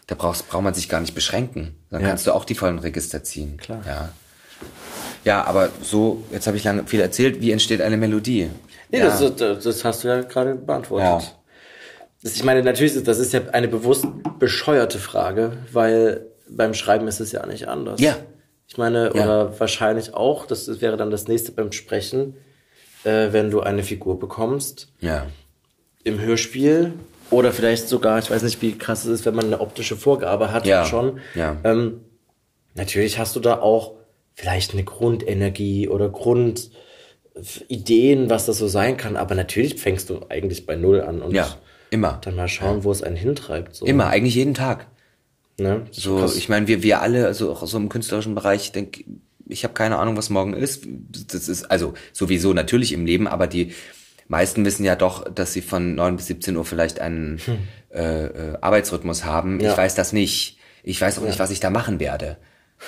[0.06, 1.74] Da brauchst, braucht man sich gar nicht beschränken.
[1.90, 2.08] Dann ja.
[2.08, 3.56] kannst du auch die vollen Register ziehen.
[3.56, 3.82] Klar.
[3.84, 4.12] Ja.
[5.26, 8.48] Ja, aber so, jetzt habe ich lange viel erzählt, wie entsteht eine Melodie?
[8.90, 9.06] Nee, ja.
[9.06, 11.04] das, das, hast du ja gerade beantwortet.
[11.04, 11.20] Ja.
[12.22, 14.06] Das, ich meine, natürlich ist das ist ja eine bewusst
[14.38, 18.00] bescheuerte Frage, weil beim Schreiben ist es ja nicht anders.
[18.00, 18.16] Ja,
[18.68, 19.24] ich meine, ja.
[19.24, 22.36] oder wahrscheinlich auch, das wäre dann das nächste beim Sprechen,
[23.02, 24.92] äh, wenn du eine Figur bekommst.
[25.00, 25.26] Ja.
[26.04, 26.92] Im Hörspiel
[27.32, 30.52] oder vielleicht sogar, ich weiß nicht, wie krass es ist, wenn man eine optische Vorgabe
[30.52, 30.84] hat ja.
[30.84, 31.18] schon.
[31.34, 31.56] Ja.
[31.64, 32.02] Ähm,
[32.76, 33.96] natürlich hast du da auch
[34.36, 36.70] vielleicht eine Grundenergie oder Grundideen,
[38.30, 41.56] was das so sein kann, aber natürlich fängst du eigentlich bei Null an und ja,
[41.90, 42.20] immer.
[42.22, 42.84] dann mal schauen, ja.
[42.84, 43.74] wo es einen hintreibt.
[43.74, 43.86] So.
[43.86, 44.86] Immer, eigentlich jeden Tag.
[45.58, 45.86] Ne?
[45.90, 46.36] So, krass.
[46.36, 49.04] ich meine, wir, wir alle, also auch so im künstlerischen Bereich, ich denke,
[49.48, 50.86] ich habe keine Ahnung, was morgen ist.
[51.32, 53.72] Das ist also sowieso natürlich im Leben, aber die
[54.28, 57.58] meisten wissen ja doch, dass sie von neun bis 17 Uhr vielleicht einen hm.
[57.94, 59.60] äh, äh, Arbeitsrhythmus haben.
[59.60, 59.70] Ja.
[59.70, 60.58] Ich weiß das nicht.
[60.82, 61.28] Ich weiß auch ja.
[61.28, 62.36] nicht, was ich da machen werde.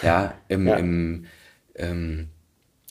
[0.03, 0.77] Ja, im, ja.
[0.77, 1.25] im
[1.79, 2.29] ähm,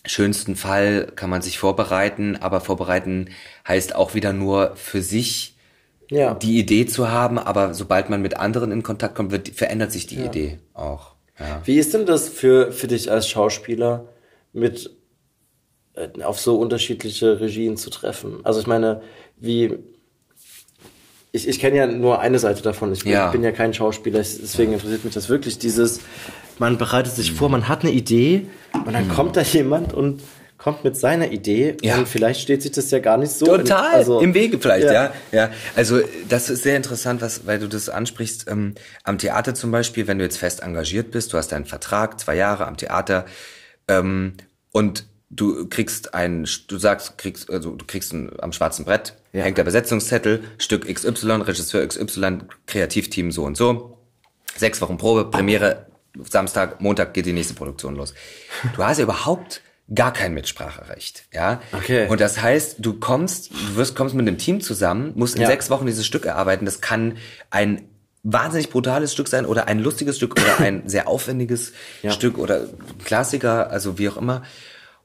[0.05, 3.29] schönsten Fall kann man sich vorbereiten, aber vorbereiten
[3.67, 5.55] heißt auch wieder nur für sich
[6.09, 6.33] ja.
[6.33, 10.07] die Idee zu haben, aber sobald man mit anderen in Kontakt kommt, wird, verändert sich
[10.07, 10.25] die ja.
[10.25, 11.15] Idee auch.
[11.39, 11.61] Ja.
[11.65, 14.05] Wie ist denn das für, für dich als Schauspieler
[14.53, 14.95] mit
[15.93, 18.39] äh, auf so unterschiedliche Regien zu treffen?
[18.43, 19.01] Also ich meine,
[19.37, 19.77] wie
[21.33, 22.91] ich, ich kenne ja nur eine Seite davon.
[22.93, 25.59] Ich bin ja, bin ja kein Schauspieler, deswegen interessiert mich das wirklich.
[25.59, 25.99] Dieses,
[26.59, 28.47] man bereitet sich vor, man hat eine Idee
[28.85, 29.11] und dann mhm.
[29.11, 30.21] kommt da jemand und
[30.57, 31.97] kommt mit seiner Idee ja.
[31.97, 34.87] und vielleicht steht sich das ja gar nicht so total in, also, im Wege vielleicht
[34.87, 34.91] ja.
[34.91, 35.99] ja ja also
[36.29, 40.17] das ist sehr interessant was weil du das ansprichst ähm, am Theater zum Beispiel wenn
[40.17, 43.25] du jetzt fest engagiert bist du hast deinen Vertrag zwei Jahre am Theater
[43.87, 44.33] ähm,
[44.71, 49.43] und du kriegst ein du sagst kriegst also du kriegst ein, am schwarzen Brett ja.
[49.43, 53.99] hängt der Besetzungszettel Stück XY Regisseur XY Kreativteam so und so
[54.55, 55.85] sechs Wochen Probe Premiere
[56.29, 58.13] Samstag Montag geht die nächste Produktion los
[58.75, 59.61] du hast ja überhaupt
[59.93, 61.61] gar kein Mitspracherecht, ja.
[61.71, 62.07] Okay.
[62.07, 65.47] Und das heißt, du kommst, du wirst, kommst mit einem Team zusammen, musst in ja.
[65.47, 66.65] sechs Wochen dieses Stück erarbeiten.
[66.65, 67.17] Das kann
[67.51, 67.87] ein
[68.23, 72.11] wahnsinnig brutales Stück sein oder ein lustiges Stück oder ein sehr aufwendiges ja.
[72.11, 72.67] Stück oder
[73.05, 74.43] Klassiker, also wie auch immer.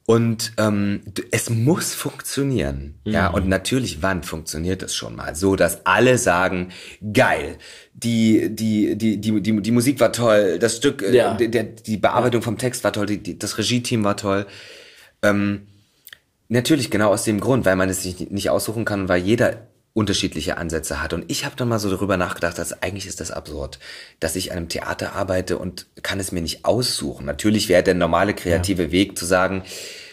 [0.04, 2.96] Und ähm, es muss funktionieren.
[3.04, 5.36] Ja, und natürlich, wann funktioniert es schon mal?
[5.36, 6.72] So, dass alle sagen,
[7.12, 7.56] geil,
[7.94, 11.34] die, die, die, die, die, die Musik war toll, das Stück, äh, Ja.
[11.34, 14.46] der, der, die Bearbeitung vom Text war toll, die, die, das Regie-Team war toll.
[15.22, 15.68] Ähm,
[16.48, 20.56] natürlich, genau aus dem Grund, weil man es sich nicht aussuchen kann, weil jeder unterschiedliche
[20.56, 21.12] Ansätze hat.
[21.12, 23.78] Und ich habe dann mal so darüber nachgedacht, dass eigentlich ist das absurd,
[24.20, 27.26] dass ich an einem Theater arbeite und kann es mir nicht aussuchen.
[27.26, 29.62] Natürlich wäre der normale kreative Weg zu sagen,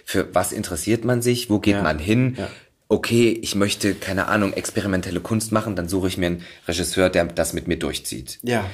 [0.06, 1.84] für was interessiert man sich, wo geht Ja.
[1.84, 2.36] man hin?
[2.38, 2.50] Ja.
[2.90, 7.26] Okay, ich möchte, keine Ahnung, experimentelle Kunst machen, dann suche ich mir einen Regisseur, der
[7.26, 8.40] das mit mir durchzieht.
[8.42, 8.66] Ja.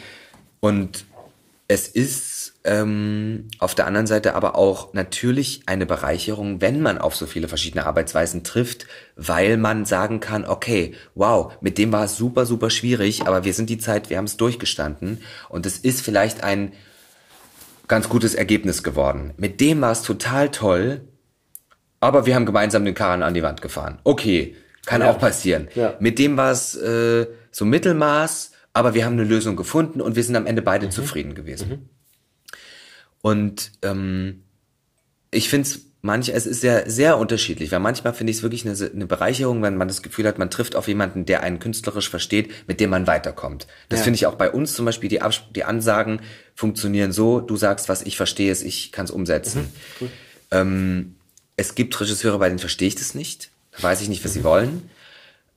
[0.62, 1.06] Und
[1.68, 2.35] es ist
[2.66, 7.48] ähm, auf der anderen Seite aber auch natürlich eine Bereicherung, wenn man auf so viele
[7.48, 12.70] verschiedene Arbeitsweisen trifft, weil man sagen kann, okay, wow, mit dem war es super, super
[12.70, 16.74] schwierig, aber wir sind die Zeit, wir haben es durchgestanden und es ist vielleicht ein
[17.88, 19.34] ganz gutes Ergebnis geworden.
[19.38, 21.02] Mit dem war es total toll,
[22.00, 24.00] aber wir haben gemeinsam den Karren an die Wand gefahren.
[24.04, 24.56] Okay,
[24.86, 25.12] kann Ja.
[25.12, 25.68] auch passieren.
[25.76, 25.96] Ja.
[26.00, 30.24] Mit dem war es äh, so Mittelmaß, aber wir haben eine Lösung gefunden und wir
[30.24, 31.90] sind am Ende beide zufrieden gewesen.
[33.26, 34.44] Und ähm,
[35.32, 38.68] ich finde es manchmal, es ist sehr, sehr unterschiedlich, weil manchmal finde ich es wirklich
[38.68, 42.08] eine, eine Bereicherung, wenn man das Gefühl hat, man trifft auf jemanden, der einen künstlerisch
[42.08, 43.66] versteht, mit dem man weiterkommt.
[43.90, 44.04] Das Ja.
[44.04, 46.22] finde ich auch bei uns zum Beispiel, die, Abs die Ansagen
[46.54, 49.70] funktionieren so, du sagst, was ich verstehe, es, ich kann es umsetzen.
[50.52, 51.16] Ähm,
[51.58, 53.50] es gibt Regisseure, bei denen verstehe ich das nicht.
[53.72, 54.88] Da weiß ich nicht, was sie wollen.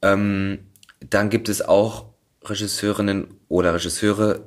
[0.00, 0.60] Ähm,
[1.00, 2.06] dann gibt es auch
[2.46, 4.40] Regisseurinnen oder Regisseure,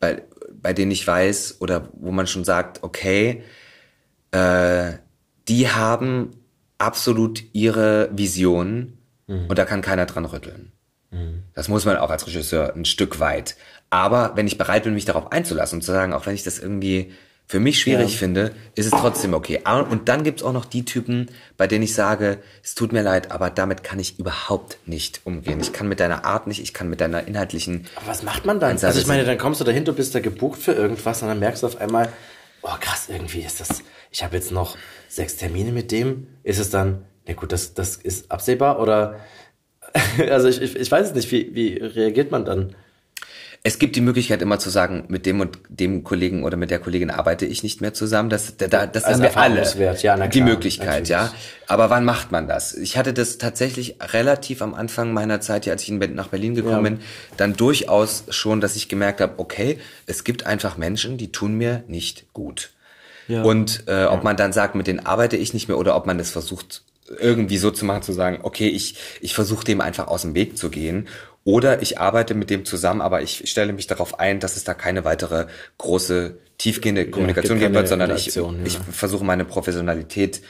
[0.00, 0.22] bei,
[0.64, 3.44] bei denen ich weiß oder wo man schon sagt, okay,
[4.30, 4.92] äh,
[5.46, 6.30] die haben
[6.78, 8.96] absolut ihre Vision
[9.48, 10.72] und da kann keiner dran rütteln.
[11.54, 13.56] Das muss man auch als Regisseur ein Stück weit.
[13.90, 16.58] Aber wenn ich bereit bin, mich darauf einzulassen und zu sagen, auch wenn ich das
[16.58, 17.12] irgendwie
[17.46, 19.60] für mich schwierig finde, ist es trotzdem okay.
[19.64, 23.02] Ah, Und dann gibt's auch noch die Typen, bei denen ich sage, es tut mir
[23.02, 25.60] leid, aber damit kann ich überhaupt nicht umgehen.
[25.60, 28.60] Ich kann mit deiner Art nicht, ich kann mit deiner inhaltlichen Aber was macht man
[28.60, 28.78] dann?
[28.82, 31.38] Also ich meine, dann kommst du dahin, du bist da gebucht für irgendwas und dann
[31.38, 32.10] merkst du auf einmal,
[32.62, 34.76] oh krass, irgendwie ist das, ich habe jetzt noch
[35.08, 36.28] sechs Termine mit dem.
[36.44, 39.20] Ist es dann, na gut, das, das ist absehbar oder,
[40.30, 42.74] also ich, ich, ich weiß es nicht, wie, wie reagiert man dann?
[43.66, 46.78] Es gibt die Möglichkeit immer zu sagen, mit dem und dem Kollegen oder mit der
[46.80, 48.28] Kollegin arbeite ich nicht mehr zusammen.
[48.28, 49.96] Das, da, da- das Als haben wir alle.
[50.02, 51.08] Ja, na die klar, Möglichkeit, natürlich.
[51.08, 51.32] ja.
[51.66, 52.74] Aber wann macht man das?
[52.74, 56.84] Ich hatte das tatsächlich relativ am Anfang meiner Zeit, hier, als ich nach Berlin gekommen
[56.84, 56.90] Ja.
[56.90, 56.98] bin,
[57.38, 61.84] dann durchaus schon, dass ich gemerkt habe, okay, es gibt einfach Menschen, die tun mir
[61.88, 62.70] nicht gut.
[63.28, 63.44] Ja.
[63.44, 66.18] Und äh, ob man dann sagt, mit denen arbeite ich nicht mehr oder ob man
[66.18, 66.82] das versucht
[67.18, 70.58] irgendwie so zu machen, zu sagen, okay, ich, ich versuche dem einfach aus dem Weg
[70.58, 71.08] zu gehen.
[71.44, 74.72] Oder ich arbeite mit dem zusammen, aber ich stelle mich darauf ein, dass es da
[74.72, 78.54] keine weitere große, tiefgehende Kommunikation gibt geben wird, sondern ich, ja.
[78.64, 80.40] ich versuche meine Professionalität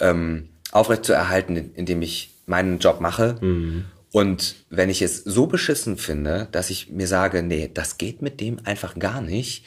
[0.00, 3.36] ähm, aufrechtzuerhalten, indem ich meinen Job mache.
[3.40, 3.84] Mhm.
[4.10, 8.40] Und wenn ich es so beschissen finde, dass ich mir sage, nee, das geht mit
[8.40, 9.66] dem einfach gar nicht,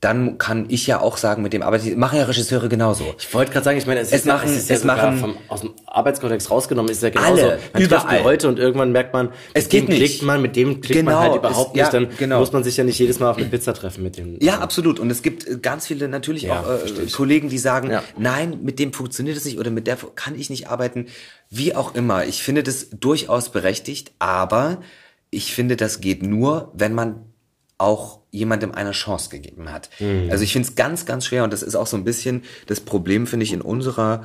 [0.00, 3.14] dann kann ich ja auch sagen, mit dem arbeite ich, machen ja Regisseure genauso.
[3.18, 4.84] Ich wollte gerade sagen, ich meine, es, Es ist, machen- ja, es ist ja es
[4.84, 7.30] machen- vom, aus dem Arbeitskontext rausgenommen, ist ja genauso.
[7.42, 8.22] Alle, man überall.
[8.22, 9.98] Leute und irgendwann merkt man, Es geht dem nicht.
[9.98, 12.38] klickt man, mit dem klickt man Genau, halt überhaupt es- nicht, dann genau.
[12.38, 14.36] muss man sich ja nicht jedes Mal auf eine Pizza treffen mit dem.
[14.40, 15.00] Ja, absolut.
[15.00, 17.06] Und es gibt äh, ganz viele natürlich Ja, auch äh.
[17.10, 20.68] Kollegen, die sagen, nein, mit dem funktioniert es nicht oder mit der kann ich nicht
[20.68, 21.06] arbeiten.
[21.50, 22.24] Wie auch immer.
[22.24, 24.80] Ich finde das durchaus berechtigt, aber
[25.30, 27.16] ich finde, das geht nur, wenn man
[27.78, 29.90] auch jemandem eine Chance gegeben hat.
[29.98, 30.28] Mhm.
[30.30, 32.80] Also ich finde es ganz, ganz schwer und das ist auch so ein bisschen das
[32.80, 34.24] Problem, finde ich, in unserer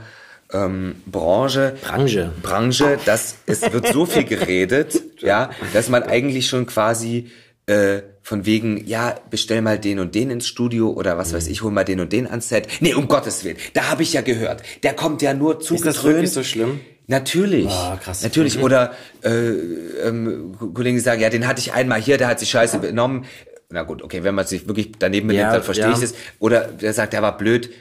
[0.51, 1.75] ähm, Branche.
[1.83, 2.31] Branche.
[2.41, 7.31] Branche, dass es wird so viel geredet, ja, dass man eigentlich schon quasi
[7.65, 11.37] äh, von wegen, ja, bestell mal den und den ins Studio oder was Mhm.
[11.37, 12.67] weiß ich, hol mal den und den ans Set.
[12.81, 15.85] Nee, um Gottes Willen, da habe ich ja gehört, der kommt ja nur zu Ist
[15.85, 16.81] das wirklich so schlimm?
[17.07, 17.69] Natürlich.
[17.69, 18.23] Ah, krass.
[18.23, 18.57] Natürlich.
[18.57, 18.63] Mhm.
[18.63, 18.93] Oder
[19.23, 22.79] äh, ähm, Kollegen die sagen, ja, den hatte ich einmal hier, der hat sich scheiße
[22.79, 23.25] benommen.
[23.73, 25.93] Na gut, okay, wenn man sich wirklich daneben benimmt, Ja, dann verstehe ja.
[25.93, 26.13] ich das.
[26.37, 27.71] Oder der sagt, der war blöd,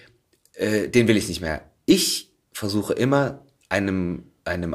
[0.55, 1.61] äh, den will ich nicht mehr.
[1.85, 4.75] Ich versuche immer einem, einem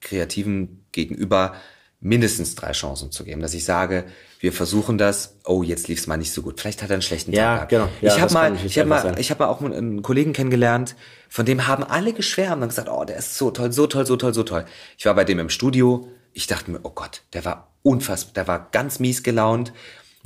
[0.00, 1.54] Kreativen gegenüber
[2.00, 4.04] mindestens drei Chancen zu geben, dass ich sage,
[4.40, 6.60] wir versuchen das, oh, jetzt lief's mal nicht so gut.
[6.60, 7.88] Vielleicht hat er einen schlechten Ja, Tag genau.
[8.00, 9.16] Ja, ich habe mal, ich habe mal, sein.
[9.18, 10.96] ich habe mal auch einen Kollegen kennengelernt,
[11.28, 14.16] von dem haben alle geschwärmt und gesagt, oh, der ist so toll, so toll, so
[14.16, 14.64] toll, so toll.
[14.96, 18.48] Ich war bei dem im Studio, ich dachte mir, oh Gott, der war unfassbar, der
[18.48, 19.72] war ganz mies gelaunt.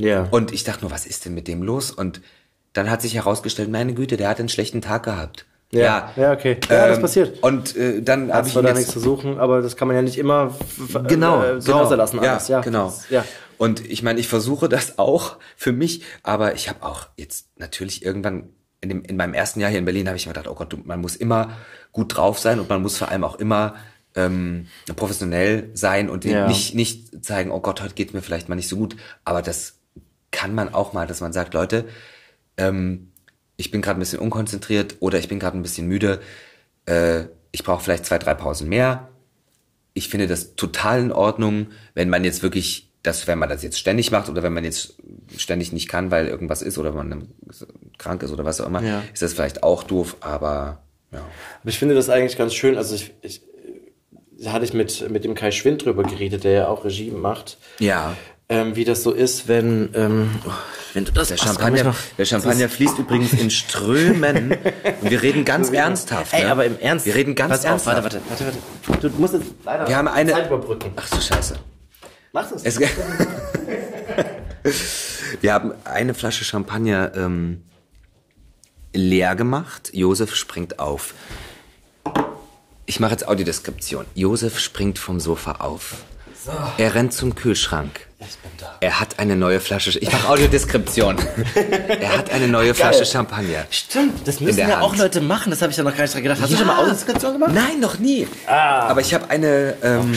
[0.01, 0.29] Ja.
[0.31, 1.91] Und ich dachte nur, was ist denn mit dem los?
[1.91, 2.21] Und
[2.73, 5.47] dann hat sich herausgestellt, meine Güte, der hat einen schlechten Tag gehabt.
[5.73, 6.57] Ähm, Ja, ja, okay.
[6.71, 7.43] Ja, das passiert.
[7.43, 10.03] Und äh, dann habe ich ihn da nichts zu suchen, aber das kann man ja
[10.03, 10.55] nicht immer
[11.09, 11.81] genau, äh, genau.
[11.81, 12.23] Hause lassen.
[12.23, 12.49] Ja, alles.
[12.49, 12.95] ja genau.
[13.11, 13.25] Ja.
[13.59, 18.05] Und ich meine, ich versuche das auch für mich, aber ich habe auch jetzt natürlich
[18.05, 20.55] irgendwann in, dem, in meinem ersten Jahr hier in Berlin habe ich mir gedacht, oh
[20.55, 21.51] Gott, du, man muss immer
[21.91, 23.75] gut drauf sein und man muss vor allem auch immer
[24.15, 26.47] ähm, professionell sein und Ja.
[26.47, 28.97] nicht, nicht zeigen, oh Gott, heute geht mir vielleicht mal nicht so gut.
[29.25, 29.78] Aber das
[30.31, 31.85] kann man auch mal, dass man sagt, Leute,
[32.57, 33.13] ähm,
[33.57, 36.21] ich bin gerade ein bisschen unkonzentriert oder ich bin gerade ein bisschen müde.
[36.87, 39.09] Äh, ich brauche vielleicht zwei, drei Pausen mehr.
[39.95, 43.79] Ich finde das total in Ordnung, wenn man jetzt wirklich, das, wenn man das jetzt
[43.79, 44.95] ständig macht oder wenn man jetzt
[45.37, 47.29] ständig nicht kann, weil irgendwas ist oder man
[47.97, 49.03] krank ist oder was auch immer, Ja.
[49.13, 51.19] ist das vielleicht auch doof, aber ja.
[51.61, 52.77] Aber ich finde das eigentlich ganz schön.
[52.77, 53.43] Also ich, ich
[54.41, 57.59] da hatte ich mit, mit dem Kai Schwind drüber geredet, der ja auch Regie macht.
[57.81, 58.17] Ja.
[58.51, 60.51] Ähm, wie das so ist, wenn, ähm, oh,
[60.95, 64.53] wenn du das Der Champagner, der Champagner fließt übrigens in Strömen.
[65.03, 66.33] Und wir reden ganz ernsthaft.
[66.33, 66.51] Ey, ne?
[66.51, 67.05] aber im Ernst.
[67.05, 68.05] Wir reden ganz Pass auf, ernsthaft.
[68.05, 69.11] warte, warte, warte, warte.
[69.11, 70.33] Du musst jetzt leider Wir haben eine.
[70.33, 70.93] Zeit überbrücken.
[70.97, 71.59] Ach du Scheiße.
[72.33, 72.65] Mach das.
[72.65, 72.81] Es,
[75.43, 77.65] wir haben eine Flasche Champagner ähm,
[78.95, 79.91] leer gemacht.
[79.93, 81.13] Josef springt auf.
[82.87, 84.07] Ich mache jetzt Audiodeskription.
[84.15, 85.97] Josef springt vom Sofa auf.
[86.77, 88.07] Er rennt zum Kühlschrank.
[88.81, 89.97] Er hat eine neue Flasche.
[89.99, 91.17] Ich mache Audiodeskription.
[92.01, 93.67] er hat eine neue Flasche Champagner.
[93.71, 95.01] Stimmt, das müssen ja auch Hand.
[95.01, 95.51] Leute machen.
[95.51, 96.41] Das habe ich ja noch gar nicht dran gedacht.
[96.41, 97.53] Hast du schon mal Audiodeskription gemacht?
[97.55, 98.27] Nein, noch nie.
[98.47, 100.15] Aber ich habe eine ähm,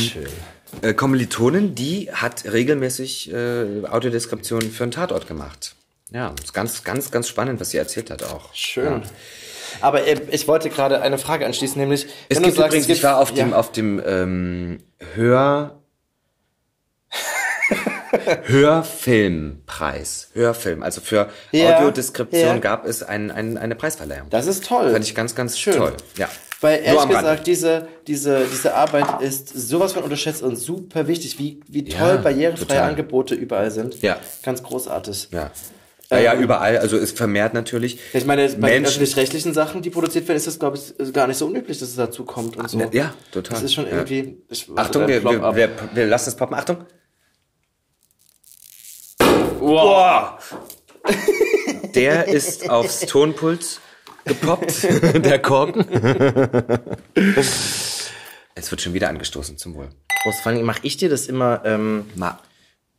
[0.82, 5.76] äh, Kommilitonin, die hat regelmäßig äh, Audiodeskriptionen für einen Tatort gemacht.
[6.11, 8.53] Ja, ist ganz, ganz, ganz spannend, was sie erzählt hat auch.
[8.53, 8.86] Schön.
[8.86, 9.01] Ja.
[9.80, 13.03] Aber äh, ich wollte gerade eine Frage anschließen, nämlich Es gibt sagst, übrigens, es ich
[13.03, 14.80] war auf dem, ja, auf dem ähm,
[15.13, 15.80] Hör
[18.43, 20.30] Hörfilmpreis.
[20.34, 20.84] Hörfilm.
[20.84, 22.57] Also für Ja, Audiodeskription ja.
[22.59, 24.28] gab es ein, ein, eine Preisverleihung.
[24.30, 24.91] Das ist toll.
[24.91, 25.76] fand ich ganz, ganz Schön.
[25.76, 25.93] toll.
[26.17, 26.30] Ja.
[26.61, 27.09] Weil ehrlich Rand.
[27.11, 32.07] gesagt, diese, diese, diese Arbeit ist sowas von unterschätzt und super wichtig, wie, wie toll
[32.07, 32.89] Ja, barrierefreie total.
[32.89, 34.01] Angebote überall sind.
[34.03, 34.17] Ja.
[34.43, 35.30] Ganz großartig.
[35.32, 35.49] Ja.
[36.11, 37.97] Naja, überall, also ist vermehrt natürlich.
[38.11, 41.26] Ich meine, bei den Menschen- öffentlich-rechtlichen Sachen, die produziert werden, ist das, glaube ich, gar
[41.26, 42.82] nicht so unüblich, dass es dazu kommt und so.
[42.91, 43.53] Ja, total.
[43.55, 43.91] Das ist schon Ja.
[43.93, 44.38] irgendwie.
[44.49, 46.57] Ich, Achtung, der wir, wir, wir, wir lassen es poppen.
[46.57, 46.80] Achtung.
[49.62, 50.39] Wow.
[51.95, 53.80] Der ist aufs Tonpult
[54.26, 54.84] gepoppt,
[55.26, 55.86] der Korken.
[58.55, 59.89] Es wird schon wieder angestoßen, zum Wohl.
[60.24, 62.39] Prost, vor allem mache ich dir das immer ähm, Ma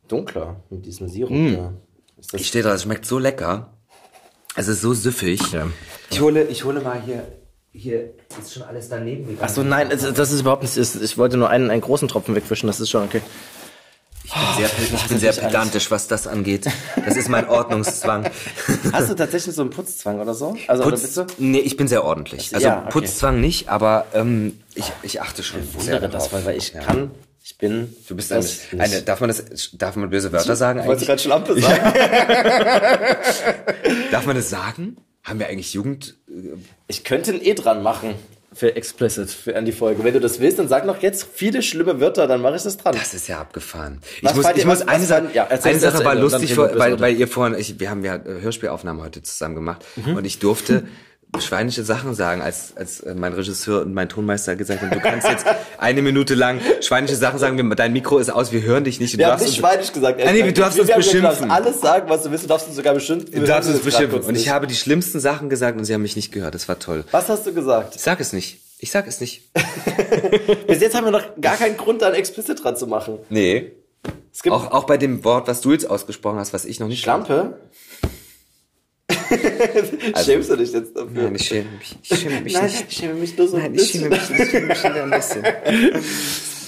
[0.07, 1.53] dunkler mit diesem Sirup Mm.
[1.55, 1.73] da.
[2.33, 3.77] Ich stehe da, es schmeckt so lecker.
[4.55, 5.41] Es ist so süffig.
[6.11, 7.27] Ich hole, ich hole mal hier,
[7.71, 9.39] hier ist schon alles daneben gegangen.
[9.41, 10.77] Ach so, nein, das ist überhaupt nicht.
[10.77, 13.21] Ich wollte nur einen, einen großen Tropfen wegwischen, das ist schon okay.
[14.35, 16.65] Ich bin sehr, ich bin sehr pedantisch, was das angeht.
[17.05, 18.29] Das ist mein Ordnungszwang.
[18.91, 20.55] Hast du tatsächlich so einen Putzzwang oder so?
[20.67, 21.43] Also, oder bist Putz, du?
[21.43, 22.53] nee, ich bin sehr ordentlich.
[22.53, 22.89] Also Ja, okay.
[22.91, 26.29] Putzzwang nicht, aber ähm, ich, ich achte schon sehr Wundere darauf.
[26.29, 26.81] das, weil, weil ich Ja.
[26.81, 27.11] kann,
[27.43, 27.93] ich bin.
[28.07, 28.45] Du bist eine,
[28.79, 30.99] eine, darf man das, darf man böse Wörter sagen eigentlich?
[31.01, 31.93] du gerade Schlampe sagen?
[34.11, 34.97] Darf man das sagen?
[35.23, 36.15] Haben wir eigentlich Jugend?
[36.87, 38.15] Ich könnte ein E dran machen
[38.53, 40.03] für explicit für an die Folge.
[40.03, 42.77] Wenn du das willst, dann sag noch jetzt viele schlimme Wörter, dann mache ich das
[42.77, 42.95] dran.
[42.97, 43.99] Das ist ja abgefahren.
[44.21, 47.15] Was ich muss, ich muss eine Sache, ja, eine Sache war lustig, vor, weil, weil
[47.15, 50.15] ihr vorhin, ich, wir haben ja äh, Hörspielaufnahmen heute zusammen gemacht Mhm.
[50.17, 50.83] und ich durfte
[51.39, 55.27] schweinische Sachen sagen, als, als äh, mein Regisseur und mein Tonmeister gesagt haben, du kannst
[55.27, 55.45] jetzt
[55.77, 59.17] eine Minute lang schweinische Sachen sagen, dein Mikro ist aus, wir hören dich nicht.
[59.17, 60.21] Wir du haben nicht schweinisch gesagt.
[60.23, 61.47] Ah, nee, du darfst uns beschimpfen.
[61.47, 62.43] Du alles sagen, was du willst.
[62.43, 63.31] Du darfst uns sogar beschimpfen.
[63.31, 64.21] Du darfst uns beschimpfen.
[64.21, 66.53] Und ich habe die schlimmsten Sachen gesagt und sie haben mich nicht gehört.
[66.53, 67.03] Das war toll.
[67.11, 67.95] Was hast du gesagt?
[67.95, 68.59] Ich sag es nicht.
[68.79, 69.43] Ich sag es nicht.
[70.67, 73.17] Bis jetzt haben wir noch gar keinen Grund, da ein explicit dran zu machen.
[73.29, 73.71] Nee.
[74.33, 76.87] Es gibt Auch, auch bei dem Wort, was du jetzt ausgesprochen hast, was ich noch
[76.87, 77.57] nicht Schlampe.
[80.25, 81.23] Schämst du dich jetzt dafür?
[81.23, 81.97] Nein, ich schäme mich.
[82.03, 82.85] Ich schäme mich Nein, nicht.
[82.89, 84.37] ich schäme mich nur so ein Nein, ich schäme bisschen.
[84.37, 85.43] mich, ich schäme mich wieder ein bisschen.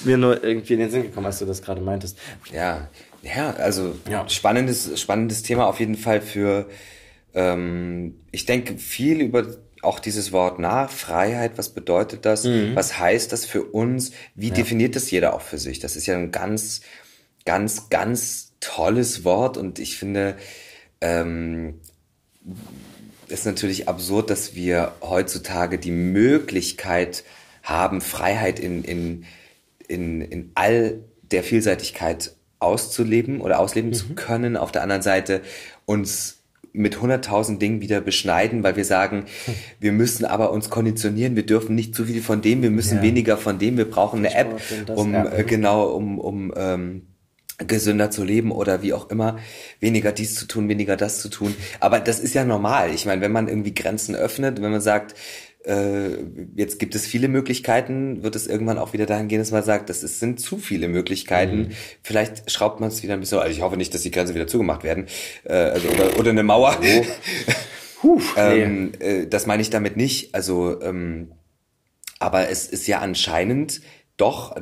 [0.06, 2.18] Mir nur irgendwie in den Sinn gekommen, als du das gerade meintest.
[2.54, 2.90] Ja,
[3.24, 4.30] ja, also Ja.
[4.30, 6.70] spannendes, spannendes Thema auf jeden Fall für.
[7.34, 9.48] Ähm, ich denke viel über
[9.82, 11.54] auch dieses Wort nach Freiheit.
[11.58, 12.46] Was bedeutet das?
[12.76, 14.12] Was heißt das für uns?
[14.36, 15.80] Wie definiert das jeder auch für sich?
[15.80, 16.82] Das ist ja ein ganz,
[17.46, 20.38] ganz, ganz tolles Wort und ich finde,
[21.02, 21.82] ähm,
[23.28, 27.24] ist natürlich absurd, dass wir heutzutage die Möglichkeit
[27.64, 29.26] haben, Freiheit in, in,
[29.88, 31.00] in, in all
[31.32, 34.58] der Vielseitigkeit auszuleben oder ausleben zu können.
[34.58, 35.42] Auf der anderen Seite
[35.86, 36.38] uns
[36.72, 39.26] mit hunderttausend Dingen wieder beschneiden, weil wir sagen,
[39.80, 43.04] wir müssen aber uns konditionieren, wir dürfen nicht zu viel von dem, wir müssen Ja.
[43.04, 47.08] weniger von dem, wir brauchen eine App, brauche das, um äh, genau, um, um ähm,
[47.58, 49.38] gesünder zu leben oder wie auch immer,
[49.80, 51.56] weniger dies zu tun, weniger das zu tun.
[51.80, 52.94] Aber das ist ja normal.
[52.94, 55.16] Ich meine, wenn man irgendwie Grenzen öffnet, wenn man sagt,
[55.66, 56.18] äh,
[56.56, 59.90] jetzt gibt es viele Möglichkeiten, wird es irgendwann auch wieder dahin gehen, dass man sagt,
[59.90, 61.70] das ist, sind zu viele Möglichkeiten.
[62.04, 63.40] Vielleicht schraubt man es wieder ein bisschen.
[63.40, 65.08] Also ich hoffe nicht, dass die Grenzen wieder zugemacht werden.
[65.44, 66.78] Äh, also oder, oder eine Mauer.
[68.02, 70.36] Puh, ähm, äh, das meine ich damit nicht.
[70.36, 71.32] Also, ähm,
[72.20, 73.82] aber es ist ja anscheinend
[74.18, 74.56] doch,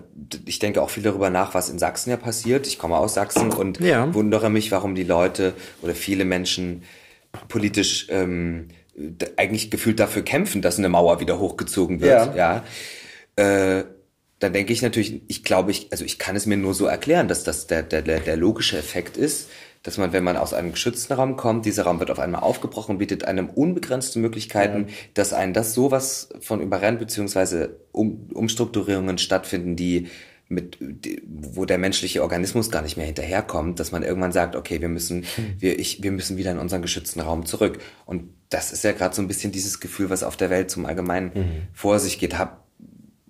[0.45, 2.65] ich denke auch viel darüber nach, was in Sachsen ja passiert.
[2.65, 4.11] Ich komme aus Sachsen und Ja.
[4.13, 6.83] wundere mich, warum die Leute oder viele Menschen
[7.49, 8.69] politisch ähm,
[9.37, 12.35] eigentlich gefühlt dafür kämpfen, dass eine Mauer wieder hochgezogen wird.
[12.35, 12.63] Ja.
[13.35, 13.83] Äh,
[14.39, 17.27] dann denke ich natürlich, ich glaube, ich, also ich kann es mir nur so erklären,
[17.27, 19.49] dass das der, der, der logische Effekt ist,
[19.83, 22.97] dass man, wenn man aus einem geschützten Raum kommt, dieser Raum wird auf einmal aufgebrochen,
[22.97, 30.07] bietet einem unbegrenzte Möglichkeiten, dass einen das sowas von überrennt, beziehungsweise um, Umstrukturierungen stattfinden, die
[30.49, 30.77] mit,
[31.25, 35.25] wo der menschliche Organismus gar nicht mehr hinterherkommt, dass man irgendwann sagt, okay, wir müssen,
[35.57, 37.79] wir, ich, wir müssen wieder in unseren geschützten Raum zurück.
[38.05, 40.85] Und das ist ja gerade so ein bisschen dieses Gefühl, was auf der Welt zum
[40.85, 42.65] Allgemeinen vor sich geht, hab,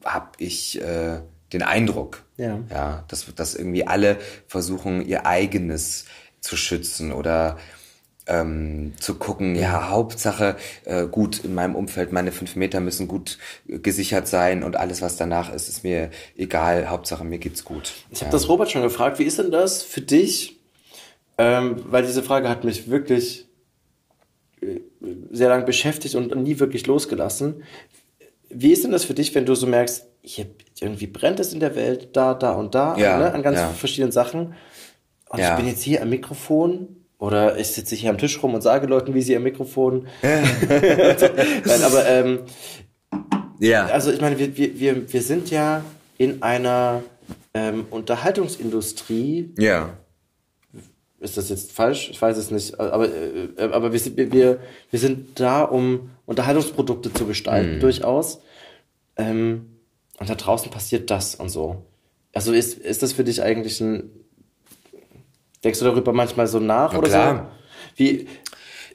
[0.04, 1.20] hab ich äh,
[1.54, 2.60] den Eindruck, Ja.
[2.70, 4.18] ja, dass, dass irgendwie alle
[4.48, 6.06] versuchen, ihr eigenes
[6.44, 7.58] zu schützen oder
[8.28, 10.56] ähm, zu gucken, ja, Hauptsache,
[10.86, 13.38] äh, gut, in meinem Umfeld, meine fünf Meter müssen gut
[13.68, 17.92] äh, gesichert sein und alles, was danach ist, ist mir egal, Hauptsache mir geht's gut.
[18.12, 20.60] Ich habe das Robert schon gefragt, wie ist denn das für dich?
[21.38, 23.48] Ähm, weil diese Frage hat mich wirklich
[24.62, 24.80] äh,
[25.32, 27.64] sehr lange beschäftigt und nie wirklich losgelassen.
[28.50, 30.46] Wie ist denn das für dich, wenn du so merkst, hier
[30.80, 33.70] irgendwie brennt es in der Welt, da, da und da, Ja, ne, an ganz ja.
[33.70, 34.54] verschiedenen Sachen.
[35.34, 35.52] Und Ja.
[35.52, 36.88] ich bin jetzt hier am Mikrofon
[37.18, 40.08] oder ich sitze hier am Tisch rum und sage Leuten, wie sie am Mikrofon.
[40.22, 42.40] Nein, aber ähm,
[43.60, 45.84] Ja, also ich meine, wir, wir, wir, sind ja
[46.20, 47.02] in einer
[47.56, 49.54] ähm, Unterhaltungsindustrie.
[49.58, 49.98] ja,
[51.20, 52.10] Ist das jetzt falsch?
[52.12, 52.80] Ich weiß es nicht.
[52.80, 54.60] Aber, äh, aber wir, sind, wir,
[54.92, 58.40] wir sind da, um Unterhaltungsprodukte zu gestalten, durchaus.
[59.16, 59.80] Ähm,
[60.20, 61.86] und da draußen passiert das und so.
[62.34, 64.12] Also ist, ist das für dich eigentlich ein.
[65.64, 67.36] Denkst du darüber manchmal so nach Na oder klar.
[67.36, 68.04] so?
[68.04, 68.28] Wie,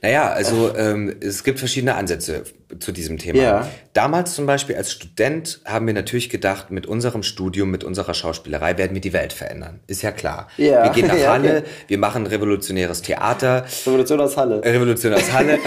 [0.03, 2.45] Naja, also ähm, es gibt verschiedene Ansätze
[2.81, 3.39] zu diesem Thema.
[3.39, 3.69] Ja.
[3.95, 8.77] Damals zum Beispiel als Student haben wir natürlich gedacht, mit unserem Studium, mit unserer Schauspielerei
[8.77, 9.81] werden wir die Welt verändern.
[9.87, 10.49] Ist ja klar.
[10.59, 10.85] Ja.
[10.85, 11.67] Wir gehen nach Ja, Halle, okay.
[11.89, 14.63] wir machen revolutionäres Theater, Revolution aus Halle.
[14.63, 15.59] Revolution aus Halle.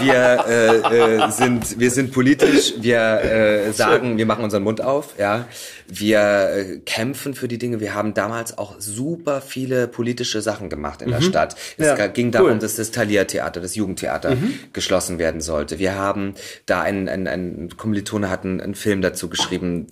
[0.00, 2.72] Wir äh, äh, sind wir sind politisch.
[2.80, 5.14] Wir äh, sagen, wir machen unseren Mund auf.
[5.18, 5.44] Ja,
[5.88, 7.80] wir äh, kämpfen für die Dinge.
[7.80, 11.56] Wir haben damals auch super viele politische Sachen gemacht in der Stadt.
[11.76, 12.32] Es Ja, ging cool.
[12.32, 14.36] darum, dass das Thalia-Theater, das Jugendtheater,
[14.72, 15.78] geschlossen werden sollte.
[15.78, 16.34] Wir haben
[16.66, 19.86] da ein, ein, ein Kommilitone hat einen, einen Film dazu geschrieben,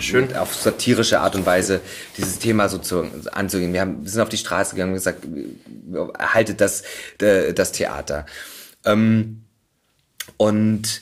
[0.00, 1.80] schön auf satirische Art und Weise
[2.16, 3.72] dieses Thema so zu, anzugehen.
[3.72, 5.26] Wir, haben, wir sind auf die Straße gegangen und gesagt,
[6.18, 6.82] erhaltet das,
[7.18, 8.26] das Theater.
[8.84, 9.42] Ähm,
[10.36, 11.00] und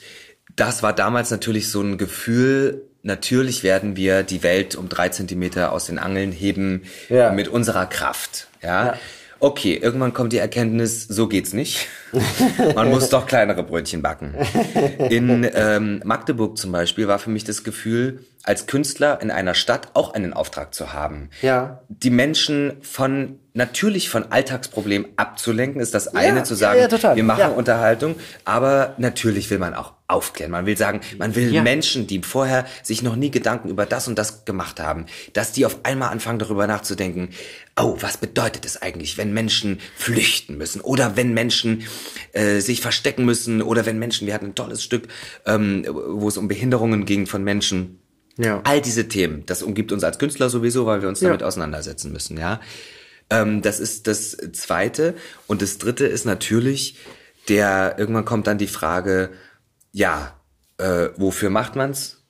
[0.55, 5.71] das war damals natürlich so ein Gefühl, natürlich werden wir die Welt um drei Zentimeter
[5.71, 7.31] aus den Angeln heben Ja.
[7.31, 8.47] mit unserer Kraft.
[8.61, 8.97] Ja?
[9.39, 11.87] Okay, irgendwann kommt die Erkenntnis, so geht's nicht.
[12.75, 14.33] Man muss doch kleinere Brötchen backen.
[15.09, 19.89] In ähm, Magdeburg zum Beispiel war für mich das Gefühl, als Künstler in einer Stadt
[19.93, 21.29] auch einen Auftrag zu haben.
[21.41, 21.81] Ja.
[21.89, 26.87] Die Menschen von natürlich von Alltagsproblemen abzulenken, ist das eine Ja, zu ja, sagen, ja,
[26.87, 27.15] total.
[27.15, 27.47] wir machen Ja.
[27.49, 28.15] Unterhaltung,
[28.45, 30.51] aber natürlich will man auch aufklären.
[30.51, 31.63] Man will sagen, man will Ja.
[31.63, 35.65] Menschen, die vorher sich noch nie Gedanken über das und das gemacht haben, dass die
[35.65, 37.29] auf einmal anfangen darüber nachzudenken,
[37.77, 41.83] oh, was bedeutet es eigentlich, wenn Menschen flüchten müssen oder wenn Menschen
[42.33, 45.07] äh, sich verstecken müssen oder wenn Menschen, wir hatten ein tolles Stück,
[45.45, 47.99] ähm, wo es um Behinderungen ging von Menschen.
[48.37, 48.61] Ja.
[48.63, 51.29] All diese Themen, das umgibt uns als Künstler sowieso, weil wir uns Ja.
[51.29, 52.61] damit auseinandersetzen müssen, ja.
[53.29, 55.15] Ähm, das ist das Zweite.
[55.47, 56.97] Und das Dritte ist natürlich,
[57.49, 59.31] der, irgendwann kommt dann die Frage,
[59.91, 60.39] ja,
[60.77, 62.23] äh, wofür macht man's?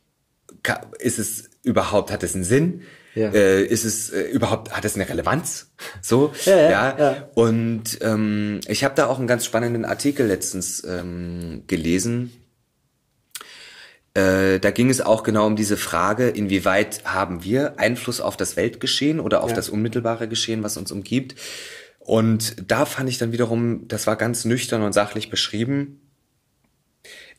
[1.00, 2.82] Ist es überhaupt, hat es einen Sinn?
[3.16, 3.32] Ja.
[3.32, 5.72] Äh, ist es äh, überhaupt, hat es eine Relevanz?
[6.02, 7.30] So, Ja, ja, ja.
[7.36, 12.32] Und ähm, ich habe da auch einen ganz spannenden Artikel letztens ähm, gelesen.
[14.18, 18.56] Äh, da ging es auch genau um diese Frage, inwieweit haben wir Einfluss auf das
[18.58, 19.56] Weltgeschehen oder auf Ja.
[19.56, 21.36] das unmittelbare Geschehen, was uns umgibt.
[22.00, 26.02] Und da fand ich dann wiederum, das war ganz nüchtern und sachlich beschrieben.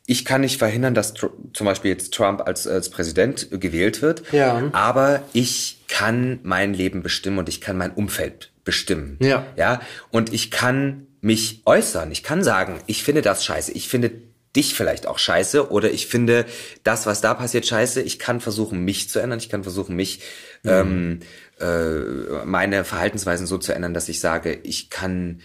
[0.07, 4.23] Ich kann nicht verhindern, dass Tr zum Beispiel jetzt Trump als, als Präsident gewählt wird.
[4.33, 4.69] Ja.
[4.73, 9.17] Aber ich kann mein Leben bestimmen und ich kann mein Umfeld bestimmen.
[9.21, 9.47] Ja.
[9.57, 9.81] Ja.
[10.11, 12.13] Und ich kann mich äußern.
[12.13, 13.73] Ich kann sagen, ich finde das scheiße.
[13.73, 14.13] Ich finde
[14.59, 16.45] dich vielleicht auch scheiße oder ich finde
[16.83, 18.03] das, was da passiert, scheiße.
[18.03, 19.39] Ich kann versuchen, mich zu ändern.
[19.39, 20.21] Ich kann versuchen, mich,
[20.65, 21.21] ähm,
[21.61, 25.41] äh, meine Verhaltensweisen so zu ändern, dass ich sage, ich kann,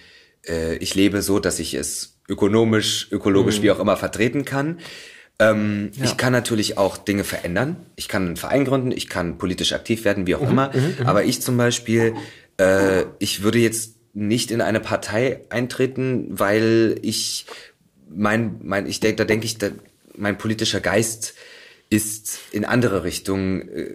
[0.47, 4.79] äh, ich lebe so, dass ich es ökonomisch, ökologisch, wie auch immer vertreten kann.
[5.39, 7.75] Ähm, Ich kann natürlich auch Dinge verändern.
[7.95, 10.71] Ich kann einen Verein gründen, ich kann politisch aktiv werden, wie auch immer.
[11.05, 12.15] Aber ich zum Beispiel,
[12.57, 17.45] äh, ich würde jetzt nicht in eine Partei eintreten, weil ich
[18.09, 19.69] mein, mein, ich denke, da denke ich, da,
[20.15, 21.33] mein politischer Geist
[21.89, 23.89] ist in andere Richtungen, äh,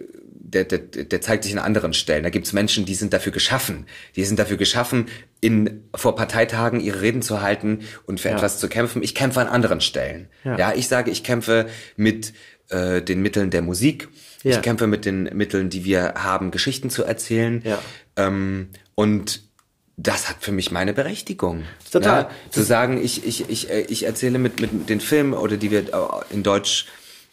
[0.51, 2.23] der, der, der zeigt sich in anderen Stellen.
[2.23, 3.85] Da gibt es Menschen, die sind dafür geschaffen.
[4.15, 5.07] Die sind dafür geschaffen,
[5.41, 8.35] in, vor Parteitagen ihre Reden zu halten und für Ja.
[8.35, 9.03] etwas zu kämpfen.
[9.03, 10.27] Ich kämpfe an anderen Stellen.
[10.43, 10.57] Ja.
[10.57, 11.67] Ja, ich sage, ich kämpfe
[11.97, 12.33] mit
[12.69, 14.07] äh, den Mitteln der Musik.
[14.43, 14.55] Ja.
[14.55, 17.61] Ich kämpfe mit den Mitteln, die wir haben, Geschichten zu erzählen.
[17.63, 17.79] Ja.
[18.15, 19.48] Ähm, und
[20.01, 21.63] das hat für mich meine Berechtigung.
[21.91, 22.23] Total.
[22.23, 25.71] Ja, zu sagen, ich, ich, ich, äh, ich erzähle mit, mit den Filmen oder die
[25.71, 26.85] wir äh, in Deutsch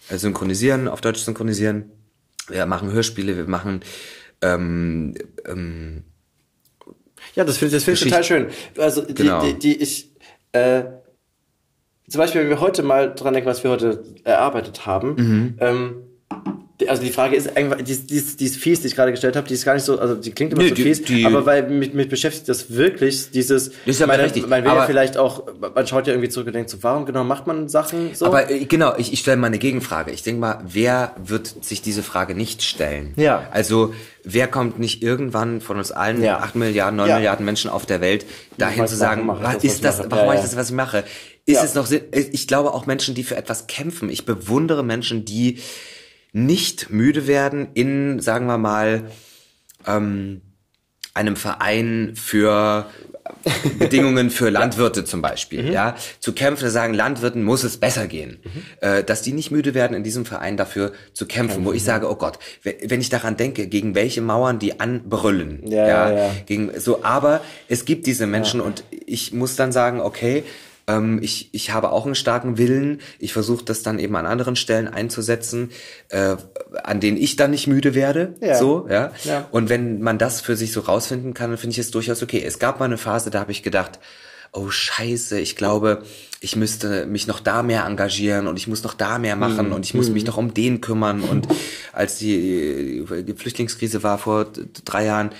[0.08, 1.90] äh, synchronisieren, auf Deutsch synchronisieren.
[2.48, 3.82] Wir machen Hörspiele, wir machen
[4.42, 5.14] ähm,
[5.46, 6.04] ähm,
[7.34, 8.46] Ja, das finde das find ich total schön.
[8.78, 9.42] Also die, Genau.
[9.44, 10.10] die, die ich
[10.52, 10.84] äh,
[12.08, 15.54] zum Beispiel, wenn wir heute mal dran denken, was wir heute erarbeitet haben, Mhm.
[15.60, 15.96] ähm,
[16.88, 19.48] also die Frage ist einfach, die, die, die ist fies, die ich gerade gestellt habe,
[19.48, 21.46] die ist gar nicht so, also die klingt immer Nee, so die- fies, die- aber
[21.46, 25.16] weil mich, mich beschäftigt das wirklich, dieses, Ist ja meine, berechtigt, man will ja vielleicht
[25.16, 25.44] auch,
[25.74, 28.26] man schaut ja irgendwie zurück und denkt so, warum genau macht man Sachen so?
[28.26, 30.10] Aber äh, genau, ich, ich stelle mal eine Gegenfrage.
[30.10, 33.14] Ich denke mal, wer wird sich diese Frage nicht stellen?
[33.16, 33.48] Ja.
[33.52, 36.40] Also, wer kommt nicht irgendwann von uns allen, Ja.
[36.40, 37.16] acht Milliarden, neun Ja.
[37.16, 38.26] Milliarden Menschen auf der Welt,
[38.58, 40.10] dahin weiß, zu sagen, was das, ist das, mache?
[40.10, 41.04] warum Ja, mache ich das, was ich mache?
[41.46, 41.64] Ist Ja.
[41.64, 42.02] es noch Sinn?
[42.12, 44.10] Ich glaube auch Menschen, die für etwas kämpfen.
[44.10, 45.58] Ich bewundere Menschen, die
[46.36, 49.04] nicht müde werden in, sagen wir mal,
[49.86, 50.42] ähm,
[51.14, 52.84] einem Verein für
[53.78, 58.38] Bedingungen für Landwirte zum Beispiel, ja, zu kämpfen, zu sagen, Landwirten muss es besser gehen,
[58.82, 62.08] äh, dass die nicht müde werden, in diesem Verein dafür zu kämpfen, wo ich sage,
[62.10, 66.30] oh Gott, we- wenn ich daran denke, gegen welche Mauern die anbrüllen, Ja, ja, ja.
[66.44, 70.44] gegen so, aber es gibt diese Menschen und ich muss dann sagen, okay,
[70.86, 73.00] ähm, ich, ich habe auch einen starken Willen.
[73.18, 75.70] Ich versuche das dann eben an anderen Stellen einzusetzen,
[76.08, 76.36] äh,
[76.82, 78.34] an denen ich dann nicht müde werde.
[78.40, 78.56] Ja.
[78.56, 79.12] So, ja.
[79.24, 79.48] Ja.
[79.50, 82.42] Und wenn man das für sich so rausfinden kann, dann finde ich es durchaus okay.
[82.44, 83.98] Es gab mal eine Phase, da habe ich gedacht,
[84.52, 86.02] oh Scheiße, ich glaube,
[86.40, 89.84] ich müsste mich noch da mehr engagieren und ich muss noch da mehr machen und
[89.84, 91.20] ich muss mich noch um den kümmern.
[91.20, 91.48] Und
[91.92, 94.46] als die, die Flüchtlingskrise war vor
[94.84, 95.30] drei Jahren,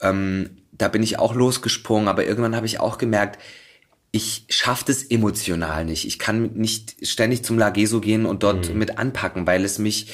[0.00, 3.38] ähm, da bin ich auch losgesprungen, aber irgendwann habe ich auch gemerkt,
[4.12, 6.06] ich schaffe das emotional nicht.
[6.06, 10.08] Ich kann nicht ständig zum Lageso gehen und dort mit anpacken, weil es mich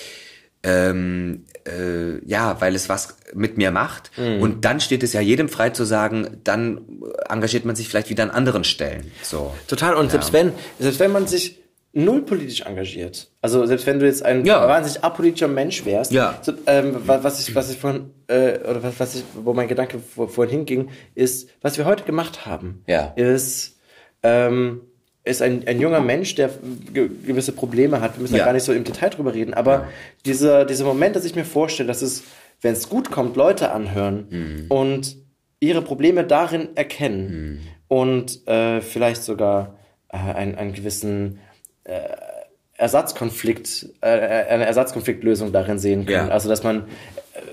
[0.65, 4.11] ähm, äh, ja, weil es was mit mir macht.
[4.17, 6.81] Und dann steht es ja jedem frei zu sagen, dann
[7.29, 9.11] engagiert man sich vielleicht wieder an anderen Stellen.
[9.23, 9.55] So.
[9.69, 9.95] Total.
[9.95, 11.59] Und selbst wenn, selbst wenn man sich
[11.93, 14.67] null politisch engagiert, also selbst wenn du jetzt ein Ja.
[14.69, 16.39] wahnsinnig apolitischer Mensch wärst, Ja.
[16.43, 19.69] so, ähm, wa- was ich, was ich vorhin, äh, oder was, was ich, wo mein
[19.69, 23.13] Gedanke vor, vorhin hinging, ist, was wir heute gemacht haben, Ja.
[23.17, 23.78] ist,
[24.23, 24.81] ähm,
[25.25, 26.51] ist ein, ein junger Mensch, der
[26.95, 28.17] ge gewisse Probleme hat.
[28.17, 28.45] Wir müssen da Ja.
[28.47, 29.89] gar nicht so im Detail drüber reden, aber
[30.25, 32.23] dieser, dieser Moment, dass ich mir vorstelle, dass es,
[32.63, 34.67] wenn es gut kommt, Leute anhören Mhm.
[34.71, 35.17] und
[35.61, 39.75] ihre Probleme darin erkennen und äh, vielleicht sogar
[40.09, 41.39] äh, einen, einen gewissen
[41.85, 41.99] äh,
[42.79, 46.29] Ersatzkonflikt, äh, eine Ersatzkonfliktlösung darin sehen können.
[46.29, 46.33] Ja.
[46.33, 46.83] Also, dass man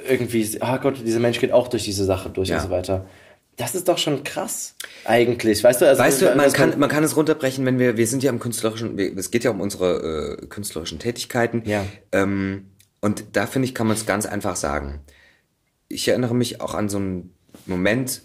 [0.07, 2.57] äh, irgendwie, ah Gott, dieser Mensch geht auch durch diese Sache durch Ja.
[2.57, 3.05] und so weiter.
[3.57, 4.75] Das ist doch schon krass,
[5.05, 5.63] eigentlich.
[5.63, 8.21] Weißt du, also, Weißt du, man kann, man kann es runterbrechen, wenn wir, wir sind
[8.21, 11.63] ja im künstlerischen, es geht ja um unsere äh, künstlerischen Tätigkeiten.
[11.65, 11.85] Ja.
[12.11, 14.99] Ähm, und da finde ich, kann man es ganz einfach sagen.
[15.87, 17.33] Ich erinnere mich auch an so einen
[17.65, 18.23] Moment,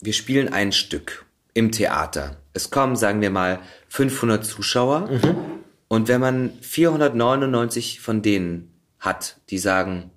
[0.00, 1.24] wir spielen ein Stück
[1.54, 2.36] im Theater.
[2.52, 5.08] Es kommen, sagen wir mal, 500 Zuschauer.
[5.88, 10.10] Und wenn man 499 von denen hat, die sagen,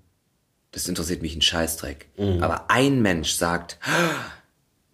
[0.72, 2.10] das interessiert mich ein Scheißdreck.
[2.42, 3.80] Aber ein Mensch sagt,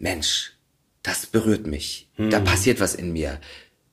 [0.01, 0.53] Mensch,
[1.03, 2.09] das berührt mich.
[2.17, 3.39] Da passiert was in mir.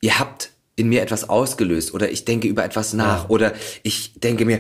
[0.01, 3.53] Ihr habt in mir etwas ausgelöst oder ich denke über etwas nach oder
[3.83, 4.59] ich denke mir,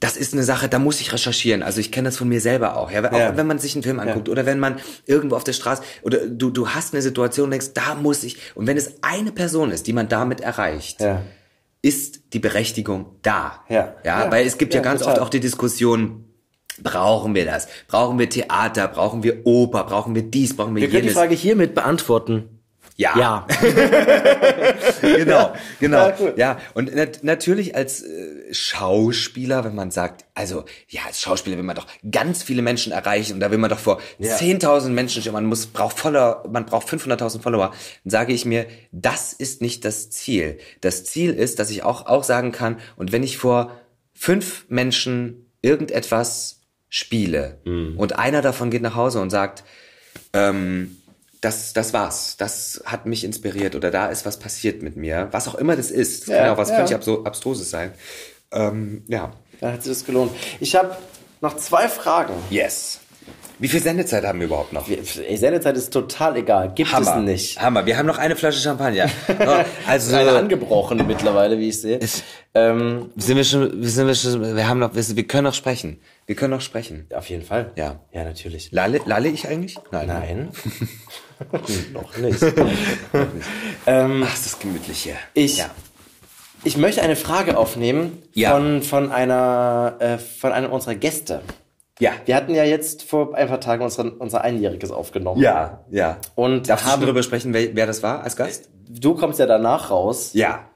[0.00, 1.62] das ist eine Sache, da muss ich recherchieren.
[1.62, 2.90] Also ich kenne das von mir selber auch.
[2.90, 3.36] Ja, auch Ja.
[3.36, 6.50] wenn man sich einen Film anguckt oder wenn man irgendwo auf der Straße oder du
[6.50, 9.86] du hast eine Situation und denkst, da muss ich und wenn es eine Person ist,
[9.86, 11.22] die man damit erreicht, Ja.
[11.80, 13.64] ist die Berechtigung da.
[13.68, 13.94] Ja.
[14.04, 14.30] ja, Ja.
[14.30, 15.14] weil es gibt ja, Ja, ganz total.
[15.14, 16.24] oft auch die Diskussion,
[16.82, 17.68] brauchen wir das?
[17.88, 18.88] Brauchen wir Theater?
[18.88, 19.84] Brauchen wir Oper?
[19.84, 20.56] Brauchen wir dies?
[20.56, 21.16] Brauchen wir, Wir können die jenes?
[21.18, 22.48] Frage hiermit beantworten.
[22.96, 23.16] ja.
[23.18, 23.46] Ja.
[25.02, 25.98] genau, genau.
[26.08, 26.34] Ja, cool.
[26.36, 31.64] Ja, und nat natürlich als äh, Schauspieler, wenn man sagt, also ja, als Schauspieler will
[31.64, 34.36] man doch ganz viele Menschen erreichen und da will man doch vor Ja.
[34.36, 37.72] 10.000 Menschen stehen, man muss braucht voller, man braucht 500.000 Follower,
[38.04, 40.58] dann sage ich mir, das ist nicht das Ziel.
[40.80, 43.72] Das Ziel ist, dass ich auch auch sagen kann, und wenn ich vor
[44.12, 46.60] fünf Menschen irgendetwas
[46.96, 47.98] spiele Mhm.
[47.98, 49.64] und einer davon geht nach Hause und sagt,
[50.32, 50.96] ähm,
[51.40, 52.36] das, das war's.
[52.36, 55.26] Das hat mich inspiriert oder da ist was passiert mit mir.
[55.32, 56.22] Was auch immer das ist.
[56.22, 56.76] Das Ja, kann ja auch was ja.
[56.76, 57.92] völlig abso- Abstruses sein.
[58.52, 59.32] Ähm, ja.
[59.60, 60.30] Dann hat sich das gelohnt.
[60.60, 60.96] Ich habe
[61.40, 62.32] noch zwei Fragen.
[62.48, 63.00] Yes.
[63.58, 64.86] Wie viel Sendezeit haben wir überhaupt noch?
[64.86, 66.72] Sendezeit ist total egal.
[66.74, 67.16] Gibt Hammer.
[67.18, 67.60] es nicht.
[67.62, 67.86] Hammer.
[67.86, 69.08] Wir haben noch eine Flasche Champagner.
[69.86, 72.00] also Eine angebrochene mittlerweile, wie ich sehe.
[72.54, 76.00] Ähm, sind wir schon, sind wir schon, wir haben noch, wir, können noch sprechen.
[76.26, 77.06] Wir können noch sprechen.
[77.14, 77.70] auf jeden Fall.
[77.76, 78.00] Ja.
[78.12, 78.70] Ja, natürlich.
[78.72, 79.76] Lalle, lalle ich eigentlich?
[79.90, 80.48] Nein.
[81.92, 82.40] Noch nicht.
[83.86, 85.16] ähm, Ach, ist das gemütlich hier.
[85.34, 85.66] ich, Ja.
[86.62, 88.52] ich möchte eine Frage aufnehmen Ja.
[88.52, 91.42] von, von, einer, äh, von einem unserer Gäste.
[92.00, 92.12] Ja.
[92.24, 95.40] Wir hatten ja jetzt vor ein paar Tagen unser, unser Einjähriges aufgenommen.
[95.40, 96.18] Ja, ja.
[96.34, 98.68] Und Darfst du haben, darüber sprechen, wer, wer das war als Gast?
[98.88, 100.30] du kommst ja danach raus.
[100.34, 100.68] Ja.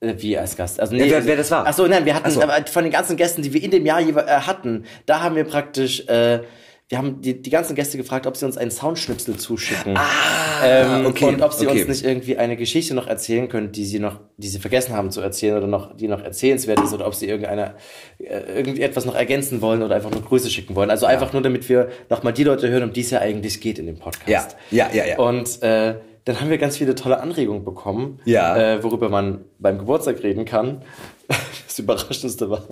[0.00, 0.80] Äh, Wie als Gast?
[0.80, 1.64] Also Ja, wer- wer das war?
[1.66, 2.40] Ach so, nein, wir hatten so.
[2.70, 6.06] von den ganzen Gästen, die wir in dem Jahr äh, hatten, da haben wir praktisch,
[6.08, 6.40] äh,
[6.88, 9.94] wir haben die, die ganzen Gäste gefragt, ob sie uns einen Soundschnipsel zuschicken.
[9.94, 11.80] Ah, ähm, okay, Und ob sie okay.
[11.80, 15.10] uns nicht irgendwie eine Geschichte noch erzählen können, die sie noch, die sie vergessen haben
[15.10, 17.74] zu erzählen oder noch, die noch erzählenswert ist oder ob sie irgendeine,
[18.18, 20.88] äh, irgendwie etwas noch ergänzen wollen oder einfach nur Grüße schicken wollen.
[20.88, 23.78] Also einfach nur, damit wir nochmal die Leute hören, um die es ja eigentlich geht
[23.78, 24.56] in dem Podcast.
[24.70, 25.18] Ja, ja, ja, ja.
[25.18, 28.56] Und äh, dann haben wir ganz viele tolle Anregungen bekommen, Ja.
[28.56, 30.82] äh, worüber man beim Geburtstag reden kann.
[31.68, 32.64] Das Überraschendste war,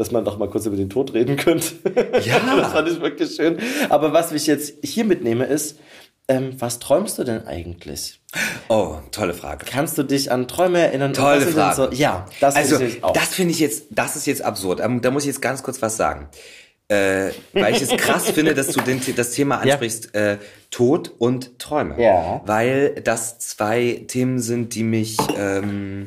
[0.00, 1.74] dass man doch mal kurz über den Tod reden könnte.
[2.24, 2.38] Ja.
[2.56, 3.58] das fand ich wirklich schön.
[3.90, 5.78] Aber was ich jetzt hier mitnehme ist,
[6.26, 8.22] ähm, was träumst du denn eigentlich?
[8.70, 9.66] Oh, tolle Frage.
[9.68, 11.12] Kannst du dich an Träume erinnern?
[11.12, 11.76] Tolle Frage.
[11.76, 13.12] So, ja, das also, ist jetzt auch.
[13.12, 14.80] das finde ich jetzt, das ist jetzt absurd.
[14.80, 16.30] Ähm, Da muss ich jetzt ganz kurz was sagen.
[16.88, 19.74] Äh, weil ich es krass finde, dass du den, das Thema Ja.
[19.74, 20.38] ansprichst, äh,
[20.70, 22.02] Tod und Träume.
[22.02, 22.40] Ja.
[22.46, 26.06] Weil das zwei Themen sind, die mich ähm,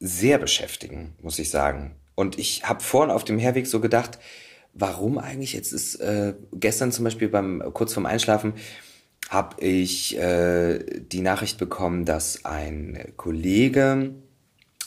[0.00, 1.96] sehr beschäftigen, muss ich sagen.
[2.16, 4.18] Und ich habe vorhin auf dem Herweg so gedacht,
[4.74, 8.54] warum eigentlich jetzt ist äh, gestern zum Beispiel beim kurz vorm Einschlafen
[9.28, 14.14] habe ich äh, die Nachricht bekommen, dass ein Kollege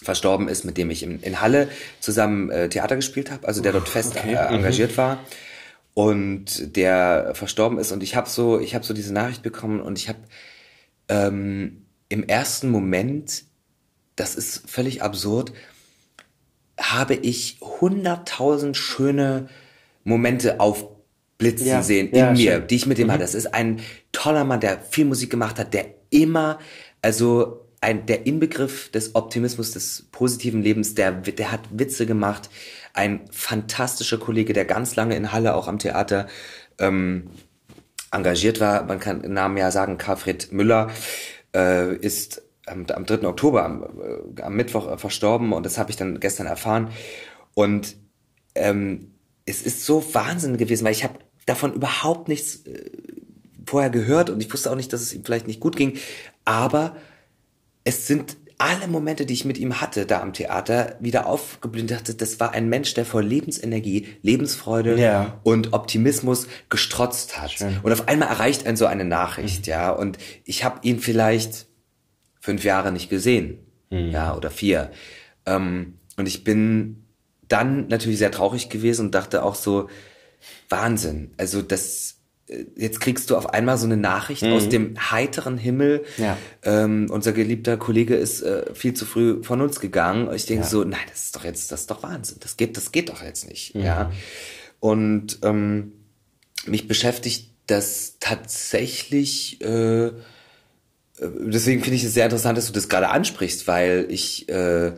[0.02, 1.68] verstorben ist, mit dem ich in, in Halle
[2.00, 5.20] zusammen äh, Theater gespielt habe, also der dort fest äh, engagiert war.
[5.94, 10.00] Und der verstorben ist und ich habe so ich habe so diese Nachricht bekommen und
[10.00, 10.20] ich habe
[11.10, 13.44] ähm, im ersten Moment,
[14.16, 15.52] das ist völlig absurd,
[16.80, 19.50] habe ich hunderttausend schöne
[20.04, 22.68] Momente aufblitzen Ja, sehen ja, in mir, schön.
[22.68, 23.22] die ich mit dem hatte.
[23.22, 23.82] Das ist ein
[24.12, 26.60] toller Mann, der viel Musik gemacht hat, der immer,
[27.02, 32.50] also ein, der Inbegriff des Optimismus, des positiven Lebens, der, der hat Witze gemacht.
[32.94, 36.28] Ein fantastischer Kollege, der ganz lange in Halle auch am Theater
[36.78, 37.30] ähm,
[38.12, 38.84] engagiert war.
[38.84, 40.90] Man kann den Namen ja sagen, Karlfried Müller
[41.56, 43.28] äh, ist am, am 3.
[43.28, 43.84] Oktober, am,
[44.38, 46.90] äh, am Mittwoch äh, verstorben und das habe ich dann gestern erfahren.
[47.54, 47.96] Und
[48.56, 49.12] ähm,
[49.46, 52.92] es ist so Wahnsinn gewesen, weil ich habe davon überhaupt nichts äh,
[53.66, 55.98] vorher gehört und ich wusste auch nicht, dass es ihm vielleicht nicht gut ging.
[56.46, 56.96] Aber
[57.84, 62.14] es sind alle Momente, die ich mit ihm hatte, da am Theater, wieder aufgeblüht dachte,
[62.14, 65.40] das war ein Mensch, der vor Lebensenergie, Lebensfreude Ja.
[65.44, 67.56] und Optimismus gestrotzt hat.
[67.84, 69.92] Und auf einmal erreicht einen so eine Nachricht, ja.
[69.92, 71.69] Und ich habe ihn vielleicht
[72.50, 73.60] fünf Jahre nicht gesehen,
[73.92, 74.90] ja, oder vier.
[75.46, 77.04] Ähm, und ich bin
[77.48, 79.88] dann natürlich sehr traurig gewesen und dachte auch so,
[80.68, 81.32] Wahnsinn.
[81.38, 82.18] Also das,
[82.48, 86.06] äh, jetzt kriegst du auf einmal so eine Nachricht aus dem heiteren Himmel.
[86.18, 86.38] Ja.
[86.64, 90.28] Ähm, unser geliebter Kollege ist äh, viel zu früh von uns gegangen.
[90.28, 92.38] Und ich denke so, nein, das ist doch jetzt, das ist doch Wahnsinn.
[92.40, 93.76] Das geht, das geht doch jetzt nicht.
[93.76, 94.12] Ja.
[94.80, 95.92] Und ähm,
[96.66, 99.62] mich beschäftigt das tatsächlich.
[99.62, 100.12] Äh,
[101.22, 104.94] deswegen finde ich es sehr interessant, dass du das gerade ansprichst, weil ich äh,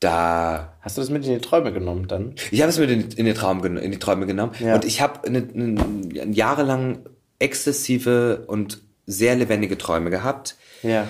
[0.00, 2.34] da Hast du das mit in die Träume genommen dann?
[2.50, 4.74] ich habe es mir in, in, den Traum, in die Träume genommen Ja.
[4.74, 7.00] und ich habe eine, eine, jahrelang
[7.38, 10.56] exzessive und sehr lebendige Träume gehabt.
[10.82, 11.08] Ja.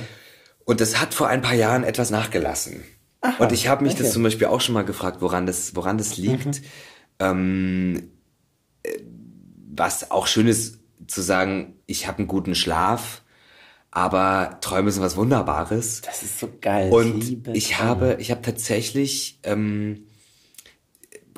[0.65, 2.83] Und das hat vor ein paar Jahren etwas nachgelassen.
[3.39, 4.13] und ich habe mich das okay.
[4.13, 6.63] zum Beispiel auch schon mal gefragt, woran das, woran das liegt.
[7.19, 8.11] Ähm,
[8.83, 8.99] äh,
[9.75, 13.23] was auch schön ist zu sagen, ich habe einen guten Schlaf,
[13.99, 16.03] aber Träume sind was Wunderbares.
[16.03, 16.91] Das ist so geil.
[16.93, 17.89] Und liebe ich Träume.
[17.91, 20.05] habe, ich habe tatsächlich, ähm,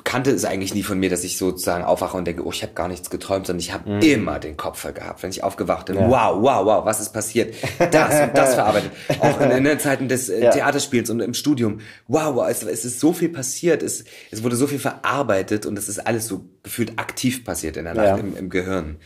[0.03, 2.73] kannte es eigentlich nie von mir, dass ich sozusagen aufwache und denke, oh, ich habe
[2.73, 5.95] gar nichts geträumt, sondern ich habe immer den Kopf voll gehabt, wenn ich aufgewacht bin.
[5.95, 6.01] Mhm.
[6.01, 6.09] Ja.
[6.09, 7.53] Wow, wow, wow, was ist passiert?
[7.91, 8.91] Das und das verarbeitet.
[9.19, 10.51] Auch in, in den Zeiten des äh, Ja.
[10.51, 11.81] Theaterspiels und im Studium.
[12.07, 15.77] Wow, wow, es, es ist so viel passiert, es, es wurde so viel verarbeitet und
[15.77, 18.17] es ist alles so gefühlt aktiv passiert in der Nacht Ja.
[18.17, 18.97] im, im Gehirn.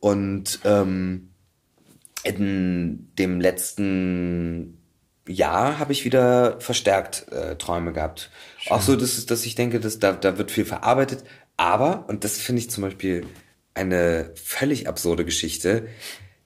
[0.00, 1.30] Und ähm,
[2.26, 4.78] in dem letzten
[5.28, 8.30] Jahr habe ich wieder verstärkt äh, Träume gehabt.
[8.68, 11.24] Auch so, dass, dass ich denke, dass da, da wird viel verarbeitet.
[11.56, 13.26] Aber, und das finde ich zum Beispiel
[13.74, 15.88] eine völlig absurde Geschichte,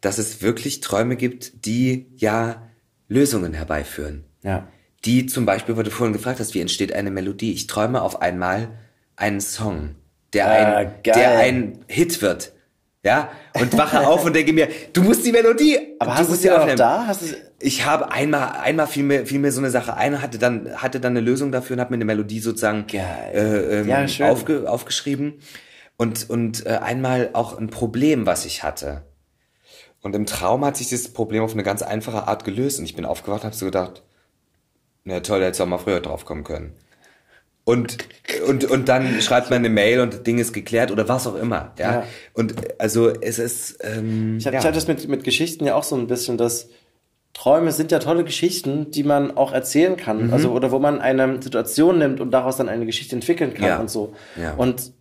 [0.01, 2.69] dass es wirklich Träume gibt, die ja
[3.09, 4.25] Lösungen herbeiführen.
[4.43, 4.69] Ja.
[5.05, 7.53] Die zum Beispiel, weil du vorhin gefragt hast, wie entsteht eine Melodie?
[7.53, 8.79] Ich träume auf einmal
[9.17, 9.97] einen Song.
[10.33, 11.15] der Ah, ein, geil.
[11.15, 12.53] der ein Hit wird.
[13.03, 15.79] Ja, und wache auf und denke mir, du musst die Melodie.
[15.99, 16.77] Aber du hast du sie auch aufnehmen.
[16.77, 17.07] da?
[17.07, 17.23] Hast
[17.59, 21.01] Ich habe einmal, einmal fiel mir, fiel mir so eine Sache ein, hatte dann, hatte
[21.01, 25.41] dann eine Lösung dafür und habe mir eine Melodie sozusagen äh, ähm, Ja, aufge, aufgeschrieben
[25.97, 29.03] und und äh, einmal auch ein Problem, was ich hatte.
[30.03, 32.97] Und im Traum hat sich dieses Problem auf eine ganz einfache Art gelöst und ich
[32.97, 34.03] bin aufgewacht und habe so gedacht,
[35.05, 36.75] na toll, hättest du auch mal früher drauf kommen können.
[37.71, 37.99] Und,
[38.49, 41.37] und, und dann schreibt man eine Mail und das Ding ist geklärt oder was auch
[41.37, 41.73] immer.
[41.79, 41.93] Ja.
[41.93, 42.05] Ja.
[42.35, 43.79] Und also es ist.
[43.83, 44.61] Ähm, Ich habe ja.
[44.61, 46.69] ich hab das mit, mit Geschichten ja auch so ein bisschen, dass
[47.33, 50.27] Träume sind ja tolle Geschichten, die man auch erzählen kann.
[50.27, 50.33] Mhm.
[50.33, 53.79] Also, oder wo man eine Situation nimmt und daraus dann eine Geschichte entwickeln kann Ja.
[53.79, 54.15] und so.
[54.41, 54.55] Ja.
[54.55, 54.93] Und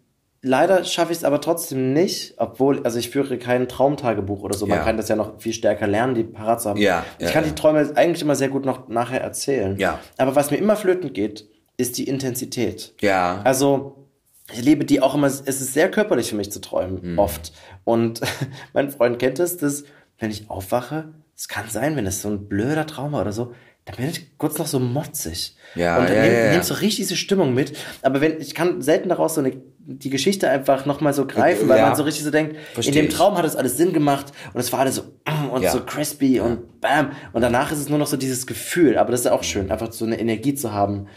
[0.44, 4.68] leider schaffe ich es aber trotzdem nicht, obwohl, also ich führe kein Traumtagebuch oder so.
[4.68, 4.84] Man Ja.
[4.84, 6.80] kann das ja noch viel stärker lernen, die parat zu haben.
[6.80, 9.76] Ja, Ich kann die Träume eigentlich immer sehr gut noch nachher erzählen.
[9.78, 10.00] Ja.
[10.18, 11.48] Aber was mir immer flöten geht,
[11.80, 12.94] ist die Intensität.
[13.02, 13.42] Ja.
[13.44, 14.08] Also,
[14.52, 17.20] ich liebe die auch immer, es ist sehr körperlich für mich zu träumen, Mhm.
[17.20, 17.54] oft.
[17.84, 18.22] Und
[18.74, 19.84] mein Freund kennt es, dass,
[20.20, 23.54] wenn ich aufwache, es kann sein, wenn es so ein blöder Traum war oder so,
[23.86, 25.56] dann bin ich kurz noch so motzig.
[25.74, 26.52] Ja, und dann ja, nehm, ja, ja.
[26.52, 27.76] nimmst so richtig diese Stimmung mit.
[28.04, 31.80] Aber wenn, ich kann selten daraus so eine, die Geschichte einfach nochmal so greifen, weil
[31.80, 31.88] Ja.
[31.88, 33.10] man so richtig so denkt, Versteh in dem.
[33.10, 35.72] Traum hat es alles Sinn gemacht und es war alles so mm, und Ja.
[35.72, 37.14] so crispy und bam.
[37.34, 38.96] Und danach ist es nur noch so dieses Gefühl.
[38.98, 41.08] Aber das ist auch schön, einfach so eine Energie zu haben,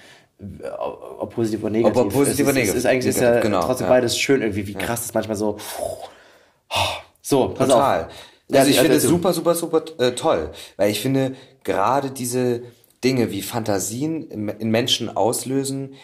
[0.78, 1.96] ob ob positiv oder negativ.
[1.96, 2.90] Ob positiv es oder ist, es ist negativ.
[2.90, 3.92] eigentlich ist ja Genau, trotzdem ja.
[3.92, 5.58] beides schön irgendwie, wie krass es manchmal so.
[7.20, 8.06] So, pass Total.
[8.06, 8.12] auf.
[8.52, 12.62] Also ich Ja, finde es super, super, super äh, toll, weil ich finde gerade diese
[13.04, 15.94] Dinge wie Fantasien in Menschen auslösen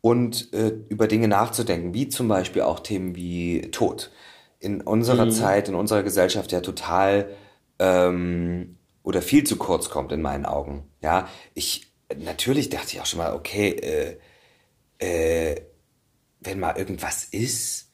[0.00, 4.10] und äh, über Dinge nachzudenken, wie zum Beispiel auch Themen wie Tod.
[4.60, 7.28] In unserer Zeit, in unserer Gesellschaft ja total
[7.78, 10.84] ähm, oder viel zu kurz kommt in meinen Augen.
[11.02, 14.16] Ja, ich natürlich dachte ich auch schon mal, okay,
[15.00, 15.60] äh, äh,
[16.40, 17.90] wenn mal irgendwas ist,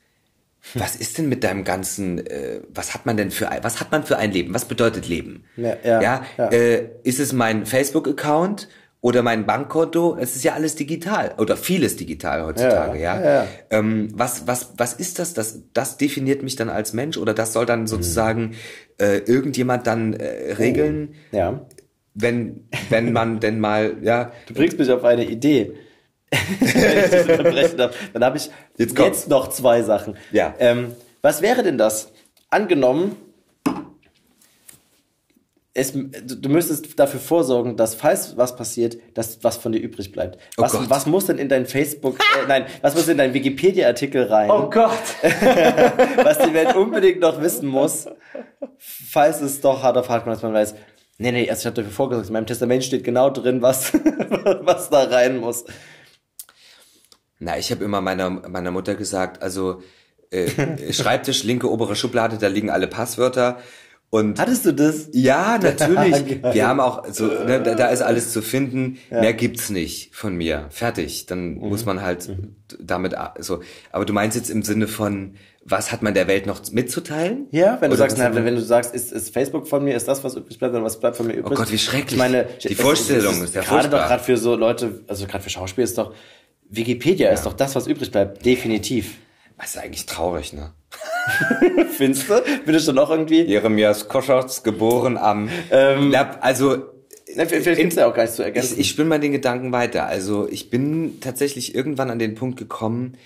[0.75, 3.91] was ist denn mit deinem ganzen, äh, was hat man denn für ein, was hat
[3.93, 4.53] man für ein Leben?
[4.53, 5.45] Was bedeutet Leben?
[5.57, 6.49] Ja, ja, ja, ja.
[6.53, 8.69] Äh, ist es mein Facebook-Account
[9.01, 10.19] oder mein Bankkonto?
[10.21, 13.23] Es ist ja alles digital oder vieles digital heutzutage, ja.
[13.25, 13.47] Ja.
[13.71, 15.33] Ähm, was, was, was ist das?
[15.33, 15.61] das?
[15.73, 17.69] Das definiert mich dann als Mensch oder das soll Mhm.
[17.69, 18.55] dann sozusagen
[18.99, 21.65] äh, irgendjemand dann äh, regeln, Ja.
[22.15, 25.75] Wenn, wenn man denn mal, ja, Du bringst mich auf eine Idee.
[26.31, 27.97] Wenn ich dich unterbrechen darf.
[28.13, 30.17] Dann habe ich Jetzt jetzt, noch zwei Sachen.
[30.31, 30.55] Ja.
[30.59, 32.13] Ähm, was wäre denn das?
[32.51, 33.17] Angenommen,
[35.73, 40.11] es, du, du müsstest dafür vorsorgen, dass falls was passiert, dass was von dir übrig
[40.11, 40.37] bleibt.
[40.57, 40.91] Oh Was, Gott.
[40.91, 44.49] was muss denn in dein Facebook, äh, nein, was muss in dein Wikipedia-Artikel rein?
[44.49, 44.71] Gott.
[45.23, 48.09] was die Welt unbedingt noch wissen muss,
[48.79, 50.75] falls es doch hart auf hart kommt, dass man weiß,
[51.21, 53.93] nee, nee, also ich habe dafür vorgesorgt, in meinem Testament steht genau drin, was,
[54.63, 55.65] was da rein muss.
[57.39, 59.83] Na, ich habe immer meiner, meiner Mutter gesagt, also
[60.31, 63.59] äh, Schreibtisch, linke obere Schublade, da liegen alle Passwörter.
[64.11, 65.09] Und Hattest du das?
[65.13, 66.43] ja, natürlich.
[66.43, 66.55] Geil.
[66.55, 68.99] Wir haben auch so, ne, da, da ist alles zu finden.
[69.09, 70.67] Mehr gibt's nicht von mir.
[70.71, 71.27] Fertig.
[71.27, 71.69] Dann Mhm.
[71.69, 72.29] muss man halt
[72.81, 73.61] damit a- so.
[73.93, 75.37] Aber du meinst jetzt im Sinne von,
[75.71, 77.47] was hat man der Welt noch mitzuteilen?
[77.53, 80.09] Ja, wenn du Oder sagst, na, wenn du sagst, ist, ist Facebook von mir, ist
[80.09, 81.53] das, was übrig bleibt, oder was bleibt von mir übrig?
[81.53, 82.13] Oh Gott, wie schrecklich.
[82.13, 85.27] Ich meine, Die es- Vorstellung es ist ja Gerade doch gerade für so Leute, also
[85.27, 86.13] gerade für Schauspiel ist doch,
[86.69, 88.45] Wikipedia ist doch das, was übrig bleibt.
[88.45, 89.15] Definitiv.
[89.59, 90.73] Das ist eigentlich traurig, ne?
[91.97, 92.35] Findest du?
[92.65, 93.43] Findest du noch irgendwie?
[93.43, 96.77] Jeremias Koschotz, geboren am, Na, also,
[97.37, 98.75] Na, Vielleicht gibt's ja auch gar nichts zu ergänzen.
[98.75, 100.07] Ich, ich spinne mal den Gedanken weiter.
[100.07, 103.17] Also ich bin tatsächlich irgendwann an den Punkt gekommen,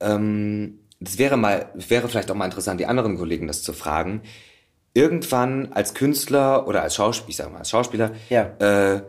[0.00, 4.22] ähm, das wäre mal, wäre vielleicht auch mal interessant, die anderen Kollegen das zu fragen.
[4.94, 8.42] Irgendwann als Künstler oder als Schauspieler, ich sag mal als Schauspieler, Ja.
[8.58, 9.02] äh,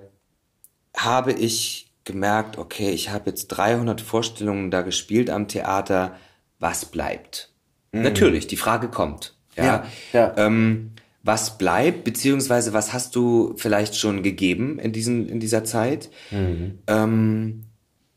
[0.95, 6.15] habe ich gemerkt, okay, ich habe jetzt 300 Vorstellungen da gespielt am Theater,
[6.59, 7.49] was bleibt?
[7.91, 9.35] Natürlich, die Frage kommt.
[9.55, 9.63] Ja.
[9.63, 9.67] Mhm.
[9.67, 9.83] Ja,
[10.19, 10.33] ja.
[10.37, 10.91] Ähm,
[11.21, 16.09] was bleibt, beziehungsweise was hast du vielleicht schon gegeben in, diesen, in dieser Zeit?
[16.31, 16.79] Mhm.
[16.87, 17.63] Ähm,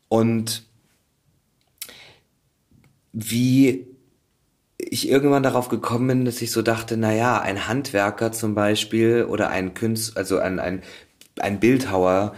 [0.09, 0.66] und
[3.19, 3.87] wie
[4.77, 9.25] ich irgendwann darauf gekommen bin, dass ich so dachte, na ja, ein Handwerker zum Beispiel
[9.27, 10.83] oder ein Künstler, also ein, ein,
[11.39, 12.35] ein Bildhauer,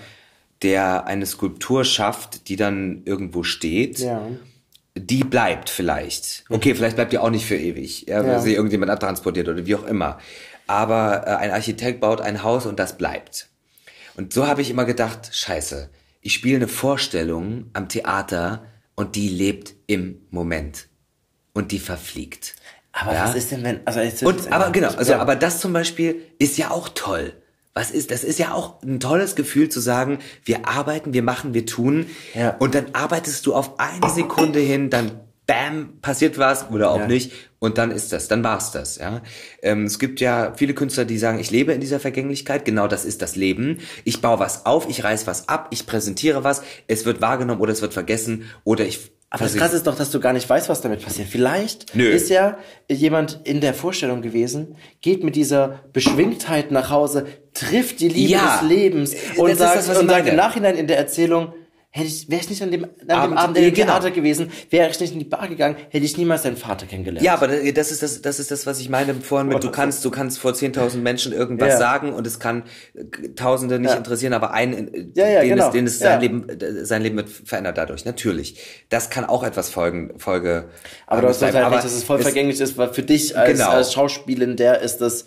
[0.61, 4.25] der eine Skulptur schafft, die dann irgendwo steht, Ja.
[4.97, 6.45] die bleibt vielleicht.
[6.49, 8.39] Okay, vielleicht bleibt die auch nicht für ewig, ja, weil Ja.
[8.39, 10.17] sie irgendjemand abtransportiert oder wie auch immer.
[10.65, 13.49] Aber äh, ein Architekt baut ein Haus und das bleibt.
[14.15, 15.89] Und so habe ich immer gedacht, scheiße,
[16.21, 18.63] ich spiele eine Vorstellung am Theater
[18.95, 20.87] und die lebt im Moment.
[21.53, 22.55] Und die verfliegt.
[22.93, 23.23] aber Ja?
[23.25, 26.57] was ist denn, wenn, also jetzt, Und, aber genau, also, aber das zum Beispiel ist
[26.57, 27.33] ja auch toll.
[27.73, 31.53] Was ist, das ist ja auch ein tolles Gefühl zu sagen, wir arbeiten, wir machen,
[31.53, 32.07] wir tun.
[32.33, 32.55] Ja.
[32.59, 35.11] Und dann arbeitest du auf eine Sekunde hin, dann
[35.47, 37.07] bam, passiert was oder auch Ja.
[37.07, 37.31] nicht.
[37.57, 39.21] Und dann ist das, dann war's das, ja.
[39.61, 42.63] Ähm, es gibt ja viele Künstler, die sagen, ich lebe in dieser Vergänglichkeit.
[42.65, 43.79] Genau das ist das Leben.
[44.03, 47.71] Ich baue was auf, ich reiß was ab, ich präsentiere was, es wird wahrgenommen oder
[47.73, 50.69] es wird vergessen oder ich Aber das Krasse ist doch, dass du gar nicht weißt,
[50.69, 51.27] was damit passiert.
[51.29, 52.09] Vielleicht Nö.
[52.09, 52.57] ist ja
[52.89, 58.59] jemand in der Vorstellung gewesen, geht mit dieser Beschwingtheit nach Hause, trifft die Liebe Ja.
[58.59, 61.53] des Lebens und Das sagt, das, und sagt im Nachhinein in der Erzählung,
[61.91, 63.87] hätte ich, wäre ich nicht an dem, an dem Abend- Abend in dem genau.
[63.93, 67.25] Theater gewesen, wäre ich nicht in die Bar gegangen, hätte ich niemals deinen Vater kennengelernt.
[67.25, 70.05] Ja, aber das ist das, das ist das, was ich meine vorhin mit, du kannst,
[70.05, 71.77] du kannst vor 10.000 Menschen irgendwas Ja.
[71.79, 72.63] sagen und es kann
[72.93, 73.97] äh, Tausende nicht Ja.
[73.97, 75.67] interessieren, aber einen, äh, Ja, ja, den, genau.
[75.67, 76.11] es, den es Ja.
[76.11, 78.05] sein Leben, äh, sein Leben wird verändert dadurch.
[78.05, 78.59] Natürlich.
[78.89, 80.65] Das kann auch etwas Folgen, Folge.
[81.07, 83.53] aber du hast total Aber recht, dass es voll vergänglich ist, weil für dich als,
[83.57, 83.71] Genau.
[83.71, 85.25] als Schauspielerin, der ist das,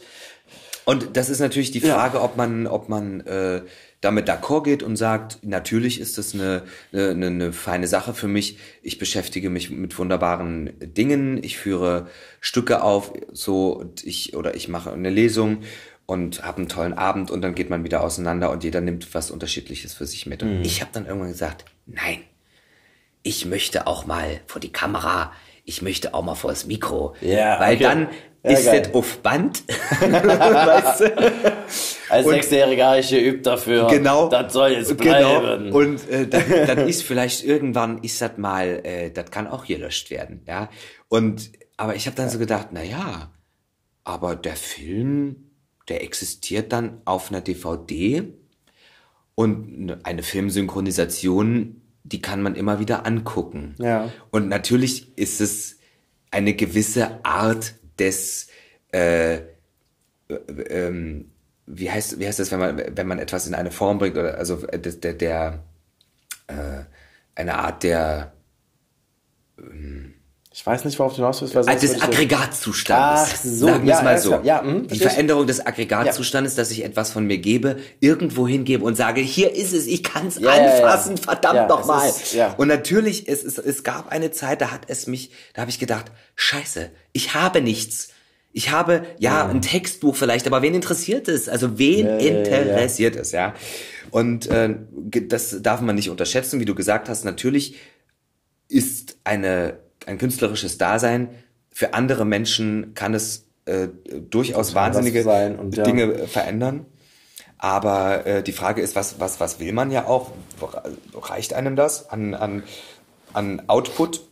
[0.85, 3.63] Und das ist natürlich die Frage, ob man, ob man äh,
[4.03, 8.59] damit d'accord geht und sagt, natürlich ist das eine, eine, eine feine Sache für mich.
[8.83, 11.43] Ich beschäftige mich mit wunderbaren Dingen.
[11.43, 12.09] Ich führe
[12.41, 15.63] Stücke auf, so und ich oder ich mache eine Lesung
[16.05, 19.31] und habe einen tollen Abend und dann geht man wieder auseinander und jeder nimmt was
[19.31, 20.43] Unterschiedliches für sich mit.
[20.43, 22.19] Und ich habe dann irgendwann gesagt, nein,
[23.23, 25.33] ich möchte auch mal vor die Kamera.
[25.65, 27.15] Ich möchte auch mal vor das Mikro.
[27.21, 27.85] Ja, weil okay.
[27.85, 28.09] dann
[28.45, 28.83] Ja, ist geil.
[28.83, 29.63] das auf Band.
[30.01, 31.53] weißt du?
[32.09, 33.87] als Und- Sechsjähriger habe ich geübt dafür.
[33.89, 34.29] Genau.
[34.29, 35.41] Das soll jetzt Genau.
[35.41, 35.73] bleiben.
[35.73, 40.43] Und äh, dann, ist vielleicht irgendwann ist das mal, äh, das kann auch gelöscht werden,
[40.47, 40.69] ja.
[41.09, 43.31] Und aber ich habe dann so gedacht, na ja,
[44.05, 45.51] aber der Film,
[45.89, 48.25] der existiert dann auf einer DVD
[49.37, 53.75] und ne- eine Filmsynchronisation, die kann man immer wieder angucken.
[53.79, 54.11] Ja.
[54.31, 55.79] Und natürlich ist es
[56.31, 58.49] eine gewisse Art des
[58.93, 59.41] äh,
[60.69, 61.31] ähm,
[61.67, 64.39] wie heißt wie heißt das, wenn man wenn man etwas in eine Form bringt oder
[64.39, 65.63] also äh, der der
[66.49, 66.85] äh,
[67.35, 68.33] eine Art der
[70.55, 73.31] Ich weiß nicht, worauf du hinaus willst, weil sonst des Aggregatzustandes.
[73.33, 74.41] Ach so, sagen wir es ja, mal alles so.
[74.43, 74.99] Ja, hm, die.
[74.99, 79.73] Veränderung des Aggregatzustandes, dass ich etwas von mir gebe, irgendwo hingebe und sage, hier ist
[79.73, 80.75] es, ich kann es Ja, ja, ja.
[80.75, 82.07] anfassen, verdammt Ja, noch es mal.
[82.09, 82.53] ist- ja.
[82.59, 85.79] Und natürlich, es, es, es gab eine Zeit, da hat es mich, da habe ich
[85.79, 88.09] gedacht, scheiße, ich habe nichts.
[88.55, 91.49] Ich habe, ja, ein Textbuch vielleicht, aber wen interessiert es?
[91.49, 92.43] Also wen ja, ja.
[92.43, 93.55] interessiert es, ja?
[94.11, 94.75] Und äh,
[95.29, 97.25] das darf man nicht unterschätzen, wie du gesagt hast.
[97.25, 97.77] Natürlich
[98.69, 101.29] ist eine, ein künstlerisches Dasein
[101.71, 103.89] für andere Menschen kann es äh,
[104.31, 105.85] durchaus wahnsinnige sein und ja.
[105.85, 106.87] Dinge äh, verändern.
[107.59, 110.33] Aber äh, die Frage ist, was, was, was will man ja auch?
[111.15, 112.65] Reicht einem das an, an,
[113.33, 114.23] an Output?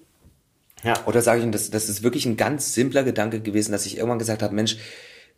[0.83, 0.95] Ja.
[1.07, 3.97] Oder sage ich, Ihnen, das, das ist wirklich ein ganz simpler Gedanke gewesen, dass ich
[3.97, 4.79] irgendwann gesagt habe, Mensch,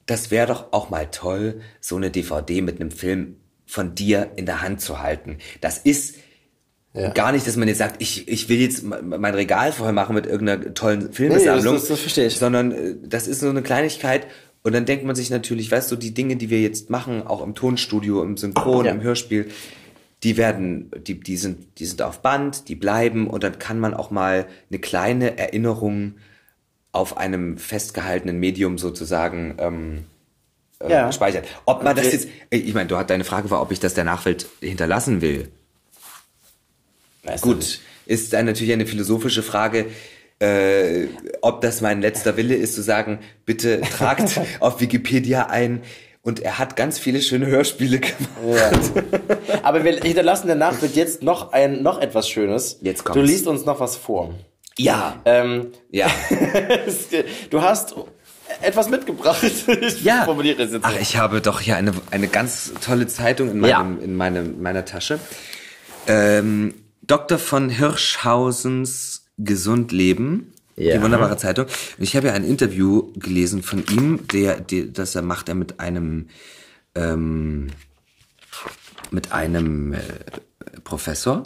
[0.07, 3.37] das wäre doch auch mal toll, so eine DVD mit einem Film
[3.67, 5.39] von dir in der Hand zu halten.
[5.61, 6.17] Das ist
[7.15, 10.15] gar nicht, dass man jetzt sagt, ich, ich will jetzt me- mein Regal voll machen
[10.15, 11.75] mit irgendeiner tollen Filmesammlung.
[11.75, 12.37] das- das verstehe ich.
[12.39, 14.27] Sondern äh, das ist so eine Kleinigkeit.
[14.63, 17.43] Und dann denkt man sich natürlich, weißt du, die Dinge, die wir jetzt machen, auch
[17.43, 18.93] im Tonstudio, im Synchron, Ja.
[18.93, 19.51] im Hörspiel,
[20.23, 23.93] die werden, die, die sind, die sind auf Band, die bleiben und dann kann man
[23.93, 26.15] auch mal eine kleine Erinnerung
[26.93, 30.05] auf einem festgehaltenen Medium sozusagen ähm,
[30.79, 31.11] äh, Ja.
[31.11, 31.43] speichern.
[31.65, 32.15] Ob man das Okay.
[32.17, 35.49] jetzt, ich meine, du hat deine Frage war, ob ich das der Nachwelt hinterlassen will.
[37.25, 39.87] Weißt Gut, ist dann natürlich eine philosophische Frage,
[40.41, 41.07] äh,
[41.41, 45.83] ob das mein letzter Wille ist, zu sagen, bitte tragt auf Wikipedia ein.
[46.25, 48.93] Und er hat ganz viele schöne Hörspiele gemacht.
[49.65, 52.79] Aber wir hinterlassen danach wird jetzt noch ein noch etwas Schönes.
[52.81, 53.19] Jetzt kommt's.
[53.19, 54.33] Du liest uns noch was vor.
[54.79, 56.09] Ja, Ähm, ja.
[57.51, 57.95] du hast
[58.63, 59.43] etwas mitgebracht.
[59.43, 60.23] Ich Ja.
[60.25, 60.85] formuliere es jetzt.
[60.85, 64.85] Ach, ich habe doch hier eine, eine ganz tolle Zeitung in, meinem, in meinem, meiner
[64.85, 65.19] Tasche.
[66.07, 67.39] Ähm, Dr.
[67.39, 70.53] von Hirschhausens Gesund Leben.
[70.77, 70.97] Ja.
[70.97, 71.67] Die wunderbare Zeitung.
[71.67, 75.55] Und ich habe ja ein Interview gelesen von ihm, der, der, das er macht er
[75.55, 76.29] mit einem,
[76.95, 77.69] ähm,
[79.11, 80.01] mit einem äh,
[80.83, 81.43] Professor.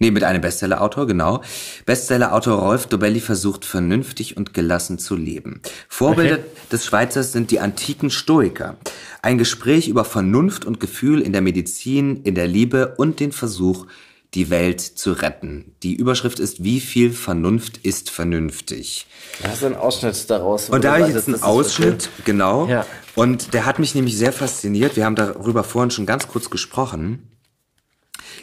[0.00, 1.42] Nee, mit einem Bestsellerautor, genau.
[1.84, 5.60] Bestsellerautor Rolf Dobelli versucht vernünftig und gelassen zu leben.
[5.88, 6.44] Vorbilder Okay.
[6.70, 8.76] des Schweizers sind die antiken Stoiker.
[9.22, 13.86] Ein Gespräch über Vernunft und Gefühl in der Medizin, in der Liebe und den Versuch,
[14.34, 15.74] die Welt zu retten.
[15.82, 19.06] Die Überschrift ist, wie viel Vernunft ist vernünftig?
[19.42, 20.68] Da hast du einen Ausschnitt daraus.
[20.68, 22.66] Und da habe ich jetzt einen Ausschnitt, genau.
[22.68, 22.84] Ja.
[23.14, 24.96] Und der hat mich nämlich sehr fasziniert.
[24.96, 27.37] Wir haben darüber vorhin schon ganz kurz gesprochen.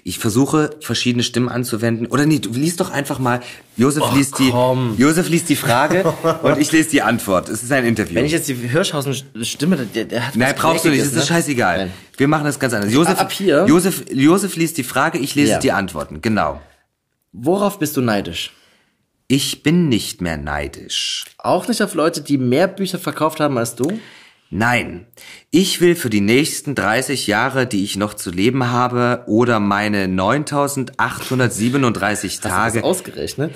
[0.07, 2.05] Ich versuche verschiedene Stimmen anzuwenden.
[2.05, 3.41] Oder nee, du liest doch einfach mal.
[3.75, 4.53] Josef liest die.
[4.97, 6.03] Josef liest die Frage
[6.43, 7.49] und ich lese die Antwort.
[7.49, 8.13] Es ist ein Interview.
[8.13, 11.21] Wenn ich jetzt die Hirschhausen-Stimme, der, der hat Nein, brauchst du nicht, das ist ne?
[11.23, 11.77] scheißegal.
[11.77, 11.93] Nein.
[12.17, 12.93] Wir machen das ganz anders.
[12.93, 13.65] Josef, Ab hier?
[13.67, 15.57] Josef, Josef liest die Frage, ich lese Ja.
[15.59, 16.21] die Antworten.
[16.21, 16.61] Genau.
[17.31, 18.53] Worauf bist du neidisch?
[19.27, 21.25] Ich bin nicht mehr neidisch.
[21.39, 23.99] Auch nicht auf Leute, die mehr Bücher verkauft haben als du?
[24.57, 25.05] Nein,
[25.51, 30.07] ich will für die nächsten 30 Jahre, die ich noch zu leben habe, oder meine
[30.07, 32.55] 9837 Tage.
[32.55, 33.53] Hast du das ausgerechnet?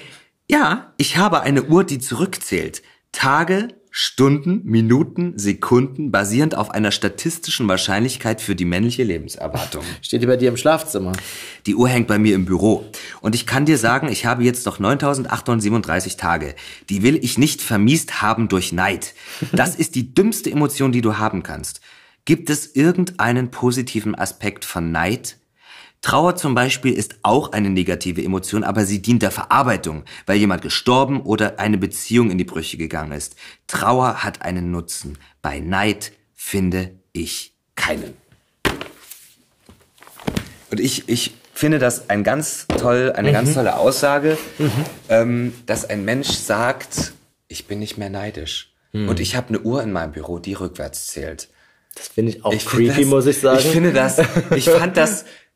[0.52, 2.82] Ja, ich habe eine Uhr, die zurückzählt.
[3.14, 9.84] Tage, Stunden, Minuten, Sekunden, basierend auf einer statistischen Wahrscheinlichkeit für die männliche Lebenserwartung.
[10.02, 11.14] Steht die bei dir im Schlafzimmer?
[11.66, 12.86] Die Uhr hängt bei mir im Büro.
[13.22, 16.53] Und ich kann dir sagen, ich habe jetzt noch 9837 Tage.
[16.90, 19.16] Die will ich nicht vermiest haben durch Neid.
[19.52, 21.82] Das ist die dümmste Emotion, die du haben kannst.
[22.26, 25.39] Gibt es irgendeinen positiven Aspekt von Neid?
[26.02, 30.62] Trauer zum Beispiel ist auch eine negative Emotion, aber sie dient der Verarbeitung, weil jemand
[30.62, 33.36] gestorben oder eine Beziehung in die Brüche gegangen ist.
[33.68, 35.18] Trauer hat einen Nutzen.
[35.42, 38.14] Bei Neid finde ich keinen.
[40.72, 44.38] Und ich, ich finde das ein ganz toll, eine ganz tolle Aussage,
[45.10, 47.14] ähm, dass ein Mensch sagt,
[47.50, 48.74] ich bin nicht mehr neidisch.
[48.92, 51.50] Und ich habe eine Uhr in meinem Büro, die rückwärts zählt.
[51.94, 53.60] Das finde ich auch Ich creepy, das, muss ich sagen.
[53.60, 54.20] Ich finde das,
[54.56, 55.26] ich fand das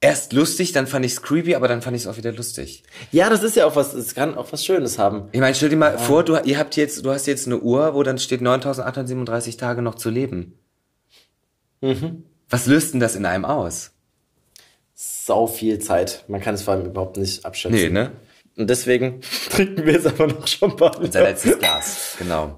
[0.00, 2.84] erst lustig, dann fand ich es creepy, aber dann fand ich es auch wieder lustig.
[3.10, 5.28] ja, das ist ja auch was, es kann auch was Schönes haben.
[5.32, 7.94] Ich meine, stell dir mal vor, du, ihr habt jetzt, du hast jetzt eine Uhr,
[7.94, 10.58] wo dann steht 9837 Tage noch zu leben.
[11.80, 12.24] Mhm.
[12.48, 13.92] Was löst denn das in einem aus?
[14.94, 16.24] Sau viel Zeit.
[16.28, 17.92] Man kann es vor allem überhaupt nicht abschätzen.
[17.92, 18.12] ne?
[18.56, 19.20] Und deswegen
[19.50, 21.00] trinken wir jetzt aber noch Champagner.
[21.04, 22.56] Unser letztes Glas, genau.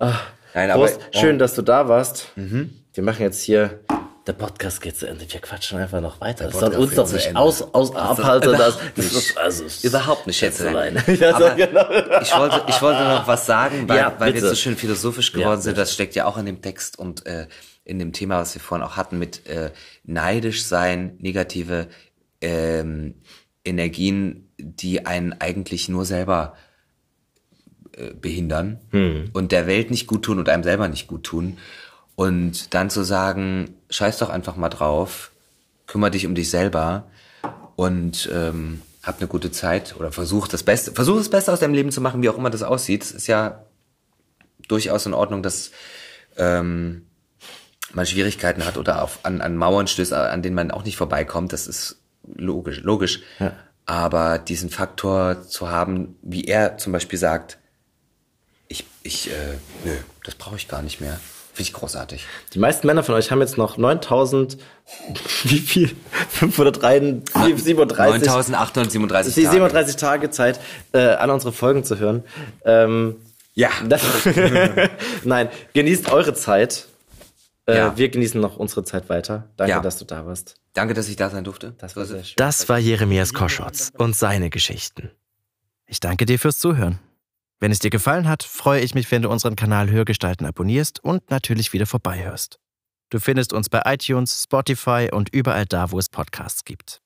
[0.55, 2.29] Nein, aber Prost, schön, dass du da warst.
[2.37, 3.81] Wir machen jetzt hier.
[4.27, 5.25] Der Podcast geht zu Ende.
[5.29, 6.45] Wir quatschen einfach noch weiter.
[6.49, 8.53] Das soll uns doch nicht aus, aus abhalten.
[8.59, 9.17] Das, überhaupt das nicht.
[9.31, 10.99] ist, also, Überhaupt nicht, Schätzelein.
[10.99, 11.21] Schätzelein.
[11.21, 12.21] Ja, Aber genau.
[12.21, 15.33] ich wollte, ich wollte noch was sagen, weil, Ja, weil wir jetzt so schön philosophisch
[15.33, 15.79] geworden Ja, sind.
[15.79, 17.49] Das steckt ja auch in dem Text und äh,
[17.85, 19.73] in dem Thema, was wir vorhin auch hatten, mit äh,
[20.05, 21.89] neidisch sein, negative
[22.43, 23.15] ähm,
[23.65, 26.55] Energien, die einen eigentlich nur selber
[27.97, 29.31] äh, behindern Hm.
[29.33, 31.57] und der Welt nicht gut tun und einem selber nicht gut tun.
[32.21, 35.31] Und dann zu sagen, scheiß doch einfach mal drauf,
[35.87, 37.07] kümmere dich um dich selber
[37.77, 41.73] und ähm, hab eine gute Zeit oder versuch das Beste, versuch das Beste aus deinem
[41.73, 43.05] Leben zu machen, wie auch immer das aussieht.
[43.05, 43.65] Es ist ja
[44.69, 45.71] durchaus in Ordnung, dass
[46.37, 47.07] ähm,
[47.95, 51.55] man Schwierigkeiten hat oder auf, an, an Mauern stößt, an denen man auch nicht vorbeikommt.
[51.55, 52.03] Das ist
[52.37, 53.23] logisch, logisch.
[53.87, 57.57] Aber diesen Faktor zu haben, wie er zum Beispiel sagt,
[58.69, 59.57] ich, ich, äh,
[59.87, 61.19] nö, das brauche ich gar nicht mehr.
[61.61, 62.25] Finde ich großartig.
[62.55, 64.57] Die meisten Männer von euch haben jetzt noch 9000,
[65.45, 65.91] wie viel?
[66.31, 69.53] 537, 37, 9837 die Tage.
[69.57, 70.59] 37 Tage Zeit,
[70.93, 72.25] äh, alle unsere Folgen zu hören.
[72.65, 73.17] Ähm,
[73.53, 73.69] Ja.
[73.87, 74.01] das,
[75.25, 76.87] nein, genießt eure Zeit.
[77.67, 77.97] Äh, Ja.
[77.99, 79.45] Wir genießen noch unsere Zeit weiter.
[79.59, 79.81] Danke, Ja.
[79.81, 80.55] dass du da warst.
[80.73, 81.75] Danke, dass ich da sein durfte.
[81.77, 82.35] Das war sehr schön.
[82.37, 85.11] Das war Jeremias Koschotz und seine Geschichten.
[85.85, 87.01] Ich danke dir fürs Zuhören.
[87.61, 91.31] Wenn es dir gefallen hat, freue ich mich, wenn du unseren Kanal Hörgestalten abonnierst und
[91.31, 92.59] natürlich wieder vorbeihörst.
[93.11, 97.03] Du findest uns bei iTunes, Spotify und überall da, wo es Podcasts gibt.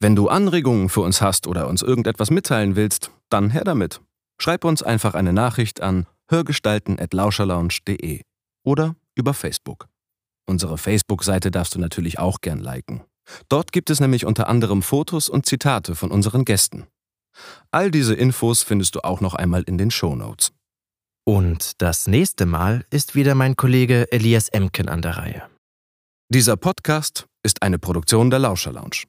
[0.00, 4.00] Wenn du Anregungen für uns hast oder uns irgendetwas mitteilen willst, dann her damit.
[4.38, 8.22] Schreib uns einfach eine Nachricht an hörgestalten.lauscherlounge.de
[8.64, 9.86] oder über Facebook.
[10.46, 13.04] Unsere Facebook-Seite darfst du natürlich auch gern liken.
[13.48, 16.88] Dort gibt es nämlich unter anderem Fotos und Zitate von unseren Gästen.
[17.70, 20.52] All diese Infos findest du auch noch einmal in den Shownotes.
[21.24, 25.42] Und das nächste Mal ist wieder mein Kollege Elias Emken an der Reihe.
[26.28, 29.04] Dieser Podcast ist eine Produktion der Lauscher Lounge.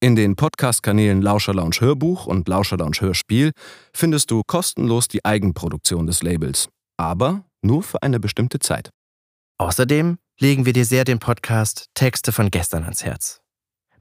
[0.00, 3.52] In den Podcast-Kanälen Lauscher Lounge Hörbuch und Lauscher Lounge Hörspiel
[3.94, 6.68] findest du kostenlos die Eigenproduktion des Labels,
[6.98, 8.90] aber nur für eine bestimmte Zeit.
[9.58, 13.40] Außerdem legen wir dir sehr den Podcast Texte von gestern ans Herz.